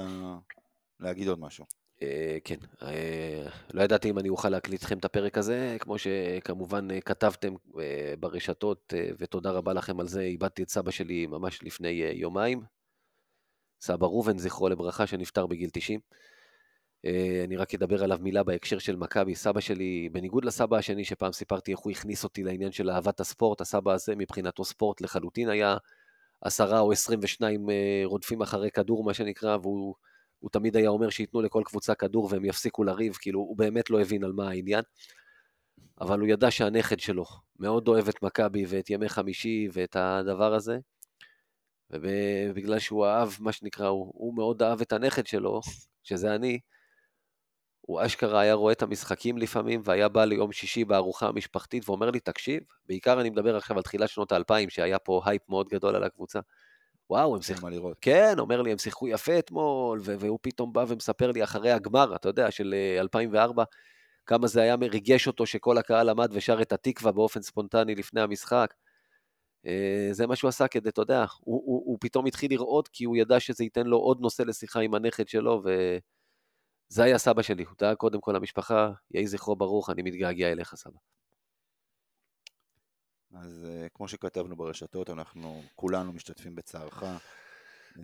להגיד 0.99 1.27
עוד 1.27 1.39
משהו. 1.39 1.65
אה, 2.03 2.37
כן, 2.43 2.55
אה, 2.81 3.47
לא 3.73 3.81
ידעתי 3.81 4.09
אם 4.09 4.19
אני 4.19 4.29
אוכל 4.29 4.49
להקליט 4.49 4.83
לכם 4.83 4.97
את 4.97 5.05
הפרק 5.05 5.37
הזה, 5.37 5.77
כמו 5.79 5.95
שכמובן 5.97 6.91
אה, 6.91 7.01
כתבתם 7.01 7.53
ברשתות, 8.19 8.93
ותודה 9.17 9.51
רבה 9.51 9.73
לכם 9.73 9.99
על 9.99 10.07
זה, 10.07 10.21
איבדתי 10.21 10.63
את 10.63 10.69
סבא 10.69 10.91
שלי 10.91 11.27
ממש 11.27 11.63
לפני 11.63 11.89
יומיים. 12.13 12.61
סבא 13.81 14.05
ראובן, 14.05 14.37
זכרו 14.37 14.69
לברכה, 14.69 15.07
שנפטר 15.07 15.47
בגיל 15.47 15.69
90. 15.73 15.99
אה, 17.05 17.41
אני 17.45 17.57
רק 17.57 17.73
אדבר 17.73 18.03
עליו 18.03 18.17
מילה 18.21 18.43
בהקשר 18.43 18.79
של 18.79 18.95
מכבי. 18.95 19.35
סבא 19.35 19.59
שלי, 19.59 20.09
בניגוד 20.11 20.45
לסבא 20.45 20.77
השני 20.77 21.05
שפעם 21.05 21.31
סיפרתי 21.31 21.71
איך 21.71 21.79
הוא 21.79 21.91
הכניס 21.91 22.23
אותי 22.23 22.43
לעניין 22.43 22.71
של 22.71 22.89
אהבת 22.89 23.19
הספורט, 23.19 23.61
הסבא 23.61 23.91
הזה 23.91 24.15
מבחינתו 24.15 24.65
ספורט 24.65 25.01
לחלוטין 25.01 25.49
היה 25.49 25.77
עשרה 26.41 26.79
או 26.79 26.91
עשרים 26.91 27.19
ושניים 27.23 27.69
רודפים 28.05 28.41
אחרי 28.41 28.71
כדור, 28.71 29.03
מה 29.03 29.13
שנקרא, 29.13 29.57
והוא 29.61 29.95
הוא 30.39 30.49
תמיד 30.49 30.75
היה 30.75 30.89
אומר 30.89 31.09
שייתנו 31.09 31.41
לכל 31.41 31.61
קבוצה 31.65 31.95
כדור 31.95 32.27
והם 32.31 32.45
יפסיקו 32.45 32.83
לריב, 32.83 33.13
כאילו, 33.13 33.39
הוא 33.39 33.57
באמת 33.57 33.89
לא 33.89 34.01
הבין 34.01 34.23
על 34.23 34.31
מה 34.31 34.49
העניין. 34.49 34.83
אבל 36.01 36.19
הוא 36.19 36.27
ידע 36.27 36.51
שהנכד 36.51 36.99
שלו 36.99 37.25
מאוד 37.59 37.87
אוהב 37.87 38.07
את 38.07 38.23
מכבי 38.23 38.65
ואת 38.67 38.89
ימי 38.89 39.09
חמישי 39.09 39.67
ואת 39.73 39.95
הדבר 39.95 40.53
הזה. 40.53 40.77
ובגלל 41.89 42.79
שהוא 42.79 43.05
אהב, 43.05 43.29
מה 43.39 43.51
שנקרא, 43.51 43.87
הוא, 43.87 44.11
הוא 44.15 44.35
מאוד 44.35 44.63
אהב 44.63 44.81
את 44.81 44.93
הנכד 44.93 45.27
שלו, 45.27 45.61
שזה 46.03 46.35
אני, 46.35 46.59
הוא 47.81 48.05
אשכרה 48.05 48.39
היה 48.39 48.53
רואה 48.53 48.73
את 48.73 48.81
המשחקים 48.81 49.37
לפעמים, 49.37 49.81
והיה 49.83 50.09
בא 50.09 50.25
ליום 50.25 50.51
שישי 50.51 50.85
בארוחה 50.85 51.27
המשפחתית 51.27 51.89
ואומר 51.89 52.11
לי, 52.11 52.19
תקשיב, 52.19 52.63
בעיקר 52.85 53.21
אני 53.21 53.29
מדבר 53.29 53.55
עכשיו 53.55 53.77
על 53.77 53.83
תחילת 53.83 54.09
שנות 54.09 54.31
האלפיים, 54.31 54.69
שהיה 54.69 54.99
פה 54.99 55.21
הייפ 55.25 55.49
מאוד 55.49 55.67
גדול 55.69 55.95
על 55.95 56.03
הקבוצה. 56.03 56.39
וואו, 57.09 57.35
הם 57.35 57.41
שיחקו, 57.41 57.67
כן, 58.01 58.33
אומר 58.39 58.61
לי, 58.61 58.71
הם 58.71 58.77
שיחקו 58.77 59.07
יפה 59.07 59.39
אתמול, 59.39 59.99
והוא 60.03 60.39
פתאום 60.41 60.73
בא 60.73 60.85
ומספר 60.87 61.31
לי 61.31 61.43
אחרי 61.43 61.71
הגמר, 61.71 62.15
אתה 62.15 62.29
יודע, 62.29 62.51
של 62.51 62.75
2004, 62.99 63.61
אה, 63.63 63.67
כמה 64.25 64.47
זה 64.47 64.61
היה 64.61 64.77
מריגש 64.77 65.27
אותו 65.27 65.45
שכל 65.45 65.77
הקהל 65.77 66.09
עמד 66.09 66.29
ושר 66.33 66.61
את 66.61 66.73
התקווה 66.73 67.11
באופן 67.11 67.41
ספונטני 67.41 67.95
לפני 67.95 68.21
המשחק. 68.21 68.73
אה, 69.65 70.09
זה 70.11 70.27
מה 70.27 70.35
שהוא 70.35 70.49
עשה 70.49 70.67
כדי, 70.67 70.89
אתה 70.89 71.01
יודע, 71.01 71.25
הוא, 71.39 71.61
הוא, 71.65 71.83
הוא 71.85 71.97
פתאום 72.01 72.25
התחיל 72.25 72.51
לראות 72.51 72.87
כי 72.87 73.03
הוא 73.03 73.17
ידע 73.17 73.39
שזה 73.39 73.63
ייתן 73.63 73.87
לו 73.87 73.97
עוד 73.97 74.21
נושא 74.21 74.43
לשיחה 74.43 74.79
עם 74.79 74.93
הנכד 74.95 75.27
שלו, 75.27 75.63
וזה 75.63 77.03
היה 77.03 77.17
סבא 77.17 77.41
שלי, 77.41 77.63
הוא 77.63 77.73
דאג 77.79 77.95
קודם 77.95 78.21
כל 78.21 78.31
למשפחה, 78.31 78.91
יהי 79.11 79.27
זכרו 79.27 79.55
ברוך, 79.55 79.89
אני 79.89 80.01
מתגעגע 80.01 80.51
אליך 80.51 80.75
סבא. 80.75 81.18
אז 83.33 83.65
uh, 83.65 83.89
כמו 83.89 84.07
שכתבנו 84.07 84.55
ברשתות, 84.55 85.09
אנחנו 85.09 85.61
כולנו 85.75 86.13
משתתפים 86.13 86.55
בצערך. 86.55 87.03
Uh, 87.03 87.99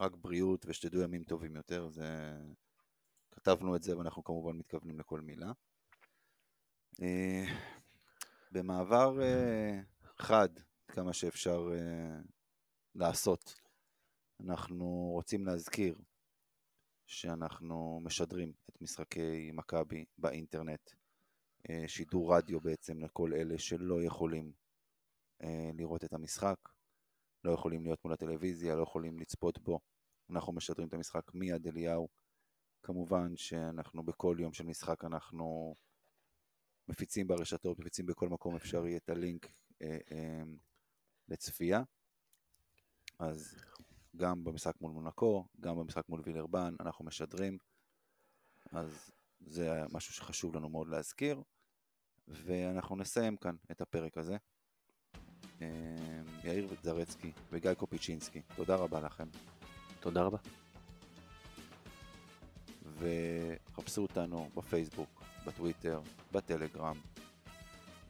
רק 0.00 0.16
בריאות 0.16 0.66
ושתדעו 0.68 1.02
ימים 1.02 1.24
טובים 1.24 1.56
יותר, 1.56 1.88
זה... 1.88 2.36
כתבנו 3.30 3.76
את 3.76 3.82
זה 3.82 3.98
ואנחנו 3.98 4.24
כמובן 4.24 4.56
מתכוונים 4.56 5.00
לכל 5.00 5.20
מילה. 5.20 5.52
Uh, 6.92 7.00
במעבר 8.52 9.18
uh, 9.18 10.06
חד, 10.18 10.48
כמה 10.88 11.12
שאפשר 11.12 11.68
uh, 11.68 12.28
לעשות, 12.94 13.54
אנחנו 14.40 15.10
רוצים 15.12 15.46
להזכיר 15.46 15.98
שאנחנו 17.06 18.00
משדרים 18.02 18.52
את 18.70 18.82
משחקי 18.82 19.50
מכבי 19.52 20.04
באינטרנט, 20.18 20.90
שידור 21.86 22.36
רדיו 22.36 22.60
בעצם 22.60 23.00
לכל 23.00 23.32
אלה 23.34 23.58
שלא 23.58 24.02
יכולים 24.02 24.52
uh, 25.42 25.46
לראות 25.74 26.04
את 26.04 26.12
המשחק, 26.12 26.56
לא 27.44 27.52
יכולים 27.52 27.84
להיות 27.84 28.04
מול 28.04 28.12
הטלוויזיה, 28.12 28.74
לא 28.74 28.82
יכולים 28.82 29.18
לצפות 29.18 29.58
בו. 29.58 29.80
אנחנו 30.30 30.52
משדרים 30.52 30.88
את 30.88 30.94
המשחק 30.94 31.34
מיד 31.34 31.66
אליהו. 31.66 32.08
כמובן 32.82 33.36
שאנחנו 33.36 34.02
בכל 34.02 34.36
יום 34.40 34.52
של 34.52 34.64
משחק 34.64 35.04
אנחנו 35.04 35.76
מפיצים 36.88 37.26
ברשתות, 37.26 37.78
מפיצים 37.78 38.06
בכל 38.06 38.28
מקום 38.28 38.56
אפשרי 38.56 38.96
את 38.96 39.08
הלינק 39.08 39.46
אה, 39.82 39.98
אה, 40.12 40.42
לצפייה. 41.28 41.82
אז 43.18 43.56
גם 44.16 44.44
במשחק 44.44 44.80
מול 44.80 44.92
מונקו, 44.92 45.46
גם 45.60 45.76
במשחק 45.76 46.08
מול 46.08 46.22
וילרבן, 46.24 46.74
אנחנו 46.80 47.04
משדרים. 47.04 47.58
אז 48.72 49.10
זה 49.40 49.82
משהו 49.92 50.14
שחשוב 50.14 50.56
לנו 50.56 50.68
מאוד 50.68 50.88
להזכיר. 50.88 51.42
ואנחנו 52.28 52.96
נסיים 52.96 53.36
כאן 53.36 53.56
את 53.70 53.80
הפרק 53.80 54.18
הזה. 54.18 54.36
אה, 55.62 55.66
יאיר 56.44 56.68
זרצקי 56.82 57.32
וגיא 57.52 57.74
קופיצ'ינסקי, 57.74 58.42
תודה 58.56 58.76
רבה 58.76 59.00
לכם. 59.00 59.28
תודה 60.00 60.22
רבה. 60.22 60.38
וחפשו 62.98 64.02
אותנו 64.02 64.48
בפייסבוק, 64.56 65.22
בטוויטר, 65.46 66.00
בטלגרם, 66.32 66.96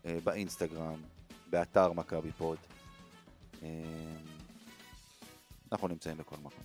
אה, 0.04 0.18
באינסטגרם, 0.24 1.02
באתר 1.50 1.92
מכבי 1.92 2.32
פוד. 2.32 2.58
אה, 3.62 4.16
אנחנו 5.72 5.88
נמצאים 5.88 6.16
בכל 6.16 6.36
מקום. 6.36 6.64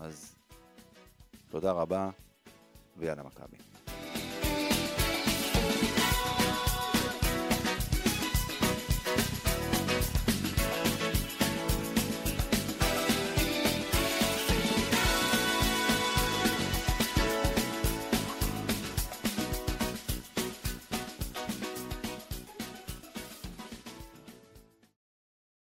אז 0.00 0.36
תודה 1.48 1.72
רבה, 1.72 2.10
ויאללה 2.96 3.22
מכבי. 3.22 3.67